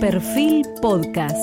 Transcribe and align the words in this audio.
Perfil 0.00 0.64
Podcast. 0.80 1.36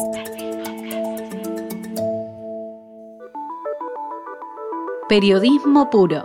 Periodismo 5.09 5.89
puro. 5.89 6.23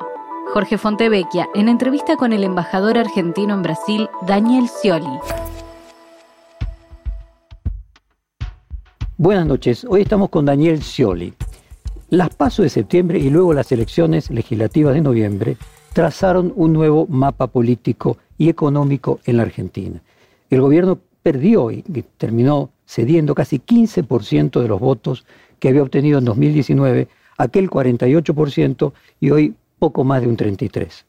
Jorge 0.53 0.79
Fontevecchia, 0.79 1.49
en 1.57 1.69
entrevista 1.69 2.17
con 2.17 2.33
el 2.33 2.45
embajador 2.45 2.99
argentino 2.99 3.55
en 3.55 3.63
Brasil, 3.63 4.09
Daniel 4.29 4.69
Scioli. 4.69 5.19
Buenas 9.17 9.47
noches, 9.47 9.85
hoy 9.85 10.03
estamos 10.03 10.29
con 10.29 10.45
Daniel 10.45 10.81
Scioli. 10.85 11.35
Las 12.11 12.33
pasos 12.37 12.63
de 12.63 12.69
septiembre 12.69 13.19
y 13.19 13.31
luego 13.31 13.55
las 13.55 13.73
elecciones 13.73 14.31
legislativas 14.31 14.95
de 14.95 15.01
noviembre 15.01 15.57
trazaron 15.93 16.53
un 16.55 16.75
nuevo 16.75 17.09
mapa 17.09 17.49
político 17.49 18.19
y 18.39 18.49
económico 18.49 19.19
en 19.25 19.37
la 19.37 19.43
Argentina. 19.43 20.01
El 20.49 20.61
gobierno 20.61 21.01
perdió 21.23 21.71
y 21.71 21.83
terminó 22.17 22.71
cediendo 22.87 23.35
casi 23.35 23.59
15% 23.59 24.61
de 24.61 24.69
los 24.69 24.81
votos 24.81 25.25
que 25.59 25.69
había 25.69 25.83
obtenido 25.83 26.19
en 26.19 26.25
2019, 26.25 27.09
aquel 27.39 27.71
48% 27.71 28.93
y 29.21 29.31
hoy 29.31 29.55
poco 29.79 30.05
más 30.05 30.23
de 30.23 30.29
un 30.29 30.37
33%. 30.37 31.05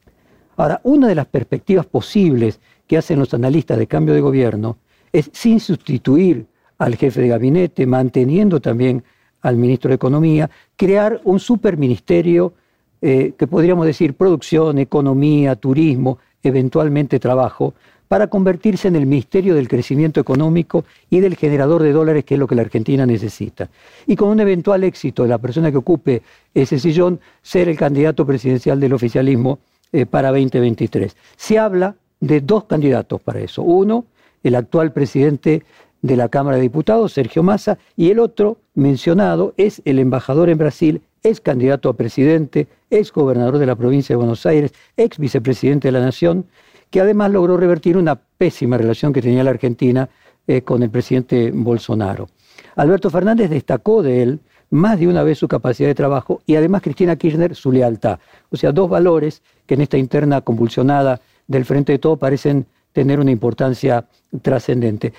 Ahora, 0.56 0.80
una 0.84 1.08
de 1.08 1.14
las 1.14 1.26
perspectivas 1.26 1.86
posibles 1.86 2.60
que 2.86 2.98
hacen 2.98 3.18
los 3.18 3.32
analistas 3.32 3.78
de 3.78 3.86
cambio 3.86 4.14
de 4.14 4.20
gobierno 4.20 4.76
es, 5.12 5.30
sin 5.32 5.60
sustituir 5.60 6.46
al 6.78 6.96
jefe 6.96 7.22
de 7.22 7.28
gabinete, 7.28 7.86
manteniendo 7.86 8.60
también 8.60 9.02
al 9.40 9.56
ministro 9.56 9.88
de 9.88 9.96
Economía, 9.96 10.50
crear 10.76 11.20
un 11.24 11.40
superministerio 11.40 12.54
eh, 13.00 13.32
que 13.36 13.46
podríamos 13.46 13.86
decir 13.86 14.14
producción, 14.14 14.78
economía, 14.78 15.56
turismo, 15.56 16.18
eventualmente 16.42 17.18
trabajo, 17.18 17.74
para 18.12 18.26
convertirse 18.26 18.88
en 18.88 18.96
el 18.96 19.06
ministerio 19.06 19.54
del 19.54 19.68
crecimiento 19.68 20.20
económico 20.20 20.84
y 21.08 21.20
del 21.20 21.34
generador 21.34 21.82
de 21.82 21.92
dólares, 21.92 22.26
que 22.26 22.34
es 22.34 22.38
lo 22.38 22.46
que 22.46 22.54
la 22.54 22.60
Argentina 22.60 23.06
necesita. 23.06 23.70
Y 24.06 24.16
con 24.16 24.28
un 24.28 24.38
eventual 24.38 24.84
éxito 24.84 25.22
de 25.22 25.30
la 25.30 25.38
persona 25.38 25.70
que 25.70 25.78
ocupe 25.78 26.20
ese 26.52 26.78
sillón, 26.78 27.20
ser 27.40 27.70
el 27.70 27.78
candidato 27.78 28.26
presidencial 28.26 28.78
del 28.80 28.92
oficialismo 28.92 29.60
eh, 29.92 30.04
para 30.04 30.28
2023. 30.28 31.16
Se 31.36 31.58
habla 31.58 31.94
de 32.20 32.42
dos 32.42 32.64
candidatos 32.64 33.18
para 33.22 33.40
eso. 33.40 33.62
Uno, 33.62 34.04
el 34.42 34.56
actual 34.56 34.92
presidente 34.92 35.62
de 36.02 36.16
la 36.18 36.28
Cámara 36.28 36.58
de 36.58 36.64
Diputados, 36.64 37.14
Sergio 37.14 37.42
Massa, 37.42 37.78
y 37.96 38.10
el 38.10 38.18
otro 38.18 38.58
mencionado 38.74 39.54
es 39.56 39.80
el 39.86 39.98
embajador 39.98 40.50
en 40.50 40.58
Brasil, 40.58 41.00
ex 41.22 41.40
candidato 41.40 41.88
a 41.88 41.96
presidente, 41.96 42.66
ex 42.90 43.10
gobernador 43.10 43.56
de 43.56 43.64
la 43.64 43.74
provincia 43.74 44.12
de 44.12 44.18
Buenos 44.18 44.44
Aires, 44.44 44.74
ex 44.98 45.16
vicepresidente 45.16 45.88
de 45.88 45.92
la 45.92 46.04
Nación, 46.04 46.44
que 46.92 47.00
además 47.00 47.32
logró 47.32 47.56
revertir 47.56 47.96
una 47.96 48.14
pésima 48.14 48.78
relación 48.78 49.12
que 49.12 49.22
tenía 49.22 49.42
la 49.42 49.50
Argentina 49.50 50.08
eh, 50.46 50.62
con 50.62 50.82
el 50.84 50.90
presidente 50.90 51.50
Bolsonaro. 51.52 52.28
Alberto 52.76 53.10
Fernández 53.10 53.50
destacó 53.50 54.02
de 54.02 54.22
él 54.22 54.40
más 54.70 55.00
de 55.00 55.08
una 55.08 55.22
vez 55.22 55.38
su 55.38 55.48
capacidad 55.48 55.88
de 55.88 55.94
trabajo 55.94 56.42
y 56.46 56.54
además 56.54 56.82
Cristina 56.82 57.16
Kirchner 57.16 57.54
su 57.54 57.72
lealtad. 57.72 58.18
O 58.50 58.56
sea, 58.56 58.72
dos 58.72 58.88
valores 58.88 59.42
que 59.66 59.74
en 59.74 59.80
esta 59.80 59.98
interna 59.98 60.42
convulsionada 60.42 61.20
del 61.46 61.64
Frente 61.64 61.92
de 61.92 61.98
Todo 61.98 62.16
parecen 62.16 62.66
tener 62.92 63.20
una 63.20 63.30
importancia 63.30 64.06
trascendente. 64.42 65.12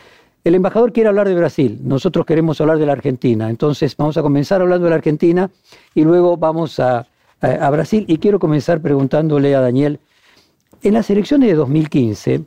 El 0.44 0.56
embajador 0.56 0.94
quiere 0.94 1.10
hablar 1.10 1.28
de 1.28 1.36
Brasil, 1.36 1.80
nosotros 1.84 2.26
queremos 2.26 2.60
hablar 2.62 2.78
de 2.78 2.86
la 2.86 2.92
Argentina, 2.92 3.50
entonces 3.50 3.96
vamos 3.98 4.18
a 4.18 4.22
comenzar 4.22 4.62
hablando 4.62 4.86
de 4.86 4.90
la 4.90 4.98
Argentina 4.98 5.50
y 5.96 6.04
luego 6.04 6.38
vamos 6.38 6.80
a, 6.80 7.08
Brasil 7.72 8.06
y 8.08 8.20
quiero 8.20 8.40
comenzar 8.40 8.80
preguntándole 8.82 9.54
a 9.54 9.60
Daniel, 9.60 10.00
en 10.84 10.94
las 10.94 11.10
elecciones 11.10 11.50
de 11.50 11.56
2015, 11.56 12.44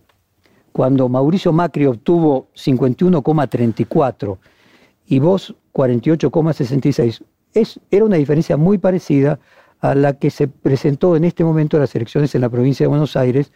cuando 0.71 1.09
Mauricio 1.09 1.53
Macri 1.53 1.87
obtuvo 1.87 2.49
51,34 2.55 4.37
y 5.07 5.19
vos 5.19 5.55
48,66, 5.73 7.23
era 7.91 8.05
una 8.05 8.17
diferencia 8.17 8.59
muy 8.59 8.77
parecida 8.77 9.39
a 9.81 9.95
la 9.95 10.19
que 10.19 10.31
se 10.31 10.49
presentó 10.49 11.17
en 11.17 11.25
este 11.25 11.45
momento 11.45 11.79
en 11.79 11.81
las 11.81 11.95
elecciones 11.95 12.35
en 12.35 12.43
la 12.43 12.51
provincia 12.51 12.85
de 12.85 12.89
Buenos 12.89 13.17
Aires, 13.17 13.53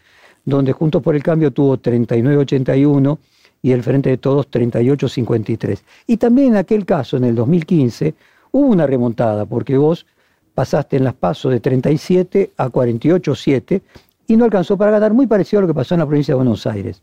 donde 0.47 0.73
Juntos 0.73 1.03
por 1.03 1.15
el 1.15 1.23
Cambio 1.23 1.51
tuvo 1.51 1.77
39,81 1.77 3.19
y 3.61 3.73
el 3.73 3.83
Frente 3.83 4.09
de 4.09 4.17
Todos 4.17 4.51
38-53. 4.51 5.79
Y 6.07 6.17
también 6.17 6.49
en 6.49 6.57
aquel 6.57 6.87
caso, 6.87 7.19
en 7.19 7.25
el 7.25 7.35
2015, 7.35 8.15
hubo 8.53 8.67
una 8.67 8.87
remontada, 8.87 9.45
porque 9.45 9.77
vos 9.77 10.07
pasaste 10.55 10.97
en 10.97 11.05
las 11.05 11.15
pasos 11.15 11.53
de 11.53 11.61
37 11.61 12.53
a 12.57 12.69
48-7 12.69 13.83
y 14.31 14.37
no 14.37 14.45
alcanzó 14.45 14.77
para 14.77 14.93
ganar, 14.93 15.13
muy 15.13 15.27
parecido 15.27 15.59
a 15.59 15.63
lo 15.63 15.67
que 15.67 15.75
pasó 15.75 15.97
en 15.97 15.99
la 15.99 16.07
provincia 16.07 16.33
de 16.33 16.37
Buenos 16.37 16.65
Aires. 16.65 17.03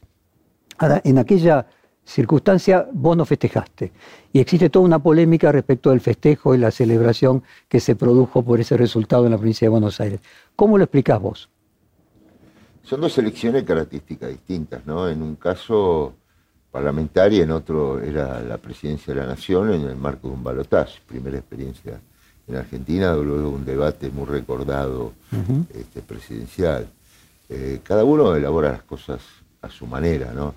Ahora, 0.78 1.02
en 1.04 1.18
aquella 1.18 1.68
circunstancia 2.06 2.88
vos 2.94 3.18
no 3.18 3.26
festejaste. 3.26 3.92
Y 4.32 4.40
existe 4.40 4.70
toda 4.70 4.86
una 4.86 4.98
polémica 4.98 5.52
respecto 5.52 5.90
del 5.90 6.00
festejo 6.00 6.56
y 6.56 6.58
la 6.58 6.72
celebración 6.72 7.44
que 7.68 7.82
se 7.82 7.98
produjo 7.98 8.44
por 8.44 8.62
ese 8.62 8.78
resultado 8.78 9.26
en 9.26 9.32
la 9.32 9.38
provincia 9.38 9.66
de 9.66 9.70
Buenos 9.70 10.00
Aires. 10.00 10.22
¿Cómo 10.56 10.78
lo 10.78 10.86
explicás 10.86 11.20
vos? 11.20 11.50
Son 12.84 13.02
dos 13.02 13.18
elecciones 13.18 13.64
características 13.64 14.30
distintas, 14.30 14.86
¿no? 14.86 15.10
En 15.10 15.22
un 15.22 15.36
caso 15.36 16.14
parlamentaria, 16.72 17.44
en 17.44 17.52
otro 17.52 18.00
era 18.00 18.40
la 18.40 18.58
presidencia 18.58 19.14
de 19.14 19.20
la 19.20 19.28
Nación 19.28 19.74
en 19.74 19.82
el 19.82 19.98
marco 19.98 20.30
de 20.30 20.34
un 20.34 20.46
balotaje, 20.46 21.02
primera 21.06 21.38
experiencia 21.38 22.00
en 22.48 22.56
Argentina, 22.56 23.14
luego 23.16 23.50
un 23.50 23.66
debate 23.66 24.10
muy 24.12 24.28
recordado 24.28 25.12
este, 25.74 26.02
presidencial. 26.02 26.88
Eh, 27.50 27.80
cada 27.84 28.04
uno 28.04 28.36
elabora 28.36 28.72
las 28.72 28.84
cosas 28.84 29.22
a 29.62 29.70
su 29.70 29.88
manera, 29.88 30.34
¿no? 30.34 30.54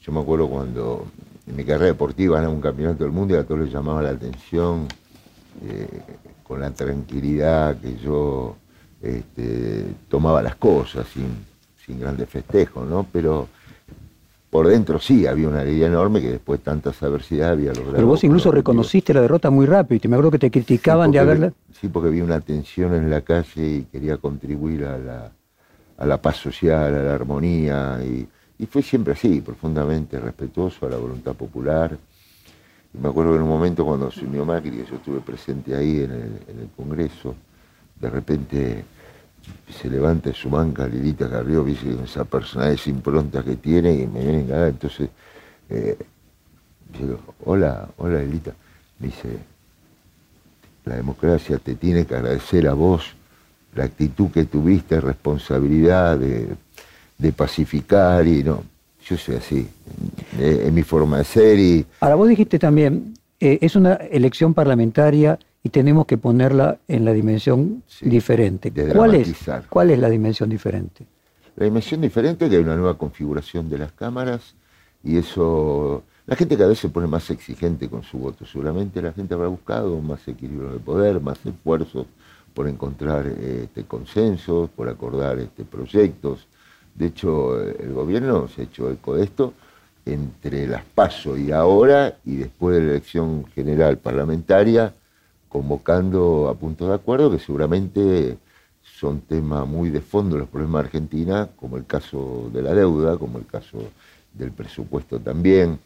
Yo 0.00 0.12
me 0.12 0.20
acuerdo 0.20 0.48
cuando 0.48 1.06
en 1.46 1.56
mi 1.56 1.64
carrera 1.64 1.86
deportiva 1.86 2.36
ganaba 2.36 2.54
un 2.54 2.60
campeonato 2.60 3.04
del 3.04 3.12
mundo 3.12 3.34
y 3.34 3.38
a 3.38 3.44
todos 3.44 3.60
les 3.60 3.72
llamaba 3.72 4.02
la 4.02 4.10
atención 4.10 4.88
eh, 5.64 5.86
con 6.42 6.60
la 6.60 6.70
tranquilidad 6.70 7.76
que 7.78 7.96
yo 7.98 8.56
este, 9.00 9.84
tomaba 10.08 10.42
las 10.42 10.56
cosas 10.56 11.06
sin, 11.12 11.26
sin 11.84 12.00
grandes 12.00 12.28
festejos, 12.28 12.88
¿no? 12.88 13.06
Pero 13.12 13.48
por 14.50 14.68
dentro 14.68 15.00
sí, 15.00 15.26
había 15.26 15.48
una 15.48 15.60
alegría 15.60 15.86
enorme 15.86 16.20
que 16.20 16.32
después 16.32 16.60
de 16.60 16.64
tantas 16.64 17.02
adversidades 17.02 17.52
había 17.52 17.72
logrado. 17.72 17.94
Pero 17.94 18.06
vos 18.06 18.22
incluso 18.24 18.50
reconociste 18.50 19.14
la 19.14 19.20
derrota 19.20 19.50
muy 19.50 19.66
rápido, 19.66 20.00
y 20.04 20.08
me 20.08 20.16
acuerdo 20.16 20.32
que 20.32 20.38
te 20.38 20.50
criticaban 20.50 21.10
de 21.10 21.18
haberla... 21.18 21.52
Sí, 21.80 21.88
porque 21.88 22.10
vi 22.10 22.20
una 22.20 22.40
tensión 22.40 22.94
en 22.94 23.08
la 23.08 23.22
calle 23.22 23.66
y 23.66 23.82
quería 23.90 24.18
contribuir 24.18 24.84
a 24.84 24.98
la, 24.98 25.32
a 26.02 26.06
la 26.06 26.20
paz 26.20 26.36
social, 26.36 26.94
a 26.96 27.02
la 27.02 27.14
armonía, 27.14 28.00
y, 28.02 28.28
fue 28.66 28.82
siempre 28.82 29.12
así, 29.12 29.40
profundamente 29.40 30.18
respetuoso 30.20 30.86
a 30.86 30.90
la 30.90 30.96
voluntad 30.96 31.32
popular. 31.34 31.96
Y 32.94 32.98
me 32.98 33.08
acuerdo 33.08 33.32
que 33.32 33.36
en 33.36 33.42
un 33.42 33.48
momento 33.48 33.84
cuando 33.84 34.10
se 34.10 34.24
unió 34.24 34.44
Macri, 34.44 34.84
yo 34.88 34.96
estuve 34.96 35.20
presente 35.20 35.74
ahí 35.74 36.02
en 36.02 36.10
el, 36.10 36.60
en 36.60 36.70
Congreso, 36.76 37.34
de 38.00 38.10
repente 38.10 38.84
se 39.68 39.90
levanta 39.90 40.32
su 40.32 40.50
banca 40.50 40.86
Lilita 40.86 41.28
Carrió, 41.28 41.64
dice 41.64 41.96
esa 42.04 42.24
personalidad, 42.24 42.74
esa 42.74 42.90
impronta 42.90 43.42
que 43.42 43.56
tiene, 43.56 43.94
y 43.94 44.06
me 44.06 44.20
viene 44.24 44.52
a 44.52 44.68
entonces, 44.68 45.08
eh, 45.68 45.98
digo, 46.98 47.20
hola, 47.44 47.88
hola 47.96 48.20
Lilita, 48.20 48.52
dice, 48.98 49.38
la 50.84 50.96
democracia 50.96 51.58
te 51.58 51.76
tiene 51.76 52.06
que 52.06 52.14
agradecer 52.14 52.66
a 52.68 52.74
vos 52.74 53.14
la 53.74 53.84
actitud 53.84 54.30
que 54.30 54.44
tuviste, 54.44 55.00
responsabilidad 55.00 56.18
de, 56.18 56.56
pacificar 57.32 58.26
y 58.26 58.42
no, 58.42 58.64
yo 59.04 59.16
soy 59.16 59.36
así, 59.36 59.68
es 60.38 60.72
mi 60.72 60.82
forma 60.82 61.18
de 61.18 61.24
ser 61.24 61.58
y... 61.58 61.86
Ahora 62.00 62.16
vos 62.16 62.28
dijiste 62.28 62.58
también, 62.58 63.14
eh, 63.38 63.58
es 63.60 63.76
una 63.76 63.94
elección 63.94 64.54
parlamentaria 64.54 65.38
y 65.62 65.68
tenemos 65.68 66.06
que 66.06 66.18
ponerla 66.18 66.78
en 66.88 67.04
la 67.04 67.12
dimensión 67.12 67.84
diferente. 68.00 68.72
¿Cuál 68.92 69.14
es, 69.14 69.34
¿Cuál 69.68 69.90
es 69.90 70.00
la 70.00 70.10
dimensión 70.10 70.50
diferente? 70.50 71.06
La 71.54 71.64
dimensión 71.64 72.00
diferente 72.00 72.44
es 72.44 72.50
que 72.50 72.56
hay 72.56 72.62
una 72.62 72.76
nueva 72.76 72.98
configuración 72.98 73.68
de 73.70 73.78
las 73.78 73.92
cámaras 73.92 74.54
y 75.04 75.16
eso... 75.16 76.02
La 76.26 76.36
gente 76.36 76.56
cada 76.56 76.68
vez 76.68 76.78
se 76.78 76.88
pone 76.88 77.08
más 77.08 77.28
exigente 77.30 77.88
con 77.88 78.04
su 78.04 78.18
voto. 78.18 78.46
Seguramente 78.46 79.02
la 79.02 79.12
gente 79.12 79.34
habrá 79.34 79.48
buscado 79.48 80.00
más 80.00 80.26
equilibrio 80.28 80.72
de 80.72 80.78
poder, 80.78 81.20
más 81.20 81.38
esfuerzos 81.44 82.06
por 82.54 82.68
encontrar 82.68 83.26
este, 83.26 83.84
consensos, 83.84 84.70
por 84.70 84.88
acordar 84.88 85.38
este, 85.38 85.64
proyectos. 85.64 86.46
De 86.94 87.06
hecho, 87.06 87.60
el 87.60 87.92
gobierno 87.92 88.48
se 88.48 88.62
ha 88.62 88.64
hecho 88.64 88.90
eco 88.90 89.16
de 89.16 89.24
esto 89.24 89.54
entre 90.04 90.66
las 90.66 90.84
PASO 90.84 91.36
y 91.36 91.52
ahora, 91.52 92.18
y 92.24 92.36
después 92.36 92.76
de 92.76 92.82
la 92.82 92.90
elección 92.92 93.46
general 93.54 93.98
parlamentaria, 93.98 94.94
convocando 95.48 96.48
a 96.48 96.54
puntos 96.54 96.88
de 96.88 96.94
acuerdo 96.94 97.30
que 97.30 97.38
seguramente 97.38 98.38
son 98.82 99.20
temas 99.20 99.66
muy 99.66 99.90
de 99.90 100.00
fondo 100.00 100.36
los 100.36 100.48
problemas 100.48 100.82
de 100.82 100.86
Argentina, 100.86 101.48
como 101.56 101.76
el 101.76 101.86
caso 101.86 102.50
de 102.52 102.62
la 102.62 102.74
deuda, 102.74 103.16
como 103.16 103.38
el 103.38 103.46
caso 103.46 103.78
del 104.32 104.50
presupuesto 104.50 105.20
también, 105.20 105.78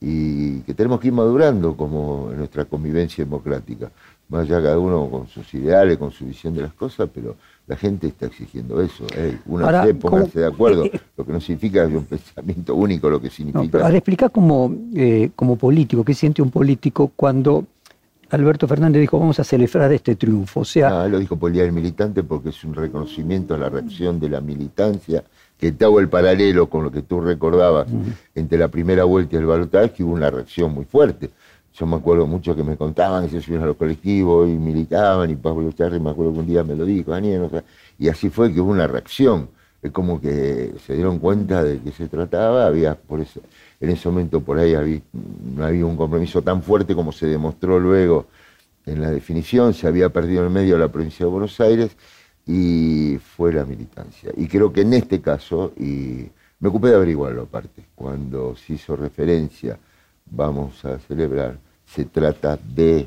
y 0.00 0.60
que 0.60 0.74
tenemos 0.74 1.00
que 1.00 1.08
ir 1.08 1.14
madurando 1.14 1.76
como 1.76 2.30
nuestra 2.36 2.66
convivencia 2.66 3.24
democrática. 3.24 3.90
Más 4.28 4.42
allá 4.42 4.62
cada 4.62 4.78
uno 4.78 5.08
con 5.10 5.28
sus 5.28 5.52
ideales, 5.54 5.98
con 5.98 6.10
su 6.10 6.24
visión 6.24 6.54
de 6.54 6.62
las 6.62 6.72
cosas, 6.72 7.08
pero 7.12 7.36
la 7.66 7.76
gente 7.76 8.06
está 8.06 8.26
exigiendo 8.26 8.80
eso. 8.80 9.06
Hey, 9.14 9.38
una 9.46 9.84
póngase 10.00 10.40
de 10.40 10.46
acuerdo, 10.46 10.84
lo 11.16 11.26
que 11.26 11.32
no 11.32 11.40
significa 11.40 11.88
que 11.88 11.96
un 11.96 12.04
pensamiento 12.04 12.74
único, 12.74 13.10
lo 13.10 13.20
que 13.20 13.30
significa... 13.30 13.78
No, 13.78 13.84
ahora 13.84 13.96
explica 13.96 14.28
como, 14.28 14.74
eh, 14.94 15.30
como 15.36 15.56
político, 15.56 16.04
qué 16.04 16.14
siente 16.14 16.42
un 16.42 16.50
político 16.50 17.12
cuando 17.14 17.66
Alberto 18.30 18.66
Fernández 18.66 19.00
dijo 19.00 19.18
vamos 19.18 19.38
a 19.38 19.44
celebrar 19.44 19.92
este 19.92 20.16
triunfo. 20.16 20.60
O 20.60 20.64
sea, 20.64 21.02
ah, 21.02 21.08
lo 21.08 21.18
dijo 21.18 21.36
por 21.36 21.50
el 21.50 21.54
Día 21.54 21.62
del 21.62 21.72
Militante 21.72 22.22
porque 22.22 22.50
es 22.50 22.64
un 22.64 22.74
reconocimiento 22.74 23.54
a 23.54 23.58
la 23.58 23.68
reacción 23.68 24.18
de 24.18 24.28
la 24.28 24.40
militancia, 24.40 25.24
que 25.58 25.72
te 25.72 25.84
hago 25.84 26.00
el 26.00 26.08
paralelo 26.08 26.68
con 26.68 26.84
lo 26.84 26.90
que 26.90 27.02
tú 27.02 27.20
recordabas 27.20 27.86
entre 28.34 28.58
la 28.58 28.68
primera 28.68 29.04
vuelta 29.04 29.36
y 29.36 29.38
el 29.38 29.46
balotaje, 29.46 30.02
hubo 30.02 30.12
una 30.12 30.30
reacción 30.30 30.74
muy 30.74 30.84
fuerte. 30.84 31.30
Yo 31.74 31.86
me 31.86 31.96
acuerdo 31.96 32.26
mucho 32.26 32.54
que 32.54 32.62
me 32.62 32.76
contaban 32.76 33.24
que 33.24 33.30
se 33.30 33.40
subían 33.42 33.62
a 33.64 33.66
los 33.66 33.76
colectivos 33.76 34.48
y 34.48 34.52
militaban, 34.52 35.28
y 35.30 35.34
Pablo 35.34 35.72
Charri 35.72 35.98
me 35.98 36.10
acuerdo 36.10 36.32
que 36.32 36.38
un 36.38 36.46
día 36.46 36.62
me 36.62 36.76
lo 36.76 36.84
dijo, 36.84 37.10
Daniel, 37.10 37.50
y 37.98 38.08
así 38.08 38.30
fue 38.30 38.52
que 38.52 38.60
hubo 38.60 38.70
una 38.70 38.86
reacción. 38.86 39.48
Es 39.82 39.90
como 39.90 40.20
que 40.20 40.72
se 40.86 40.94
dieron 40.94 41.18
cuenta 41.18 41.62
de 41.62 41.80
que 41.80 41.90
se 41.92 42.08
trataba, 42.08 42.66
había 42.66 42.96
en 43.80 43.90
ese 43.90 44.08
momento 44.08 44.40
por 44.40 44.58
ahí 44.58 45.02
no 45.12 45.64
había 45.64 45.84
un 45.84 45.96
compromiso 45.96 46.40
tan 46.42 46.62
fuerte 46.62 46.94
como 46.94 47.12
se 47.12 47.26
demostró 47.26 47.78
luego 47.78 48.26
en 48.86 49.00
la 49.00 49.10
definición, 49.10 49.74
se 49.74 49.86
había 49.86 50.08
perdido 50.10 50.40
en 50.40 50.46
el 50.46 50.52
medio 50.52 50.78
la 50.78 50.88
provincia 50.88 51.26
de 51.26 51.32
Buenos 51.32 51.60
Aires 51.60 51.96
y 52.46 53.18
fue 53.18 53.52
la 53.52 53.64
militancia. 53.64 54.30
Y 54.36 54.46
creo 54.46 54.72
que 54.72 54.82
en 54.82 54.94
este 54.94 55.20
caso, 55.20 55.72
y 55.76 56.28
me 56.60 56.68
ocupé 56.68 56.88
de 56.88 56.96
averiguarlo 56.96 57.42
aparte, 57.42 57.84
cuando 57.94 58.54
se 58.56 58.74
hizo 58.74 58.96
referencia, 58.96 59.78
vamos 60.30 60.84
a 60.84 60.98
celebrar, 60.98 61.58
se 61.94 62.06
trata 62.06 62.58
de 62.74 63.06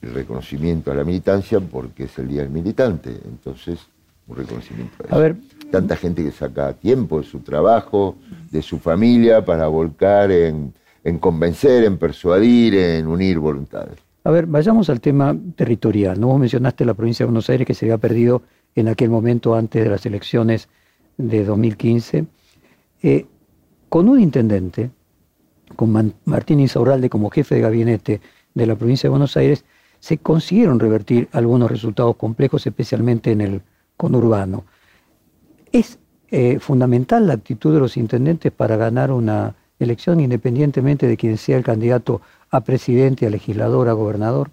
reconocimiento 0.00 0.92
a 0.92 0.94
la 0.94 1.04
militancia 1.04 1.58
porque 1.58 2.04
es 2.04 2.18
el 2.18 2.28
Día 2.28 2.42
del 2.42 2.50
Militante. 2.50 3.10
Entonces, 3.24 3.80
un 4.28 4.36
reconocimiento 4.36 4.94
a, 5.02 5.06
eso. 5.06 5.14
a 5.16 5.18
ver, 5.18 5.36
tanta 5.72 5.96
gente 5.96 6.22
que 6.22 6.30
saca 6.30 6.72
tiempo 6.74 7.20
de 7.20 7.26
su 7.26 7.40
trabajo, 7.40 8.16
de 8.50 8.62
su 8.62 8.78
familia, 8.78 9.44
para 9.44 9.66
volcar 9.66 10.30
en, 10.30 10.72
convencer, 11.18 11.84
en 11.84 11.98
persuadir, 11.98 12.74
en 12.74 13.08
unir 13.08 13.40
voluntades. 13.40 13.98
A 14.22 14.30
ver, 14.30 14.46
vayamos 14.46 14.88
al 14.88 15.00
tema 15.00 15.36
territorial. 15.56 16.20
¿no? 16.20 16.28
Vos 16.28 16.38
mencionaste 16.38 16.84
la 16.84 16.94
provincia 16.94 17.24
de 17.24 17.28
Buenos 17.28 17.50
Aires 17.50 17.66
que 17.66 17.74
se 17.74 17.86
había 17.86 17.98
perdido 17.98 18.42
en 18.76 18.88
aquel 18.88 19.10
momento 19.10 19.54
antes 19.54 19.82
de 19.82 19.90
las 19.90 20.06
elecciones 20.06 20.68
de 21.16 21.44
2015. 21.44 22.26
Eh, 23.02 23.26
con 23.88 24.08
un 24.08 24.20
intendente, 24.20 24.90
con 25.76 26.14
Martín 26.24 26.60
Insaurralde 26.60 27.10
como 27.10 27.30
jefe 27.30 27.56
de 27.56 27.60
gabinete 27.60 28.20
de 28.54 28.66
la 28.66 28.76
provincia 28.76 29.08
de 29.08 29.10
Buenos 29.10 29.36
Aires, 29.36 29.64
se 29.98 30.18
consiguieron 30.18 30.78
revertir 30.78 31.28
algunos 31.32 31.70
resultados 31.70 32.16
complejos, 32.16 32.66
especialmente 32.66 33.32
en 33.32 33.40
el 33.40 33.62
conurbano. 33.96 34.64
Es 35.72 35.98
eh, 36.30 36.58
fundamental 36.58 37.26
la 37.26 37.34
actitud 37.34 37.72
de 37.72 37.80
los 37.80 37.96
intendentes 37.96 38.52
para 38.52 38.76
ganar 38.76 39.10
una 39.10 39.54
elección 39.78 40.20
independientemente 40.20 41.06
de 41.06 41.16
quién 41.16 41.38
sea 41.38 41.56
el 41.56 41.64
candidato 41.64 42.20
a 42.50 42.60
presidente, 42.62 43.26
a 43.26 43.30
legislador, 43.30 43.88
a 43.88 43.92
gobernador. 43.92 44.50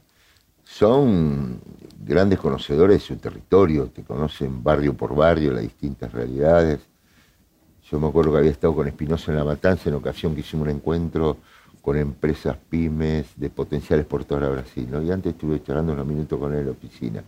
Son 0.64 1.60
grandes 2.04 2.40
conocedores 2.40 3.02
de 3.02 3.06
su 3.06 3.16
territorio, 3.18 3.88
te 3.88 4.04
conocen 4.04 4.64
barrio 4.64 4.96
por 4.96 5.16
barrio 5.16 5.52
las 5.52 5.64
distintas 5.64 6.12
realidades. 6.12 6.80
Yo 7.92 8.00
me 8.00 8.08
acuerdo 8.08 8.32
que 8.32 8.38
había 8.38 8.52
estado 8.52 8.74
con 8.74 8.88
Espinosa 8.88 9.32
en 9.32 9.38
La 9.38 9.44
Matanza 9.44 9.90
en 9.90 9.96
ocasión 9.96 10.34
que 10.34 10.40
hicimos 10.40 10.66
un 10.66 10.76
encuentro 10.76 11.38
con 11.82 11.98
empresas 11.98 12.56
pymes 12.70 13.26
de 13.36 13.50
potencial 13.50 14.00
exportador 14.00 14.46
a 14.46 14.50
Brasil. 14.50 14.88
Y 15.06 15.12
antes 15.12 15.34
estuve 15.34 15.62
charlando 15.62 15.92
unos 15.92 16.08
minutos 16.08 16.40
con 16.40 16.54
él 16.54 16.60
en 16.60 16.66
la 16.68 16.72
oficina 16.72 17.22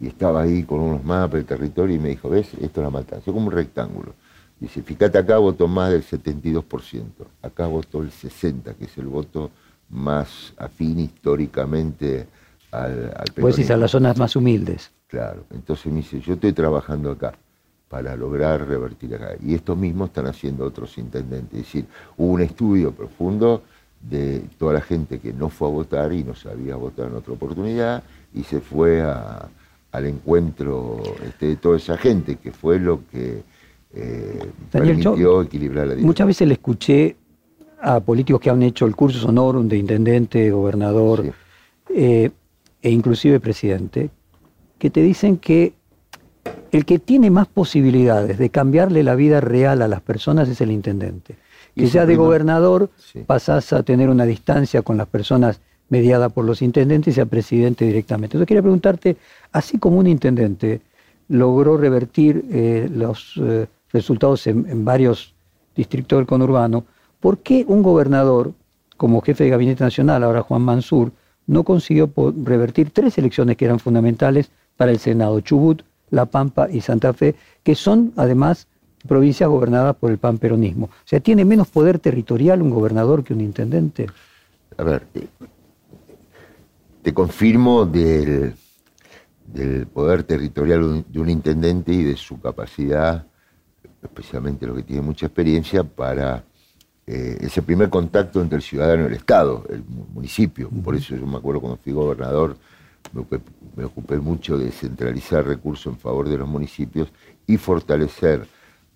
y 0.00 0.06
estaba 0.06 0.42
ahí 0.42 0.62
con 0.62 0.80
unos 0.80 1.04
mapas 1.04 1.34
del 1.34 1.44
territorio 1.44 1.96
y 1.96 1.98
me 1.98 2.08
dijo, 2.08 2.30
ves, 2.30 2.54
esto 2.54 2.80
es 2.80 2.84
la 2.84 2.90
matanza, 2.90 3.30
como 3.30 3.48
un 3.48 3.52
rectángulo. 3.52 4.14
Dice, 4.58 4.82
fíjate 4.82 5.18
acá 5.18 5.36
votó 5.36 5.68
más 5.68 5.90
del 5.90 6.02
72%, 6.02 7.04
acá 7.42 7.66
votó 7.66 8.00
el 8.00 8.10
60%, 8.10 8.76
que 8.76 8.86
es 8.86 8.96
el 8.96 9.08
voto 9.08 9.50
más 9.90 10.54
afín 10.56 11.00
históricamente 11.00 12.26
al, 12.70 13.12
al 13.14 13.26
Pues 13.38 13.58
ir 13.58 13.70
a 13.74 13.76
las 13.76 13.90
zonas 13.90 14.16
más 14.16 14.34
humildes. 14.36 14.90
Claro, 15.06 15.44
entonces 15.50 15.92
me 15.92 15.98
dice, 15.98 16.18
yo 16.20 16.34
estoy 16.34 16.54
trabajando 16.54 17.10
acá 17.10 17.34
para 17.88 18.16
lograr 18.16 18.66
revertir 18.66 19.14
acá. 19.14 19.34
Y 19.42 19.54
esto 19.54 19.74
mismo 19.74 20.06
están 20.06 20.26
haciendo 20.26 20.64
otros 20.64 20.98
intendentes. 20.98 21.60
Es 21.60 21.66
decir, 21.66 21.86
hubo 22.16 22.32
un 22.32 22.42
estudio 22.42 22.92
profundo 22.92 23.62
de 24.00 24.42
toda 24.58 24.74
la 24.74 24.80
gente 24.80 25.18
que 25.18 25.32
no 25.32 25.48
fue 25.48 25.68
a 25.68 25.72
votar 25.72 26.12
y 26.12 26.22
no 26.22 26.34
sabía 26.34 26.76
votar 26.76 27.08
en 27.08 27.14
otra 27.14 27.32
oportunidad 27.32 28.02
y 28.34 28.44
se 28.44 28.60
fue 28.60 29.02
a, 29.02 29.48
al 29.92 30.06
encuentro 30.06 31.02
este, 31.26 31.46
de 31.46 31.56
toda 31.56 31.78
esa 31.78 31.96
gente, 31.96 32.36
que 32.36 32.52
fue 32.52 32.78
lo 32.78 33.00
que 33.10 33.42
eh, 33.94 34.50
permitió 34.70 35.42
equilibrar 35.42 35.88
la 35.88 35.96
Muchas 35.96 36.26
veces 36.26 36.46
le 36.46 36.54
escuché 36.54 37.16
a 37.80 38.00
políticos 38.00 38.40
que 38.40 38.50
han 38.50 38.62
hecho 38.62 38.86
el 38.86 38.94
curso 38.94 39.18
sonorum 39.18 39.66
de 39.66 39.78
intendente, 39.78 40.50
gobernador 40.50 41.24
eh, 41.94 42.30
e 42.82 42.90
inclusive 42.90 43.40
presidente, 43.40 44.10
que 44.78 44.90
te 44.90 45.00
dicen 45.00 45.38
que 45.38 45.72
el 46.72 46.84
que 46.84 46.98
tiene 46.98 47.30
más 47.30 47.46
posibilidades 47.46 48.38
de 48.38 48.50
cambiarle 48.50 49.02
la 49.02 49.14
vida 49.14 49.40
real 49.40 49.82
a 49.82 49.88
las 49.88 50.00
personas 50.00 50.48
es 50.48 50.60
el 50.60 50.70
intendente. 50.70 51.36
Que 51.74 51.86
ya 51.86 52.06
de 52.06 52.16
gobernador 52.16 52.90
pasás 53.26 53.72
a 53.72 53.82
tener 53.84 54.10
una 54.10 54.24
distancia 54.24 54.82
con 54.82 54.96
las 54.96 55.06
personas 55.06 55.60
mediada 55.88 56.28
por 56.28 56.44
los 56.44 56.60
intendentes 56.60 57.16
y 57.16 57.20
a 57.20 57.26
presidente 57.26 57.84
directamente. 57.84 58.36
Entonces 58.36 58.48
quería 58.48 58.62
preguntarte, 58.62 59.16
así 59.52 59.78
como 59.78 59.98
un 59.98 60.06
intendente 60.06 60.80
logró 61.28 61.76
revertir 61.76 62.44
eh, 62.50 62.88
los 62.92 63.34
eh, 63.40 63.66
resultados 63.92 64.46
en, 64.46 64.84
varios 64.84 65.34
distritos 65.74 66.18
del 66.18 66.26
conurbano, 66.26 66.84
¿por 67.20 67.38
qué 67.38 67.64
un 67.68 67.82
gobernador 67.82 68.52
como 68.96 69.20
jefe 69.20 69.44
de 69.44 69.50
gabinete 69.50 69.84
nacional, 69.84 70.24
ahora 70.24 70.42
Juan 70.42 70.62
Mansur, 70.62 71.12
no 71.46 71.62
consiguió 71.62 72.10
revertir 72.44 72.90
tres 72.90 73.16
elecciones 73.16 73.56
que 73.56 73.64
eran 73.64 73.78
fundamentales 73.78 74.50
para 74.76 74.90
el 74.90 74.98
Senado, 74.98 75.40
Chubut, 75.40 75.82
La 76.10 76.26
Pampa 76.26 76.68
y 76.70 76.80
Santa 76.80 77.12
Fe, 77.12 77.34
que 77.62 77.74
son 77.74 78.12
además 78.16 78.66
provincias 79.06 79.48
gobernadas 79.48 79.96
por 79.96 80.10
el 80.10 80.18
panperonismo? 80.18 80.86
O 80.86 81.06
sea, 81.06 81.20
¿tiene 81.20 81.44
menos 81.44 81.68
poder 81.68 81.98
territorial 81.98 82.62
un 82.62 82.70
gobernador 82.70 83.24
que 83.24 83.34
un 83.34 83.40
intendente? 83.40 84.06
A 84.76 84.82
ver, 84.82 85.02
te 87.02 87.14
confirmo 87.14 87.86
del, 87.86 88.54
poder 89.92 90.24
territorial 90.24 91.04
de 91.08 91.20
un 91.20 91.30
intendente 91.30 91.92
y 91.92 92.02
de 92.02 92.16
su 92.16 92.40
capacidad, 92.40 93.26
especialmente 94.02 94.66
lo 94.66 94.74
que 94.74 94.82
tiene 94.82 95.02
mucha 95.02 95.26
experiencia, 95.26 95.84
para 95.84 96.44
eh, 97.06 97.38
ese 97.40 97.62
primer 97.62 97.88
contacto 97.88 98.42
entre 98.42 98.56
el 98.56 98.62
ciudadano 98.62 99.04
y 99.04 99.06
el 99.06 99.14
Estado, 99.14 99.64
el 99.70 99.82
municipio. 99.82 100.68
Por 100.68 100.94
eso 100.94 101.16
yo 101.16 101.26
me 101.26 101.38
acuerdo 101.38 101.60
cuando 101.60 101.78
fui 101.78 101.92
gobernador, 101.92 102.56
me 103.12 103.84
ocupé, 103.84 104.18
mucho 104.18 104.58
de 104.58 104.70
centralizar 104.70 105.46
recursos 105.46 105.92
en 105.92 105.98
favor 105.98 106.28
de 106.28 106.38
los 106.38 106.48
municipios 106.48 107.08
y 107.46 107.56
fortalecer 107.56 108.46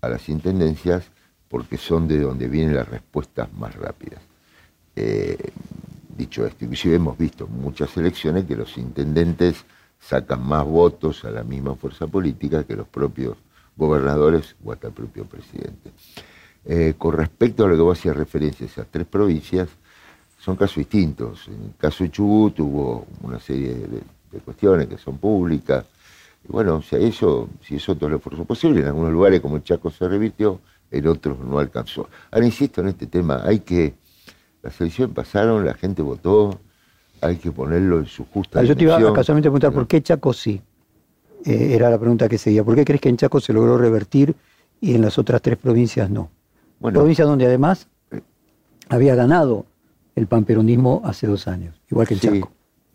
a 0.01 0.09
las 0.09 0.29
intendencias 0.29 1.05
porque 1.49 1.77
son 1.77 2.07
de 2.07 2.19
donde 2.19 2.47
vienen 2.47 2.75
las 2.75 2.87
respuestas 2.87 3.51
más 3.53 3.75
rápidas. 3.75 4.21
Eh, 4.95 5.51
Dicho 6.15 6.45
esto, 6.45 6.65
inclusive 6.65 6.95
hemos 6.95 7.17
visto 7.17 7.47
muchas 7.47 7.97
elecciones 7.97 8.45
que 8.45 8.55
los 8.55 8.77
intendentes 8.77 9.65
sacan 9.99 10.45
más 10.45 10.63
votos 10.63 11.25
a 11.25 11.31
la 11.31 11.43
misma 11.43 11.75
fuerza 11.75 12.05
política 12.05 12.65
que 12.65 12.75
los 12.75 12.87
propios 12.87 13.37
gobernadores 13.75 14.55
o 14.63 14.71
hasta 14.71 14.87
el 14.87 14.93
propio 14.93 15.25
presidente. 15.25 15.91
Eh, 16.65 16.93
con 16.99 17.13
respecto 17.13 17.65
a 17.65 17.67
lo 17.67 17.75
que 17.75 17.81
vos 17.81 17.97
hacías 17.97 18.15
referencia, 18.15 18.65
esas 18.65 18.87
tres 18.91 19.07
provincias 19.07 19.69
son 20.43 20.57
casos 20.57 20.77
distintos. 20.77 21.47
En 21.47 21.53
el 21.53 21.75
caso 21.77 22.03
de 22.03 22.11
Chubut 22.11 22.59
hubo 22.59 23.07
una 23.21 23.39
serie 23.39 23.75
de, 23.75 24.39
cuestiones 24.39 24.87
que 24.87 24.97
son 24.97 25.17
públicas. 25.17 25.85
Y 26.43 26.51
bueno, 26.51 26.77
o 26.77 26.81
sea, 26.81 26.99
eso, 26.99 27.47
si 27.61 27.75
eso 27.75 27.95
todo 27.95 28.09
el 28.09 28.15
esfuerzo 28.15 28.43
posible, 28.43 28.81
en 28.81 28.87
algunos 28.87 29.13
lugares 29.13 29.39
como 29.39 29.55
el 29.55 29.63
Chaco 29.63 29.89
se 29.89 30.07
revirtió, 30.07 30.59
en 30.91 31.07
otros 31.07 31.39
no 31.39 31.59
alcanzó. 31.59 32.09
Ahora 32.29 32.45
insisto 32.45 32.81
en 32.81 32.89
este 32.89 33.07
tema, 33.07 33.41
hay 33.45 33.59
que 33.59 33.93
las 34.61 34.79
elecciones 34.81 35.15
pasaron, 35.15 35.63
la 35.63 35.75
gente 35.75 36.01
votó, 36.01 36.59
hay 37.21 37.37
que 37.37 37.51
ponerlo 37.51 37.99
en 37.99 38.05
su 38.07 38.25
justa 38.25 38.59
ah, 38.59 38.63
Yo 38.63 38.75
te 38.75 38.83
iba 38.83 38.97
a 38.97 39.13
casualmente 39.13 39.47
preguntar, 39.47 39.71
¿por 39.71 39.87
qué 39.87 40.01
Chaco 40.01 40.33
sí? 40.33 40.59
Eh, 41.45 41.69
era 41.73 41.89
la 41.89 41.97
pregunta 41.97 42.27
que 42.27 42.37
seguía. 42.37 42.63
¿Por 42.65 42.75
qué 42.75 42.83
crees 42.83 42.99
que 42.99 43.09
en 43.09 43.17
Chaco 43.17 43.39
se 43.39 43.53
logró 43.53 43.77
revertir 43.77 44.35
y 44.81 44.95
en 44.95 45.01
las 45.01 45.17
otras 45.17 45.41
tres 45.41 45.57
provincias 45.57 46.09
no? 46.09 46.29
Bueno, 46.79 46.99
provincias 46.99 47.27
donde 47.27 47.45
además 47.45 47.87
había 48.89 49.15
ganado 49.15 49.65
el 50.15 50.27
panperonismo 50.27 51.01
hace 51.03 51.27
dos 51.27 51.47
años, 51.47 51.79
igual 51.89 52.07
que 52.07 52.13
en 52.15 52.19
sí, 52.19 52.41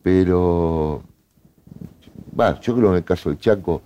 Pero, 0.03 1.03
va, 2.39 2.61
yo 2.61 2.77
creo 2.77 2.91
en 2.91 2.97
el 2.97 3.05
caso 3.05 3.29
del 3.31 3.39
Chaco, 3.39 3.83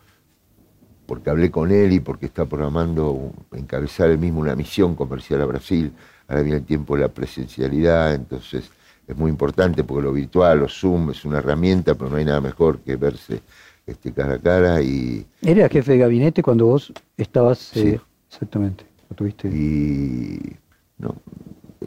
porque 1.07 1.31
hablé 1.31 1.51
con 1.51 1.71
él 1.71 1.93
y 1.93 2.01
porque 2.01 2.27
está 2.27 2.47
programando 2.47 3.33
encabezar 3.53 4.11
él 4.11 4.19
mismo 4.19 4.41
una 4.41 4.55
misión 4.55 4.95
comercial 4.95 5.41
a 5.43 5.47
Brasil, 5.47 5.93
ahora 6.29 6.43
viene 6.43 6.59
el 6.59 6.65
tiempo 6.65 6.95
de 6.95 7.03
la 7.03 7.09
presencialidad, 7.09 8.15
entonces 8.15 8.71
es 9.07 9.17
muy 9.17 9.31
importante 9.31 9.85
porque 9.85 10.05
lo 10.05 10.13
virtual, 10.13 10.61
los 10.61 10.79
Zoom 10.79 11.11
es 11.11 11.25
una 11.25 11.39
herramienta, 11.39 11.95
pero 11.95 12.11
no 12.11 12.17
hay 12.17 12.25
nada 12.25 12.41
mejor 12.41 12.81
que 12.81 12.97
verse 12.97 13.41
este, 13.87 14.13
cara 14.13 14.35
a 14.35 14.39
cara 14.39 14.81
y... 14.83 15.27
¿Era 15.43 15.69
jefe 15.69 15.93
de 15.93 15.99
gabinete 15.99 16.43
cuando 16.43 16.67
vos 16.67 16.93
estabas... 17.17 17.59
Sí. 17.59 17.89
Eh, 17.89 18.01
exactamente, 18.29 18.85
lo 19.11 19.17
tuviste. 19.17 19.49
Y... 19.49 20.57
No, 20.99 21.17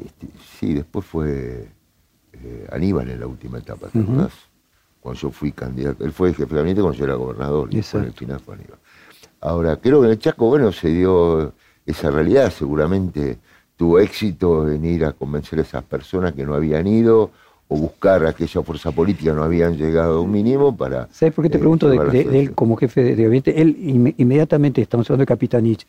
este, 0.03 0.27
sí, 0.59 0.73
después 0.73 1.05
fue 1.05 1.67
eh, 2.33 2.67
Aníbal 2.71 3.09
en 3.09 3.19
la 3.19 3.27
última 3.27 3.59
etapa, 3.59 3.87
¿te 3.87 3.99
Cuando 4.99 5.19
yo 5.19 5.31
fui 5.31 5.51
candidato, 5.51 6.03
él 6.03 6.11
fue 6.11 6.33
jefe 6.33 6.49
de 6.49 6.55
gabinete 6.55 6.81
cuando 6.81 6.97
yo 6.97 7.05
era 7.05 7.15
gobernador 7.15 7.69
y 7.71 7.77
en 7.77 8.03
el 8.03 8.13
final 8.13 8.39
fue 8.39 8.55
Aníbal. 8.55 8.79
Ahora, 9.41 9.77
creo 9.77 10.01
que 10.01 10.07
en 10.07 10.11
el 10.13 10.19
Chaco, 10.19 10.47
bueno, 10.47 10.71
se 10.71 10.89
dio 10.89 11.53
esa 11.85 12.09
realidad, 12.09 12.51
seguramente 12.51 13.37
tuvo 13.75 13.99
éxito 13.99 14.69
en 14.69 14.85
ir 14.85 15.05
a 15.05 15.11
convencer 15.11 15.59
a 15.59 15.61
esas 15.61 15.83
personas 15.83 16.33
que 16.33 16.45
no 16.45 16.55
habían 16.55 16.87
ido 16.87 17.31
o 17.67 17.77
buscar 17.77 18.25
a 18.25 18.29
aquella 18.29 18.61
fuerza 18.61 18.91
política 18.91 19.33
no 19.33 19.43
habían 19.43 19.75
llegado 19.75 20.17
a 20.17 20.21
un 20.21 20.31
mínimo 20.31 20.75
para... 20.75 21.07
¿Sabes 21.11 21.33
por 21.33 21.43
qué 21.43 21.49
te 21.49 21.57
eh, 21.57 21.59
pregunto 21.59 21.89
de, 21.89 22.21
él 22.39 22.53
como 22.53 22.75
jefe 22.75 23.03
de, 23.03 23.15
gabinete? 23.15 23.59
Él 23.59 24.13
inmediatamente, 24.17 24.81
estamos 24.81 25.09
hablando 25.09 25.23
de 25.23 25.27
Capitanich, 25.27 25.87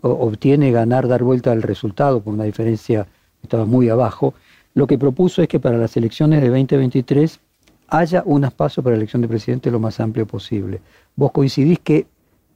obtiene 0.00 0.70
ganar, 0.70 1.06
dar 1.08 1.22
vuelta 1.22 1.52
al 1.52 1.62
resultado 1.62 2.20
por 2.20 2.32
una 2.32 2.44
diferencia 2.44 3.06
estaba 3.42 3.64
muy 3.64 3.88
abajo. 3.88 4.34
Lo 4.74 4.86
que 4.86 4.98
propuso 4.98 5.42
es 5.42 5.48
que 5.48 5.60
para 5.60 5.76
las 5.76 5.96
elecciones 5.96 6.40
de 6.40 6.48
2023 6.48 7.40
haya 7.88 8.22
unas 8.24 8.52
pasos 8.52 8.82
para 8.82 8.96
la 8.96 9.00
elección 9.00 9.22
de 9.22 9.28
presidente 9.28 9.70
lo 9.70 9.78
más 9.78 10.00
amplio 10.00 10.26
posible. 10.26 10.80
¿Vos 11.14 11.30
coincidís 11.32 11.78
que 11.78 12.06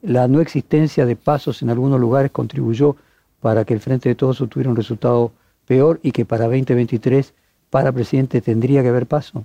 la 0.02 0.28
no 0.28 0.40
existencia 0.40 1.04
de 1.04 1.16
pasos 1.16 1.62
en 1.62 1.70
algunos 1.70 2.00
lugares 2.00 2.30
contribuyó 2.30 2.96
para 3.40 3.64
que 3.64 3.74
el 3.74 3.80
Frente 3.80 4.08
de 4.08 4.14
Todos 4.14 4.40
obtuviera 4.40 4.70
un 4.70 4.76
resultado 4.76 5.32
peor 5.66 6.00
y 6.02 6.12
que 6.12 6.24
para 6.24 6.44
2023 6.44 7.34
para 7.70 7.92
presidente 7.92 8.40
tendría 8.40 8.82
que 8.82 8.88
haber 8.88 9.06
paso? 9.06 9.44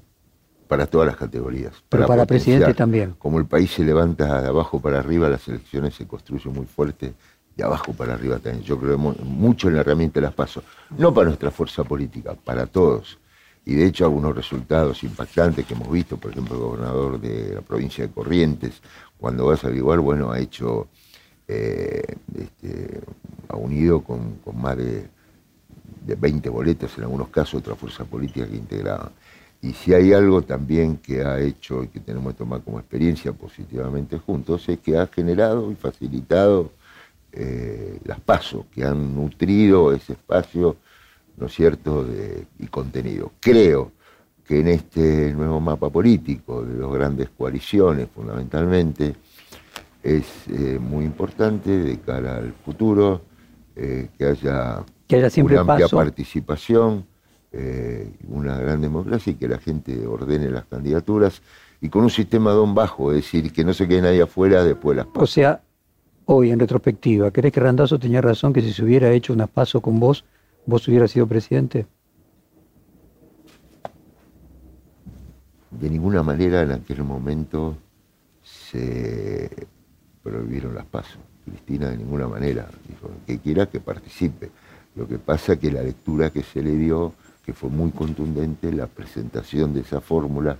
Para 0.68 0.88
todas 0.88 1.08
las 1.08 1.18
categorías. 1.18 1.74
Pero 1.90 2.08
para, 2.08 2.26
presidente 2.26 2.74
también. 2.74 3.16
Como 3.18 3.40
el 3.40 3.46
país 3.46 3.72
se 3.72 3.84
levanta 3.84 4.42
de 4.42 4.48
abajo 4.48 4.80
para 4.80 5.00
arriba, 5.00 5.28
las 5.28 5.46
elecciones 5.50 5.96
se 5.96 6.08
construyen 6.08 6.54
muy 6.54 6.66
fuerte 6.66 7.14
de 7.56 7.64
abajo 7.64 7.94
para 7.94 8.14
arriba 8.14 8.40
también. 8.40 8.64
Yo 8.64 8.80
creo 8.80 8.98
mucho 8.98 9.68
en 9.68 9.76
la 9.76 9.82
herramienta 9.82 10.20
de 10.20 10.28
las 10.28 10.34
pasos. 10.34 10.64
No 10.98 11.14
para 11.14 11.28
nuestra 11.28 11.52
fuerza 11.52 11.84
política, 11.84 12.34
para 12.34 12.66
todos. 12.66 13.18
Y 13.66 13.76
de 13.76 13.86
hecho 13.86 14.06
algunos 14.06 14.36
resultados 14.36 15.04
impactantes 15.04 15.66
que 15.66 15.74
hemos 15.74 15.92
visto, 15.92 16.18
por 16.18 16.32
ejemplo, 16.32 16.56
el 16.56 16.62
gobernador 16.62 17.20
de 17.20 17.56
la 17.56 17.62
provincia 17.62 18.06
de 18.06 18.12
Corrientes, 18.12 18.82
cuando 19.20 19.46
vas 19.46 19.64
a 19.64 19.68
averiguar, 19.68 20.00
bueno, 20.00 20.32
ha 20.32 20.40
hecho, 20.40 20.88
eh, 21.48 22.02
este, 22.36 23.02
ha 23.50 23.56
unido 23.56 24.02
con, 24.02 24.38
con 24.44 24.60
más 24.60 24.78
de 24.78 25.08
de 26.06 26.16
20 26.16 26.50
boletas, 26.50 26.98
en 26.98 27.04
algunos 27.04 27.30
casos 27.30 27.62
otra 27.62 27.76
fuerza 27.76 28.06
política 28.06 28.48
que 28.48 28.56
integraba. 28.56 29.12
Y 29.62 29.74
si 29.74 29.94
hay 29.94 30.14
algo 30.14 30.42
también 30.42 30.98
que 30.98 31.24
ha 31.24 31.40
hecho 31.40 31.84
y 31.84 31.88
que 31.88 32.00
tenemos 32.00 32.34
que 32.34 32.40
tomar 32.40 32.62
como 32.62 32.80
experiencia 32.80 33.32
positivamente 33.32 34.18
juntos, 34.18 34.68
es 34.68 34.80
que 34.80 34.98
ha 34.98 35.06
generado 35.08 35.72
y 35.72 35.76
facilitado 35.76 36.72
eh, 37.34 38.00
las 38.04 38.20
pasos, 38.20 38.66
que 38.74 38.84
han 38.84 39.16
nutrido 39.16 39.94
ese 39.94 40.14
espacio, 40.14 40.78
¿no 41.38 41.48
es 41.48 41.54
cierto?, 41.54 42.04
de, 42.04 42.46
y 42.60 42.68
contenido. 42.68 43.32
Creo 43.40 43.94
que 44.44 44.60
en 44.60 44.68
este 44.68 45.34
nuevo 45.34 45.62
mapa 45.62 45.90
político 45.90 46.64
de 46.64 46.76
dos 46.76 46.94
grandes 46.94 47.30
coaliciones, 47.30 48.10
fundamentalmente, 48.14 49.16
es 50.04 50.26
eh, 50.50 50.78
muy 50.78 51.06
importante 51.06 51.70
de 51.70 52.00
cara 52.00 52.38
al 52.38 52.54
futuro 52.66 53.22
eh, 53.76 54.10
que 54.18 54.26
haya 54.26 54.84
siempre 55.30 55.60
una 55.60 55.74
amplia 55.74 55.88
participación, 55.88 57.06
una 58.30 58.58
gran 58.58 58.80
democracia 58.80 59.32
y 59.32 59.36
que 59.36 59.48
la 59.48 59.58
gente 59.58 60.08
ordene 60.08 60.50
las 60.50 60.64
candidaturas 60.66 61.42
y 61.82 61.90
con 61.90 62.04
un 62.04 62.10
sistema 62.10 62.52
don 62.52 62.74
bajo, 62.74 63.12
es 63.12 63.18
decir, 63.18 63.52
que 63.52 63.66
no 63.66 63.74
se 63.74 63.88
quede 63.88 64.04
nadie 64.04 64.22
afuera 64.22 64.64
después 64.64 64.96
de 64.96 65.04
las 65.04 65.08
pasos. 65.08 65.24
O 65.24 65.28
sea, 65.28 65.62
hoy 66.34 66.52
en 66.52 66.60
retrospectiva, 66.60 67.30
¿crees 67.32 67.54
que 67.54 67.60
Randazo 67.60 68.00
tenía 68.00 68.22
razón 68.22 68.54
que 68.54 68.62
si 68.62 68.72
se 68.72 68.84
hubiera 68.84 69.12
hecho 69.12 69.34
unas 69.34 69.50
paso 69.50 69.82
con 69.82 70.00
vos, 70.00 70.24
vos 70.66 70.88
hubieras 70.88 71.12
sido 71.12 71.28
presidente? 71.28 71.86
De 75.72 75.90
ninguna 75.90 76.24
manera 76.24 76.62
en 76.62 76.72
aquel 76.72 77.04
momento 77.04 77.76
se 78.44 79.50
prohibieron 80.24 80.74
las 80.74 80.86
pasos. 80.86 81.20
Cristina 81.44 81.90
de 81.90 81.98
ninguna 81.98 82.28
manera 82.28 82.70
dijo 82.88 83.10
que 83.26 83.40
quiera 83.40 83.66
que 83.66 83.82
participe. 83.82 84.52
Lo 84.96 85.08
que 85.08 85.18
pasa 85.18 85.54
es 85.54 85.60
que 85.60 85.72
la 85.72 85.82
lectura 85.82 86.30
que 86.30 86.44
se 86.44 86.62
le 86.62 86.76
dio, 86.76 87.14
que 87.46 87.54
fue 87.54 87.70
muy 87.70 87.92
contundente, 87.92 88.72
la 88.72 88.88
presentación 88.88 89.74
de 89.74 89.82
esa 89.82 90.00
fórmula 90.00 90.58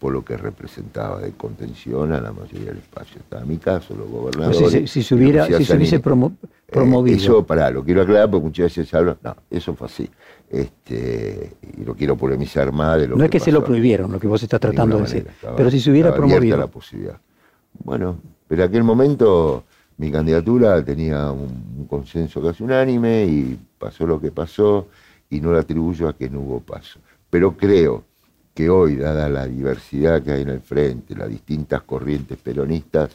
por 0.00 0.14
lo 0.14 0.24
que 0.24 0.34
representaba 0.38 1.20
de 1.20 1.32
contención 1.32 2.12
a 2.12 2.20
la 2.22 2.32
mayoría 2.32 2.70
del 2.70 2.78
espacio. 2.78 3.20
Está 3.20 3.40
en 3.40 3.48
mi 3.48 3.58
caso, 3.58 3.94
los 3.94 4.08
gobernadores. 4.08 4.90
si, 4.90 5.02
se, 5.02 5.14
hubiera, 5.14 5.44
si 5.44 5.62
se 5.62 5.76
hubiese 5.76 5.96
eh, 5.96 6.00
promovido. 6.00 7.16
eso, 7.16 7.44
pará, 7.44 7.70
lo 7.70 7.84
quiero 7.84 8.00
aclarar 8.00 8.30
porque 8.30 8.46
muchas 8.46 8.64
veces 8.64 8.88
se 8.88 8.96
habla. 8.96 9.18
No, 9.22 9.36
eso 9.50 9.74
fue 9.74 9.86
así. 9.86 10.08
Este, 10.48 11.52
y 11.78 11.84
lo 11.84 11.94
quiero 11.94 12.16
polemizar 12.16 12.72
más 12.72 12.98
de 12.98 13.08
lo 13.08 13.16
No 13.16 13.24
es 13.24 13.30
que 13.30 13.38
se 13.38 13.52
lo 13.52 13.62
prohibieron, 13.62 14.10
lo 14.10 14.18
que 14.18 14.26
vos 14.26 14.42
estás 14.42 14.58
tratando 14.58 14.96
de 14.96 15.02
decir. 15.02 15.26
pero 15.54 15.70
si 15.70 15.78
se 15.78 15.90
hubiera 15.90 16.14
promovido. 16.14 16.56
la 16.56 16.66
posibilidad. 16.66 17.20
Bueno, 17.84 18.16
pero 18.48 18.64
en 18.64 18.68
aquel 18.70 18.82
momento 18.82 19.64
mi 19.98 20.10
candidatura 20.10 20.82
tenía 20.82 21.30
un, 21.30 21.86
consenso 21.86 22.42
casi 22.42 22.62
unánime 22.62 23.26
y 23.26 23.58
pasó 23.78 24.06
lo 24.06 24.18
que 24.18 24.32
pasó 24.32 24.88
y 25.28 25.40
no 25.40 25.52
le 25.52 25.58
atribuyo 25.58 26.08
a 26.08 26.14
que 26.14 26.30
no 26.30 26.40
hubo 26.40 26.60
paso. 26.60 27.00
Pero 27.28 27.54
creo 27.54 28.04
que 28.54 28.68
hoy, 28.68 28.96
dada 28.96 29.28
la 29.28 29.46
diversidad 29.46 30.22
que 30.22 30.32
hay 30.32 30.42
en 30.42 30.50
el 30.50 30.60
frente, 30.60 31.14
las 31.14 31.28
distintas 31.28 31.82
corrientes 31.82 32.38
peronistas, 32.38 33.10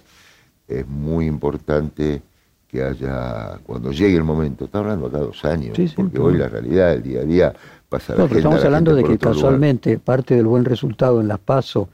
es 0.68 0.88
muy 0.88 1.26
importante 1.26 2.22
que 2.68 2.84
haya, 2.84 3.60
cuando 3.64 3.92
llegue 3.92 4.18
el 4.18 4.24
momento, 4.24 4.66
está 4.66 4.80
hablando 4.80 5.08
acá 5.08 5.20
dos 5.20 5.46
años, 5.46 5.78
porque 5.96 6.20
hoy 6.20 6.38
la 6.38 6.50
realidad 6.50 6.92
del 6.92 7.04
día 7.04 7.22
a 7.22 7.24
día 7.24 7.54
pasa 7.88 8.16
la 8.16 8.28
no, 8.28 8.36
Estamos 8.36 8.64
hablando 8.64 8.96
de 8.96 9.04
que 9.04 9.18
casualmente 9.18 10.00
parte 10.00 10.36
del 10.36 10.46
buen 10.46 10.66
resultado 10.66 11.22
en 11.22 11.28
las 11.28 11.40
PASO 11.40 11.90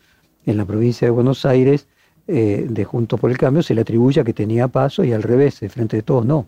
en 0.45 0.57
la 0.57 0.65
provincia 0.65 1.07
de 1.07 1.11
Buenos 1.11 1.45
Aires 1.45 1.87
eh, 2.27 2.65
de 2.69 2.85
Juntos 2.85 3.19
por 3.19 3.29
el 3.29 3.37
Cambio 3.37 3.63
se 3.63 3.75
le 3.75 3.81
atribuye 3.81 4.21
a 4.21 4.23
que 4.23 4.33
tenía 4.33 4.67
paso 4.67 5.03
y 5.03 5.11
al 5.11 5.23
revés, 5.23 5.59
de 5.59 5.69
frente 5.69 5.97
de 5.97 6.03
todos 6.03 6.25
no. 6.25 6.47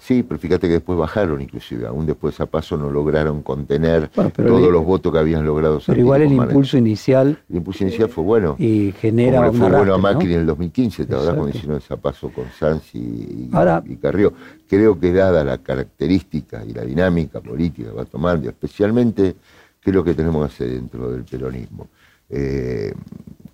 Sí, 0.00 0.22
pero 0.22 0.40
fíjate 0.40 0.66
que 0.66 0.74
después 0.74 0.98
bajaron 0.98 1.42
inclusive, 1.42 1.86
aún 1.86 2.06
después 2.06 2.40
a 2.40 2.46
paso 2.46 2.78
no 2.78 2.90
lograron 2.90 3.42
contener 3.42 4.08
todos 4.08 4.72
los 4.72 4.82
votos 4.82 5.12
que 5.12 5.18
habían 5.18 5.44
logrado. 5.44 5.78
Pero 5.86 6.00
igual 6.00 6.22
el 6.22 6.32
impulso 6.32 6.78
inicial... 6.78 7.38
El 7.50 7.56
impulso 7.56 7.84
inicial 7.84 8.08
fue 8.08 8.24
bueno. 8.24 8.56
Y 8.58 8.92
genera 8.92 9.46
Como 9.46 9.52
fue 9.52 9.76
bueno 9.76 9.94
a 9.94 9.98
Macri 9.98 10.32
en 10.32 10.40
el 10.40 10.46
2015, 10.46 11.04
¿te 11.04 11.14
acordás 11.14 11.34
cuando 11.34 11.56
hicieron 11.56 11.76
ese 11.76 11.96
paso 11.98 12.30
con 12.30 12.46
Sanz 12.58 12.94
y, 12.94 13.50
y, 13.88 13.96
Carrió? 13.96 14.32
Creo 14.66 14.98
que 14.98 15.12
dada 15.12 15.44
la 15.44 15.58
característica 15.58 16.64
y 16.64 16.72
la 16.72 16.82
dinámica 16.82 17.40
política 17.40 17.90
que 17.90 17.94
va 17.94 18.06
tomando, 18.06 18.48
especialmente 18.48 19.36
qué 19.82 19.90
es 19.90 19.94
lo 19.94 20.02
que 20.02 20.14
tenemos 20.14 20.48
que 20.48 20.54
hacer 20.54 20.70
dentro 20.70 21.10
del 21.10 21.24
peronismo. 21.24 21.88
Eh, 22.30 22.94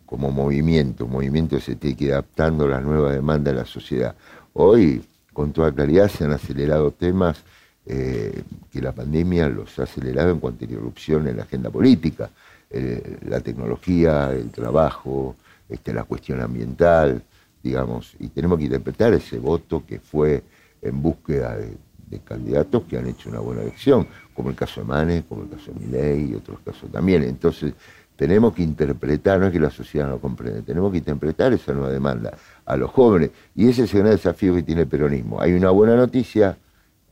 como 0.04 0.30
movimiento, 0.30 1.06
un 1.06 1.10
movimiento 1.10 1.56
que 1.56 1.62
se 1.62 1.74
tiene 1.74 1.96
que 1.96 2.04
ir 2.04 2.12
adaptando 2.12 2.66
a 2.66 2.68
la 2.68 2.80
nueva 2.80 3.12
demanda 3.12 3.50
de 3.50 3.56
la 3.56 3.66
sociedad. 3.66 4.14
Hoy, 4.52 5.02
con 5.36 5.52
toda 5.52 5.70
claridad, 5.70 6.08
se 6.08 6.24
han 6.24 6.32
acelerado 6.32 6.92
temas 6.92 7.42
eh, 7.84 8.42
que 8.72 8.80
la 8.80 8.92
pandemia 8.92 9.50
los 9.50 9.78
ha 9.78 9.82
acelerado 9.82 10.30
en 10.30 10.40
cuanto 10.40 10.64
a 10.64 10.68
irrupción 10.68 11.28
en 11.28 11.36
la 11.36 11.42
agenda 11.42 11.68
política, 11.68 12.30
eh, 12.70 13.18
la 13.28 13.40
tecnología, 13.40 14.32
el 14.32 14.50
trabajo, 14.50 15.36
este, 15.68 15.92
la 15.92 16.04
cuestión 16.04 16.40
ambiental, 16.40 17.22
digamos, 17.62 18.14
y 18.18 18.28
tenemos 18.28 18.56
que 18.56 18.64
interpretar 18.64 19.12
ese 19.12 19.38
voto 19.38 19.84
que 19.86 20.00
fue 20.00 20.42
en 20.80 21.02
búsqueda 21.02 21.54
de, 21.54 21.76
candidatos 22.24 22.84
que 22.84 22.96
han 22.96 23.06
hecho 23.06 23.28
una 23.28 23.40
buena 23.40 23.60
elección, 23.60 24.06
como 24.32 24.48
el 24.48 24.56
caso 24.56 24.80
de 24.80 24.86
Manes, 24.86 25.24
como 25.28 25.42
el 25.42 25.50
caso 25.50 25.70
de 25.70 25.80
Miley 25.80 26.30
y 26.30 26.34
otros 26.34 26.60
casos 26.64 26.90
también. 26.90 27.24
Entonces, 27.24 27.74
tenemos 28.16 28.54
que 28.54 28.62
interpretar, 28.62 29.38
no 29.38 29.46
es 29.46 29.52
que 29.52 29.60
la 29.60 29.70
sociedad 29.70 30.08
no 30.08 30.18
comprende, 30.18 30.62
tenemos 30.62 30.90
que 30.90 30.98
interpretar 30.98 31.52
esa 31.52 31.72
nueva 31.72 31.90
demanda 31.90 32.36
a 32.64 32.76
los 32.76 32.90
jóvenes. 32.90 33.30
Y 33.54 33.68
ese 33.68 33.84
es 33.84 33.94
el 33.94 34.00
gran 34.00 34.12
desafío 34.12 34.54
que 34.54 34.62
tiene 34.62 34.82
el 34.82 34.88
peronismo. 34.88 35.40
Hay 35.40 35.52
una 35.52 35.70
buena 35.70 35.96
noticia 35.96 36.56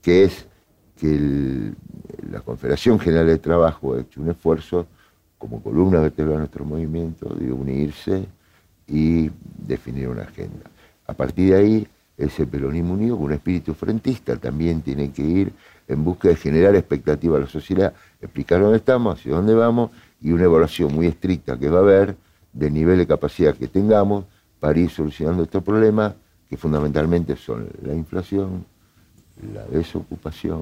que 0.00 0.24
es 0.24 0.46
que 0.98 1.72
la 2.30 2.40
Confederación 2.40 2.98
General 2.98 3.26
de 3.26 3.38
Trabajo 3.38 3.94
ha 3.94 4.00
hecho 4.00 4.20
un 4.20 4.30
esfuerzo 4.30 4.86
como 5.38 5.62
columna 5.62 6.00
vertebral 6.00 6.34
de 6.34 6.38
nuestro 6.40 6.64
movimiento 6.64 7.28
de 7.34 7.52
unirse 7.52 8.26
y 8.86 9.30
definir 9.58 10.08
una 10.08 10.22
agenda. 10.22 10.70
A 11.06 11.12
partir 11.12 11.50
de 11.50 11.56
ahí, 11.56 11.88
ese 12.16 12.46
peronismo 12.46 12.94
unido 12.94 13.16
con 13.16 13.26
un 13.26 13.32
espíritu 13.32 13.74
frentista 13.74 14.36
también 14.36 14.82
tiene 14.82 15.10
que 15.10 15.22
ir 15.22 15.52
en 15.88 16.04
busca 16.04 16.28
de 16.28 16.36
generar 16.36 16.74
expectativa 16.76 17.36
a 17.36 17.40
la 17.40 17.46
sociedad, 17.46 17.92
explicar 18.20 18.60
dónde 18.60 18.78
estamos, 18.78 19.18
hacia 19.18 19.32
dónde 19.32 19.54
vamos 19.54 19.90
y 20.24 20.32
una 20.32 20.44
evaluación 20.44 20.92
muy 20.92 21.06
estricta 21.06 21.56
que 21.58 21.68
va 21.68 21.78
a 21.78 21.82
haber 21.82 22.16
del 22.52 22.72
nivel 22.72 22.98
de 22.98 23.06
capacidad 23.06 23.54
que 23.54 23.68
tengamos 23.68 24.24
para 24.58 24.76
ir 24.80 24.90
solucionando 24.90 25.42
estos 25.44 25.62
problemas, 25.62 26.14
que 26.48 26.56
fundamentalmente 26.56 27.36
son 27.36 27.68
la 27.82 27.94
inflación, 27.94 28.64
la 29.54 29.64
desocupación, 29.66 30.60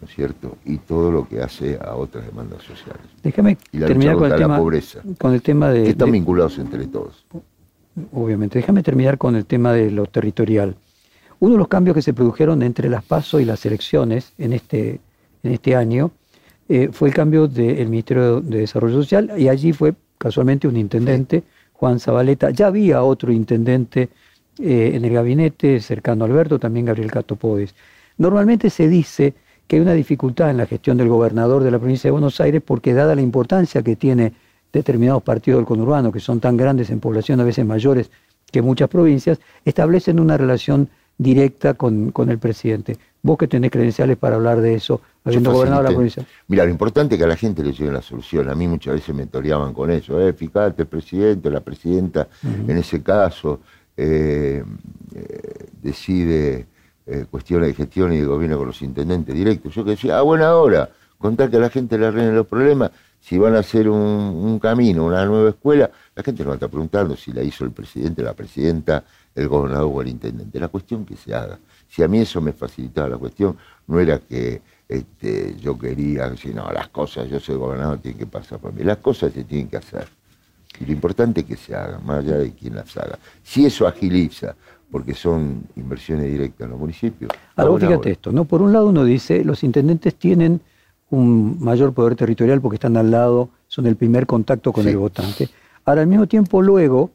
¿no 0.00 0.06
es 0.08 0.14
cierto? 0.14 0.58
Y 0.66 0.76
todo 0.78 1.10
lo 1.10 1.26
que 1.26 1.40
hace 1.40 1.78
a 1.82 1.94
otras 1.94 2.26
demandas 2.26 2.62
sociales. 2.62 3.02
Déjame 3.22 3.56
Y 3.72 3.78
la 3.78 3.86
terminar 3.86 4.16
con 4.16 4.24
el, 4.24 4.30
contra 4.30 4.38
la 4.38 4.44
tema, 4.54 4.58
pobreza. 4.58 5.00
con 5.18 5.32
el 5.32 5.40
tema 5.42 5.70
de, 5.70 5.84
Que 5.84 5.90
están 5.90 6.08
de- 6.08 6.12
vinculados 6.12 6.58
entre 6.58 6.86
todos. 6.86 7.24
obviamente. 8.12 8.58
Déjame 8.58 8.82
terminar 8.82 9.16
con 9.18 9.34
el 9.36 9.46
tema 9.46 9.72
de 9.72 9.90
lo 9.90 10.04
territorial. 10.06 10.76
Uno 11.40 11.52
de 11.52 11.58
los 11.58 11.68
cambios 11.68 11.94
que 11.94 12.02
se 12.02 12.12
produjeron 12.12 12.62
entre 12.62 12.88
las 12.90 13.02
PASO 13.04 13.40
y 13.40 13.44
las 13.46 13.64
elecciones 13.66 14.32
en 14.38 14.52
este, 14.52 15.00
en 15.42 15.52
este 15.52 15.74
año 15.76 16.10
eh, 16.68 16.88
fue 16.92 17.08
el 17.08 17.14
cambio 17.14 17.46
del 17.46 17.88
Ministerio 17.88 18.40
de 18.40 18.58
Desarrollo 18.60 18.94
Social 18.94 19.32
y 19.36 19.48
allí 19.48 19.72
fue 19.72 19.94
casualmente 20.18 20.66
un 20.66 20.76
intendente, 20.76 21.42
Juan 21.72 22.00
Zabaleta. 22.00 22.50
Ya 22.50 22.68
había 22.68 23.02
otro 23.02 23.32
intendente 23.32 24.08
eh, 24.58 24.92
en 24.94 25.04
el 25.04 25.12
gabinete 25.12 25.80
cercano 25.80 26.24
a 26.24 26.28
Alberto, 26.28 26.58
también 26.58 26.86
Gabriel 26.86 27.10
Cato 27.10 27.36
Podes. 27.36 27.74
Normalmente 28.16 28.70
se 28.70 28.88
dice 28.88 29.34
que 29.66 29.76
hay 29.76 29.82
una 29.82 29.94
dificultad 29.94 30.50
en 30.50 30.58
la 30.58 30.66
gestión 30.66 30.96
del 30.96 31.08
gobernador 31.08 31.62
de 31.62 31.70
la 31.70 31.78
provincia 31.78 32.08
de 32.08 32.12
Buenos 32.12 32.40
Aires 32.40 32.62
porque 32.64 32.94
dada 32.94 33.14
la 33.14 33.22
importancia 33.22 33.82
que 33.82 33.96
tiene 33.96 34.32
determinados 34.72 35.22
partidos 35.22 35.58
del 35.58 35.66
conurbano, 35.66 36.12
que 36.12 36.20
son 36.20 36.40
tan 36.40 36.56
grandes 36.56 36.90
en 36.90 37.00
población, 37.00 37.40
a 37.40 37.44
veces 37.44 37.64
mayores 37.64 38.10
que 38.50 38.62
muchas 38.62 38.88
provincias, 38.88 39.40
establecen 39.64 40.20
una 40.20 40.36
relación 40.36 40.88
directa 41.18 41.74
con, 41.74 42.10
con 42.10 42.30
el 42.30 42.38
presidente. 42.38 42.96
Vos 43.22 43.38
que 43.38 43.48
tenés 43.48 43.70
credenciales 43.70 44.18
para 44.18 44.36
hablar 44.36 44.60
de 44.60 44.74
eso, 44.74 45.00
habiendo 45.24 45.52
gobernado 45.52 45.82
la 45.82 45.90
provincia. 45.90 46.26
Mira, 46.48 46.64
lo 46.64 46.70
importante 46.70 47.14
es 47.14 47.18
que 47.18 47.24
a 47.24 47.28
la 47.28 47.36
gente 47.36 47.62
le 47.62 47.72
llegue 47.72 47.90
la 47.90 48.02
solución. 48.02 48.50
A 48.50 48.54
mí 48.54 48.68
muchas 48.68 48.94
veces 48.94 49.14
me 49.14 49.26
toreaban 49.26 49.72
con 49.72 49.90
eso. 49.90 50.20
Eh, 50.20 50.34
fíjate, 50.34 50.82
el 50.82 50.88
presidente, 50.88 51.50
la 51.50 51.60
presidenta, 51.60 52.28
en 52.42 52.76
ese 52.76 53.02
caso, 53.02 53.60
eh, 53.96 54.62
eh, 55.14 55.66
decide 55.80 56.66
eh, 57.06 57.24
cuestiones 57.30 57.68
de 57.68 57.74
gestión 57.74 58.12
y 58.12 58.18
de 58.18 58.26
gobierno 58.26 58.58
con 58.58 58.66
los 58.66 58.82
intendentes 58.82 59.34
directos. 59.34 59.74
Yo 59.74 59.84
que 59.84 59.92
decía, 59.92 60.18
a 60.18 60.22
buena 60.22 60.54
hora, 60.56 60.90
contar 61.16 61.50
que 61.50 61.56
a 61.56 61.60
la 61.60 61.70
gente 61.70 61.96
le 61.96 62.06
arreglen 62.06 62.34
los 62.34 62.46
problemas. 62.46 62.90
Si 63.20 63.38
van 63.38 63.54
a 63.54 63.60
hacer 63.60 63.88
un, 63.88 63.98
un 63.98 64.58
camino, 64.58 65.06
una 65.06 65.24
nueva 65.24 65.48
escuela, 65.48 65.90
la 66.14 66.22
gente 66.22 66.42
no 66.42 66.48
va 66.48 66.54
a 66.54 66.56
estar 66.56 66.68
preguntando 66.68 67.16
si 67.16 67.32
la 67.32 67.42
hizo 67.42 67.64
el 67.64 67.70
presidente, 67.70 68.22
la 68.22 68.34
presidenta, 68.34 69.02
el 69.34 69.48
gobernador 69.48 69.90
o 69.92 70.00
el 70.02 70.08
intendente. 70.08 70.60
La 70.60 70.68
cuestión 70.68 71.04
que 71.04 71.16
se 71.16 71.34
haga. 71.34 71.58
Si 71.88 72.02
a 72.02 72.08
mí 72.08 72.18
eso 72.20 72.40
me 72.40 72.52
facilitaba 72.52 73.08
la 73.08 73.18
cuestión, 73.18 73.56
no 73.86 73.98
era 74.00 74.18
que 74.18 74.62
este, 74.88 75.56
yo 75.60 75.78
quería 75.78 76.28
decir, 76.30 76.54
no, 76.54 76.70
las 76.72 76.88
cosas, 76.88 77.28
yo 77.28 77.40
soy 77.40 77.56
gobernador, 77.56 77.98
tienen 77.98 78.18
que 78.18 78.26
pasar 78.26 78.58
por 78.58 78.72
mí. 78.72 78.82
Las 78.84 78.98
cosas 78.98 79.32
se 79.32 79.44
tienen 79.44 79.68
que 79.68 79.76
hacer. 79.78 80.06
Y 80.80 80.86
lo 80.86 80.92
importante 80.92 81.40
es 81.40 81.46
que 81.46 81.56
se 81.56 81.74
hagan, 81.74 82.04
más 82.04 82.18
allá 82.24 82.36
de 82.38 82.52
quién 82.52 82.74
las 82.74 82.96
haga. 82.96 83.18
Si 83.42 83.64
eso 83.64 83.86
agiliza, 83.86 84.54
porque 84.90 85.14
son 85.14 85.64
inversiones 85.76 86.26
directas 86.26 86.64
en 86.66 86.70
los 86.70 86.78
municipios. 86.78 87.30
Ahora, 87.56 87.86
fíjate 87.86 87.96
hora. 87.96 88.10
esto, 88.10 88.32
¿no? 88.32 88.44
Por 88.44 88.62
un 88.62 88.72
lado 88.72 88.88
uno 88.88 89.04
dice, 89.04 89.44
los 89.44 89.64
intendentes 89.64 90.14
tienen 90.14 90.60
un 91.10 91.58
mayor 91.60 91.92
poder 91.92 92.14
territorial 92.16 92.60
porque 92.60 92.76
están 92.76 92.96
al 92.96 93.10
lado, 93.10 93.48
son 93.68 93.86
el 93.86 93.96
primer 93.96 94.26
contacto 94.26 94.72
con 94.72 94.84
Sí. 94.84 94.90
el 94.90 94.96
votante. 94.98 95.48
Ahora, 95.84 96.02
al 96.02 96.06
mismo 96.06 96.26
tiempo, 96.26 96.62
luego, 96.62 97.10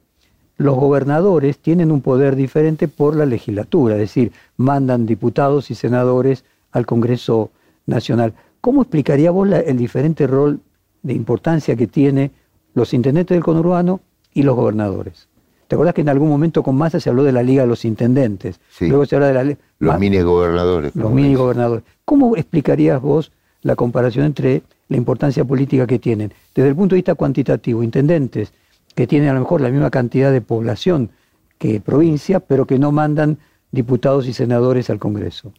los 0.60 0.75
gobernadores 0.75 1.58
tienen 1.58 1.89
un 1.92 2.01
poder 2.01 2.36
diferente 2.36 2.88
por 2.89 3.16
la 3.16 3.25
legislatura, 3.25 3.96
es 3.96 4.01
decir, 4.01 4.32
mandan 4.58 5.06
diputados 5.06 5.72
y 5.72 5.75
senadores 5.75 6.44
al 6.72 6.86
Congreso 6.86 7.50
Nacional. 7.88 8.34
¿Cómo 8.62 8.82
explicaría 8.82 9.32
vos 9.32 9.48
la- 9.48 9.60
el 9.62 9.78
diferente 9.78 10.28
rol 10.28 10.60
de 11.01 11.13
importancia 11.13 11.75
que 11.78 11.88
tiene 11.88 12.32
los 12.74 12.94
intendentes 12.94 13.34
del 13.36 13.44
conurbano 13.44 14.01
y 14.34 14.44
los 14.44 14.56
gobernadores? 14.58 15.28
¿Te 15.70 15.75
acuerdas 15.75 15.96
que 15.96 16.01
en 16.01 16.10
algún 16.10 16.28
momento 16.30 16.62
con 16.62 16.75
Massa 16.75 17.00
se 17.00 17.10
habló 17.10 17.24
de 17.24 17.32
la 17.32 17.42
Liga 17.42 17.62
de 17.62 17.68
los 17.70 17.86
Intendentes? 17.86 18.60
Sí. 18.70 18.88
Luego 18.88 19.06
se 19.06 19.16
habla 19.16 19.28
de 19.28 19.34
la 19.46 19.58
Los 19.80 19.98
mini 20.00 20.20
gobernadores. 20.22 20.94
los 20.96 21.12
mini 21.12 21.36
gobernadores. 21.36 21.84
¿Cómo 22.04 22.36
explicarías 22.36 23.01
vos 23.01 23.32
la 23.62 23.75
comparación 23.78 24.25
entre 24.25 24.62
la 24.89 24.98
importancia 24.98 25.46
política 25.46 25.88
que 25.88 26.00
tienen? 26.00 26.34
Desde 26.54 26.68
el 26.70 26.75
punto 26.75 26.96
de 26.96 26.98
vista 26.98 27.16
cuantitativo, 27.16 27.82
intendentes 27.82 28.51
que 28.96 29.08
tienen 29.08 29.29
a 29.29 29.34
lo 29.34 29.39
mejor 29.41 29.62
la 29.62 29.69
misma 29.69 29.89
cantidad 29.89 30.31
de 30.31 30.41
población 30.41 31.12
que 31.58 31.79
provincia, 31.81 32.39
pero 32.39 32.65
que 32.65 32.79
no 32.79 32.91
mandan 32.91 33.38
diputados 33.72 34.27
y 34.27 34.34
senadores 34.34 34.89
al 34.89 35.00
Congreso. 35.00 35.51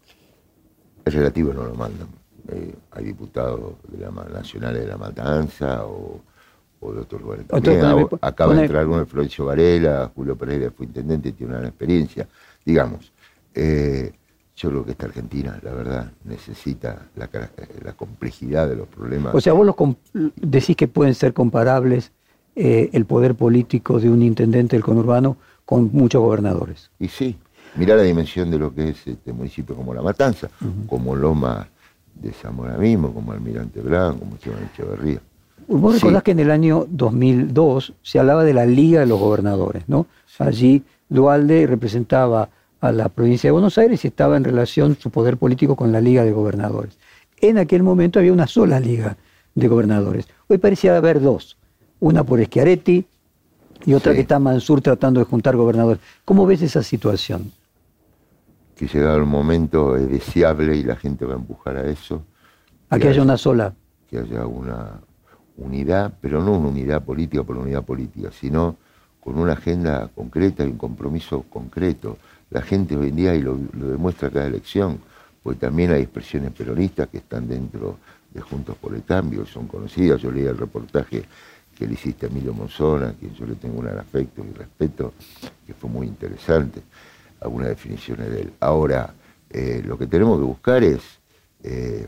Es 1.04 1.14
relativo, 1.14 1.52
no 1.52 1.64
lo 1.64 1.74
mandan. 1.74 2.08
Eh, 2.48 2.74
hay 2.92 3.04
diputados 3.04 3.74
de 3.88 3.98
la, 3.98 4.10
nacionales 4.10 4.82
de 4.82 4.88
la 4.88 4.96
Matanza 4.96 5.84
o, 5.86 6.20
o 6.80 6.92
de 6.92 7.00
otros 7.00 7.20
lugares. 7.22 7.44
Entonces, 7.44 7.80
También 7.80 8.06
poneme- 8.08 8.18
acaba 8.22 8.52
poneme- 8.52 8.56
de 8.56 8.62
entrar 8.64 8.86
uno 8.86 8.98
de 8.98 9.06
Florencio 9.06 9.44
Varela, 9.44 10.10
Julio 10.14 10.36
Pereira 10.36 10.70
fue 10.70 10.86
intendente 10.86 11.28
y 11.28 11.32
tiene 11.32 11.50
una 11.52 11.58
gran 11.60 11.68
experiencia. 11.70 12.26
Digamos, 12.64 13.12
eh, 13.54 14.12
yo 14.56 14.68
creo 14.70 14.84
que 14.84 14.90
esta 14.90 15.06
Argentina, 15.06 15.58
la 15.62 15.72
verdad, 15.72 16.12
necesita 16.24 17.06
la, 17.16 17.28
la 17.84 17.92
complejidad 17.92 18.68
de 18.68 18.76
los 18.76 18.88
problemas. 18.88 19.34
O 19.34 19.40
sea, 19.40 19.52
vos 19.52 19.64
los 19.64 19.76
decís 20.36 20.76
que 20.76 20.88
pueden 20.88 21.14
ser 21.14 21.32
comparables 21.32 22.12
eh, 22.62 22.90
el 22.92 23.06
poder 23.06 23.34
político 23.34 23.98
de 23.98 24.10
un 24.10 24.20
intendente 24.22 24.76
del 24.76 24.84
conurbano 24.84 25.36
con 25.64 25.88
muchos 25.92 26.20
gobernadores. 26.20 26.90
Y 26.98 27.08
sí, 27.08 27.36
mirá 27.76 27.96
la 27.96 28.02
dimensión 28.02 28.50
de 28.50 28.58
lo 28.58 28.74
que 28.74 28.90
es 28.90 29.06
este 29.06 29.32
municipio 29.32 29.74
como 29.74 29.94
La 29.94 30.02
Matanza, 30.02 30.50
como 30.86 31.16
Loma 31.16 31.68
de 32.14 32.32
Zamora 32.32 32.76
mismo, 32.76 33.14
como 33.14 33.32
Almirante 33.32 33.80
Blanco, 33.80 34.18
como 34.20 34.34
Esteban 34.34 34.68
Echeverría. 34.74 35.20
Vos 35.68 35.94
Sí. 35.94 36.00
recordás 36.00 36.22
que 36.24 36.32
en 36.32 36.40
el 36.40 36.50
año 36.50 36.86
2002 36.90 37.94
se 38.02 38.18
hablaba 38.18 38.44
de 38.44 38.52
la 38.52 38.66
Liga 38.66 39.00
de 39.00 39.06
los 39.06 39.18
Gobernadores, 39.20 39.84
¿no? 39.88 40.06
Allí 40.38 40.82
Dualde 41.08 41.66
representaba 41.66 42.50
a 42.80 42.92
la 42.92 43.08
provincia 43.08 43.48
de 43.48 43.52
Buenos 43.52 43.78
Aires 43.78 44.04
y 44.04 44.08
estaba 44.08 44.36
en 44.36 44.44
relación 44.44 44.96
su 45.00 45.10
poder 45.10 45.36
político 45.36 45.76
con 45.76 45.92
la 45.92 46.00
Liga 46.00 46.24
de 46.24 46.32
Gobernadores. 46.32 46.98
En 47.40 47.56
aquel 47.58 47.82
momento 47.82 48.18
había 48.18 48.32
una 48.32 48.46
sola 48.46 48.80
Liga 48.80 49.16
de 49.54 49.68
Gobernadores. 49.68 50.26
Hoy 50.48 50.58
parecía 50.58 50.96
haber 50.96 51.20
dos, 51.20 51.56
una 52.00 52.24
por 52.24 52.42
Schiaretti 52.44 53.04
y 53.86 53.94
otra 53.94 54.12
Sí. 54.12 54.16
que 54.16 54.22
está 54.22 54.38
Mansur 54.38 54.80
tratando 54.80 55.20
de 55.20 55.26
juntar 55.26 55.56
gobernadores. 55.56 56.00
¿Cómo 56.24 56.46
ves 56.46 56.62
esa 56.62 56.82
situación? 56.82 57.52
que 58.76 58.86
llegado 58.86 59.18
el 59.18 59.26
momento 59.26 59.94
es 59.94 60.08
deseable 60.08 60.74
y 60.74 60.82
la 60.82 60.96
gente 60.96 61.26
va 61.26 61.34
a 61.34 61.36
empujar 61.36 61.76
a 61.76 61.84
eso, 61.90 62.22
A 62.88 62.96
que 62.96 63.02
que 63.02 63.08
haya 63.08 63.20
una 63.22 63.36
sola. 63.36 63.74
que 64.08 64.18
haya 64.18 64.46
una 64.46 65.00
unidad, 65.58 66.14
pero 66.18 66.42
no 66.42 66.52
una 66.52 66.68
unidad 66.70 67.02
política 67.04 67.42
por 67.42 67.58
unidad 67.58 67.82
política, 67.84 68.30
sino 68.32 68.76
con 69.20 69.38
una 69.38 69.52
agenda 69.52 70.08
concreta 70.14 70.64
y 70.64 70.68
un 70.70 70.78
compromiso 70.78 71.42
concreto. 71.50 72.16
La 72.48 72.62
gente 72.62 72.96
hoy 72.96 73.08
en 73.10 73.16
día, 73.16 73.34
y 73.34 73.42
lo, 73.42 73.58
lo 73.78 73.88
demuestra 73.88 74.30
cada 74.30 74.46
elección, 74.46 74.98
pues 75.42 75.58
también 75.58 75.92
hay 75.92 76.00
expresiones 76.00 76.50
peronistas 76.52 77.08
que 77.08 77.18
están 77.18 77.46
dentro 77.48 77.98
de 78.32 78.40
Juntos 78.40 78.76
por 78.80 78.94
el 78.94 79.04
Cambio, 79.04 79.44
son 79.44 79.66
conocidas. 79.68 80.22
Yo 80.22 80.30
leí 80.30 80.46
el 80.46 80.56
reportaje 80.56 81.24
que 81.80 81.86
le 81.86 81.94
hiciste 81.94 82.26
a 82.26 82.28
Emilio 82.28 82.52
Monzona, 82.52 83.08
a 83.08 83.12
quien 83.14 83.32
yo 83.32 83.46
le 83.46 83.54
tengo 83.54 83.78
un 83.78 83.86
gran 83.86 83.98
afecto 83.98 84.44
y 84.44 84.52
respeto, 84.52 85.14
que 85.66 85.72
fue 85.72 85.88
muy 85.88 86.06
interesante, 86.06 86.82
algunas 87.40 87.68
definiciones 87.68 88.30
de 88.30 88.42
él. 88.42 88.52
Ahora, 88.60 89.14
eh, 89.48 89.82
lo 89.82 89.96
que 89.96 90.06
tenemos 90.06 90.38
que 90.38 90.44
buscar 90.44 90.84
es 90.84 91.00
eh, 91.62 92.06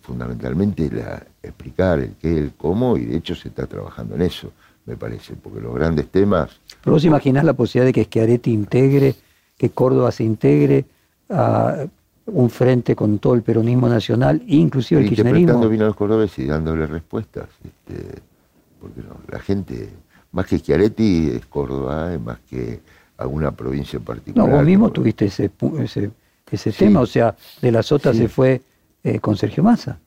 fundamentalmente 0.00 0.88
la, 0.92 1.26
explicar 1.42 1.98
el 1.98 2.12
qué, 2.22 2.38
el 2.38 2.52
cómo, 2.56 2.96
y 2.96 3.06
de 3.06 3.16
hecho 3.16 3.34
se 3.34 3.48
está 3.48 3.66
trabajando 3.66 4.14
en 4.14 4.22
eso, 4.22 4.52
me 4.86 4.96
parece, 4.96 5.34
porque 5.34 5.60
los 5.60 5.74
grandes 5.74 6.06
temas, 6.06 6.60
¿Pero 6.80 6.94
vos 6.94 7.04
imaginás 7.04 7.42
la 7.42 7.54
posibilidad 7.54 7.86
de 7.86 7.92
que 7.92 8.04
Schiaretti 8.04 8.52
integre, 8.52 9.16
que 9.58 9.70
Córdoba 9.70 10.12
se 10.12 10.22
integre 10.22 10.84
a 11.28 11.84
un 12.26 12.48
frente 12.48 12.94
con 12.94 13.18
todo 13.18 13.34
el 13.34 13.42
peronismo 13.42 13.88
nacional, 13.88 14.40
inclusive 14.46 15.00
el 15.00 15.08
interpretando 15.08 15.36
kirchnerismo? 15.40 15.68
bien 15.68 15.82
a 15.82 15.86
los 15.86 15.96
cordobeses 15.96 16.38
y 16.38 16.46
dándole 16.46 16.86
respuestas, 16.86 17.48
este, 17.64 18.29
porque 18.80 19.00
no, 19.02 19.16
la 19.28 19.38
gente, 19.40 19.90
más 20.32 20.46
que 20.46 20.58
Schiaretti 20.58 21.30
es 21.30 21.46
Córdoba, 21.46 22.14
es 22.14 22.20
más 22.20 22.38
que 22.48 22.80
alguna 23.18 23.50
provincia 23.52 23.96
en 23.98 24.02
No, 24.02 24.06
particular. 24.06 24.50
vos 24.50 24.64
mismo 24.64 24.84
como- 24.84 24.92
tuviste 24.94 25.26
ese, 25.26 25.50
ese, 25.80 26.10
ese 26.50 26.72
Sí. 26.72 26.78
tema, 26.78 27.00
o 27.00 27.06
sea, 27.06 27.36
de 27.60 27.70
la 27.72 27.82
Sota 27.82 28.12
Sí. 28.12 28.18
se 28.20 28.28
fue 28.28 28.62
eh, 29.02 29.18
con 29.18 29.34
Sergio 29.36 29.62
Massa 29.62 29.98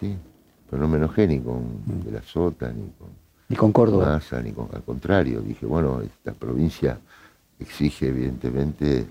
Sí, 0.00 0.16
pero 0.70 0.80
no 0.82 0.88
me 0.88 0.96
enojé 0.96 1.26
ni 1.26 1.38
con 1.40 1.62
Mm. 1.86 2.04
De 2.04 2.10
la 2.12 2.22
Sota, 2.22 2.68
ni 2.72 2.88
con 2.98 3.08
y 3.48 3.54
con 3.54 3.72
Córdoba. 3.72 4.06
Massa, 4.06 4.42
ni 4.42 4.52
con, 4.52 4.68
al 4.72 4.82
contrario, 4.82 5.40
dije, 5.40 5.64
bueno, 5.66 6.00
esta 6.02 6.32
provincia 6.32 6.98
exige 7.60 8.08
evidentemente 8.08 9.06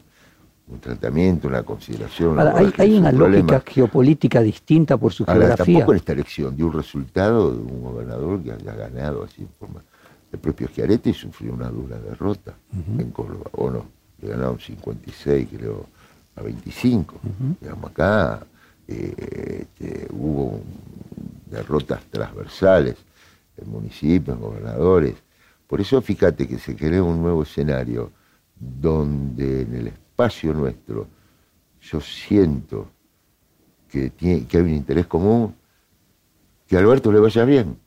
un 0.67 0.79
tratamiento, 0.79 1.47
una 1.47 1.63
consideración. 1.63 2.39
Ahora, 2.39 2.57
hay, 2.57 2.73
hay 2.77 2.97
una 2.97 3.11
lógica 3.11 3.63
geopolítica 3.65 4.41
distinta 4.41 4.97
por 4.97 5.13
su 5.13 5.23
Ahora, 5.23 5.47
geografía. 5.47 5.73
tampoco 5.75 5.91
en 5.91 5.97
esta 5.97 6.13
elección 6.13 6.55
dio 6.55 6.67
un 6.67 6.73
resultado 6.73 7.51
de 7.51 7.59
un 7.59 7.83
gobernador 7.83 8.41
que 8.41 8.51
haya 8.51 8.73
ganado 8.73 9.23
así 9.23 9.43
en 9.43 9.49
forma. 9.59 9.83
El 10.31 10.39
propio 10.39 10.67
Schiaretti 10.67 11.13
sufrió 11.13 11.53
una 11.53 11.69
dura 11.69 11.97
derrota 11.99 12.55
en 12.97 13.11
Córdoba, 13.11 13.49
o 13.53 13.69
no, 13.69 13.85
le 14.21 14.29
ganaron 14.29 14.59
56, 14.59 15.47
creo, 15.55 15.85
a 16.35 16.41
25. 16.41 17.15
Digamos, 17.61 17.91
acá 17.91 18.45
eh, 18.87 19.67
este, 19.79 20.07
hubo 20.11 20.59
derrotas 21.49 22.01
transversales 22.09 22.95
en 23.55 23.69
municipios, 23.69 24.35
en 24.35 24.43
gobernadores. 24.43 25.15
Por 25.67 25.79
eso 25.79 26.01
fíjate 26.01 26.47
que 26.47 26.59
se 26.59 26.75
crea 26.75 27.01
un 27.01 27.21
nuevo 27.21 27.43
escenario 27.43 28.11
donde 28.59 29.61
en 29.61 29.75
el 29.75 29.87
espacio 29.87 30.04
nuestro 30.53 31.07
yo 31.81 32.01
siento 32.01 32.87
que, 33.89 34.09
tiene, 34.09 34.45
que 34.45 34.57
hay 34.57 34.63
un 34.63 34.69
interés 34.69 35.07
común, 35.07 35.55
que 36.67 36.75
a 36.75 36.79
Alberto 36.79 37.11
le 37.11 37.19
vaya 37.19 37.45
bien. 37.45 37.77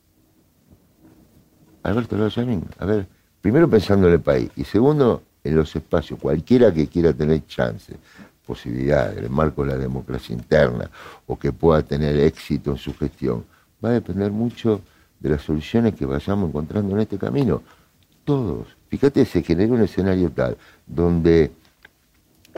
Alberto 1.82 2.16
le 2.16 2.22
vaya 2.22 2.44
bien. 2.44 2.64
A 2.78 2.86
ver, 2.86 3.06
primero 3.40 3.68
pensando 3.68 4.06
en 4.06 4.14
el 4.14 4.20
país 4.20 4.50
y 4.56 4.64
segundo 4.64 5.22
en 5.42 5.56
los 5.56 5.74
espacios, 5.74 6.20
cualquiera 6.20 6.72
que 6.72 6.86
quiera 6.86 7.12
tener 7.12 7.44
chance, 7.46 7.96
posibilidad, 8.46 9.16
en 9.16 9.24
el 9.24 9.30
marco 9.30 9.64
de 9.64 9.72
la 9.72 9.78
democracia 9.78 10.34
interna 10.34 10.90
o 11.26 11.38
que 11.38 11.52
pueda 11.52 11.82
tener 11.82 12.16
éxito 12.18 12.70
en 12.72 12.78
su 12.78 12.94
gestión, 12.94 13.44
va 13.84 13.90
a 13.90 13.92
depender 13.92 14.30
mucho 14.30 14.80
de 15.18 15.30
las 15.30 15.42
soluciones 15.42 15.94
que 15.94 16.06
vayamos 16.06 16.48
encontrando 16.48 16.94
en 16.94 17.00
este 17.00 17.18
camino. 17.18 17.62
Todos. 18.24 18.68
Fíjate, 18.88 19.24
se 19.24 19.42
generó 19.42 19.74
un 19.74 19.82
escenario 19.82 20.30
tal 20.30 20.56
donde 20.86 21.50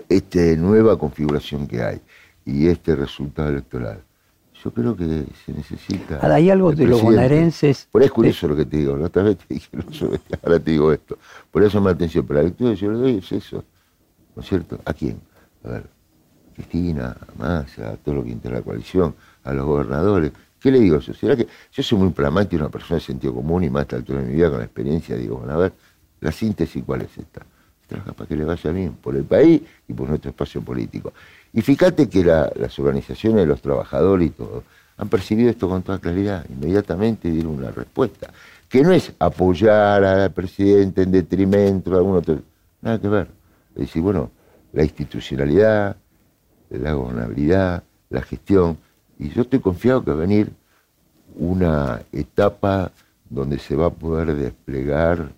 esta 0.08 0.40
nueva 0.56 0.98
configuración 0.98 1.66
que 1.66 1.82
hay 1.82 2.00
y 2.44 2.68
este 2.68 2.96
resultado 2.96 3.48
electoral, 3.48 4.02
yo 4.62 4.70
creo 4.72 4.96
que 4.96 5.24
se 5.44 5.52
necesita. 5.52 6.16
Ahora, 6.16 6.34
hay 6.34 6.50
algo 6.50 6.72
de 6.72 6.86
los 6.86 7.02
bonaerenses. 7.02 7.88
Por 7.90 8.02
eso 8.02 8.06
es 8.08 8.12
curioso 8.12 8.48
lo 8.48 8.56
que 8.56 8.66
te 8.66 8.76
digo. 8.76 8.96
La 8.96 9.06
otra 9.06 9.22
vez 9.22 9.38
te 9.38 9.54
dije, 9.54 9.68
ahora 10.42 10.60
te 10.60 10.70
digo 10.70 10.92
esto. 10.92 11.18
Por 11.50 11.62
eso 11.62 11.80
me 11.80 11.90
atención. 11.90 12.26
Pero 12.26 12.40
la 12.40 12.46
lectura 12.46 12.70
que 12.70 12.76
yo 12.76 12.92
le 12.92 12.98
doy 12.98 13.18
es 13.18 13.32
eso. 13.32 13.64
¿No 14.36 14.42
es 14.42 14.48
cierto? 14.48 14.78
¿A 14.84 14.92
quién? 14.92 15.18
A 15.64 15.68
ver, 15.68 15.86
Cristina, 16.54 17.16
a 17.20 17.38
Massa, 17.38 17.90
a 17.90 17.96
todo 17.96 18.16
lo 18.16 18.24
que 18.24 18.30
integra 18.30 18.58
la 18.58 18.64
coalición, 18.64 19.14
a 19.44 19.52
los 19.54 19.64
gobernadores. 19.64 20.32
¿Qué 20.60 20.70
le 20.70 20.78
digo 20.78 20.96
eso? 20.96 21.14
¿Será 21.14 21.36
que 21.36 21.48
yo 21.72 21.82
soy 21.82 21.98
muy 21.98 22.10
pragmático, 22.10 22.62
una 22.62 22.70
persona 22.70 22.96
de 22.96 23.06
sentido 23.06 23.34
común 23.34 23.64
y 23.64 23.70
más 23.70 23.80
a 23.80 23.82
esta 23.82 23.96
altura 23.96 24.20
de 24.20 24.26
mi 24.26 24.34
vida 24.34 24.50
con 24.50 24.58
la 24.58 24.64
experiencia? 24.64 25.16
Digo, 25.16 25.38
bueno, 25.38 25.54
a 25.54 25.56
ver, 25.56 25.72
la 26.20 26.32
síntesis, 26.32 26.84
¿cuál 26.84 27.02
es 27.02 27.16
esta? 27.16 27.46
Para 27.96 28.28
que 28.28 28.36
le 28.36 28.44
vaya 28.44 28.70
bien 28.70 28.92
por 28.92 29.16
el 29.16 29.24
país 29.24 29.62
y 29.88 29.92
por 29.92 30.08
nuestro 30.08 30.30
espacio 30.30 30.60
político. 30.62 31.12
Y 31.52 31.62
fíjate 31.62 32.08
que 32.08 32.24
las 32.24 32.78
organizaciones 32.78 33.46
los 33.46 33.60
trabajadores 33.60 34.28
y 34.28 34.30
todo 34.30 34.62
han 34.96 35.08
percibido 35.08 35.48
esto 35.50 35.68
con 35.68 35.82
toda 35.82 35.98
claridad, 35.98 36.44
inmediatamente 36.50 37.30
dieron 37.30 37.54
una 37.54 37.70
respuesta, 37.70 38.30
que 38.68 38.82
no 38.82 38.92
es 38.92 39.12
apoyar 39.18 40.04
al 40.04 40.30
presidente 40.30 41.02
en 41.02 41.10
detrimento 41.10 41.90
de 41.90 41.96
algún 41.96 42.16
otro, 42.16 42.38
nada 42.82 43.00
que 43.00 43.08
ver. 43.08 43.28
Es 43.74 43.80
decir, 43.86 44.02
bueno, 44.02 44.30
la 44.74 44.82
institucionalidad, 44.82 45.96
la 46.68 46.92
gobernabilidad, 46.92 47.82
la 48.10 48.20
gestión, 48.20 48.76
y 49.18 49.30
yo 49.30 49.42
estoy 49.42 49.60
confiado 49.60 50.04
que 50.04 50.10
va 50.10 50.18
a 50.18 50.20
venir 50.20 50.52
una 51.36 52.02
etapa 52.12 52.92
donde 53.28 53.58
se 53.58 53.76
va 53.76 53.86
a 53.86 53.90
poder 53.90 54.34
desplegar 54.34 55.32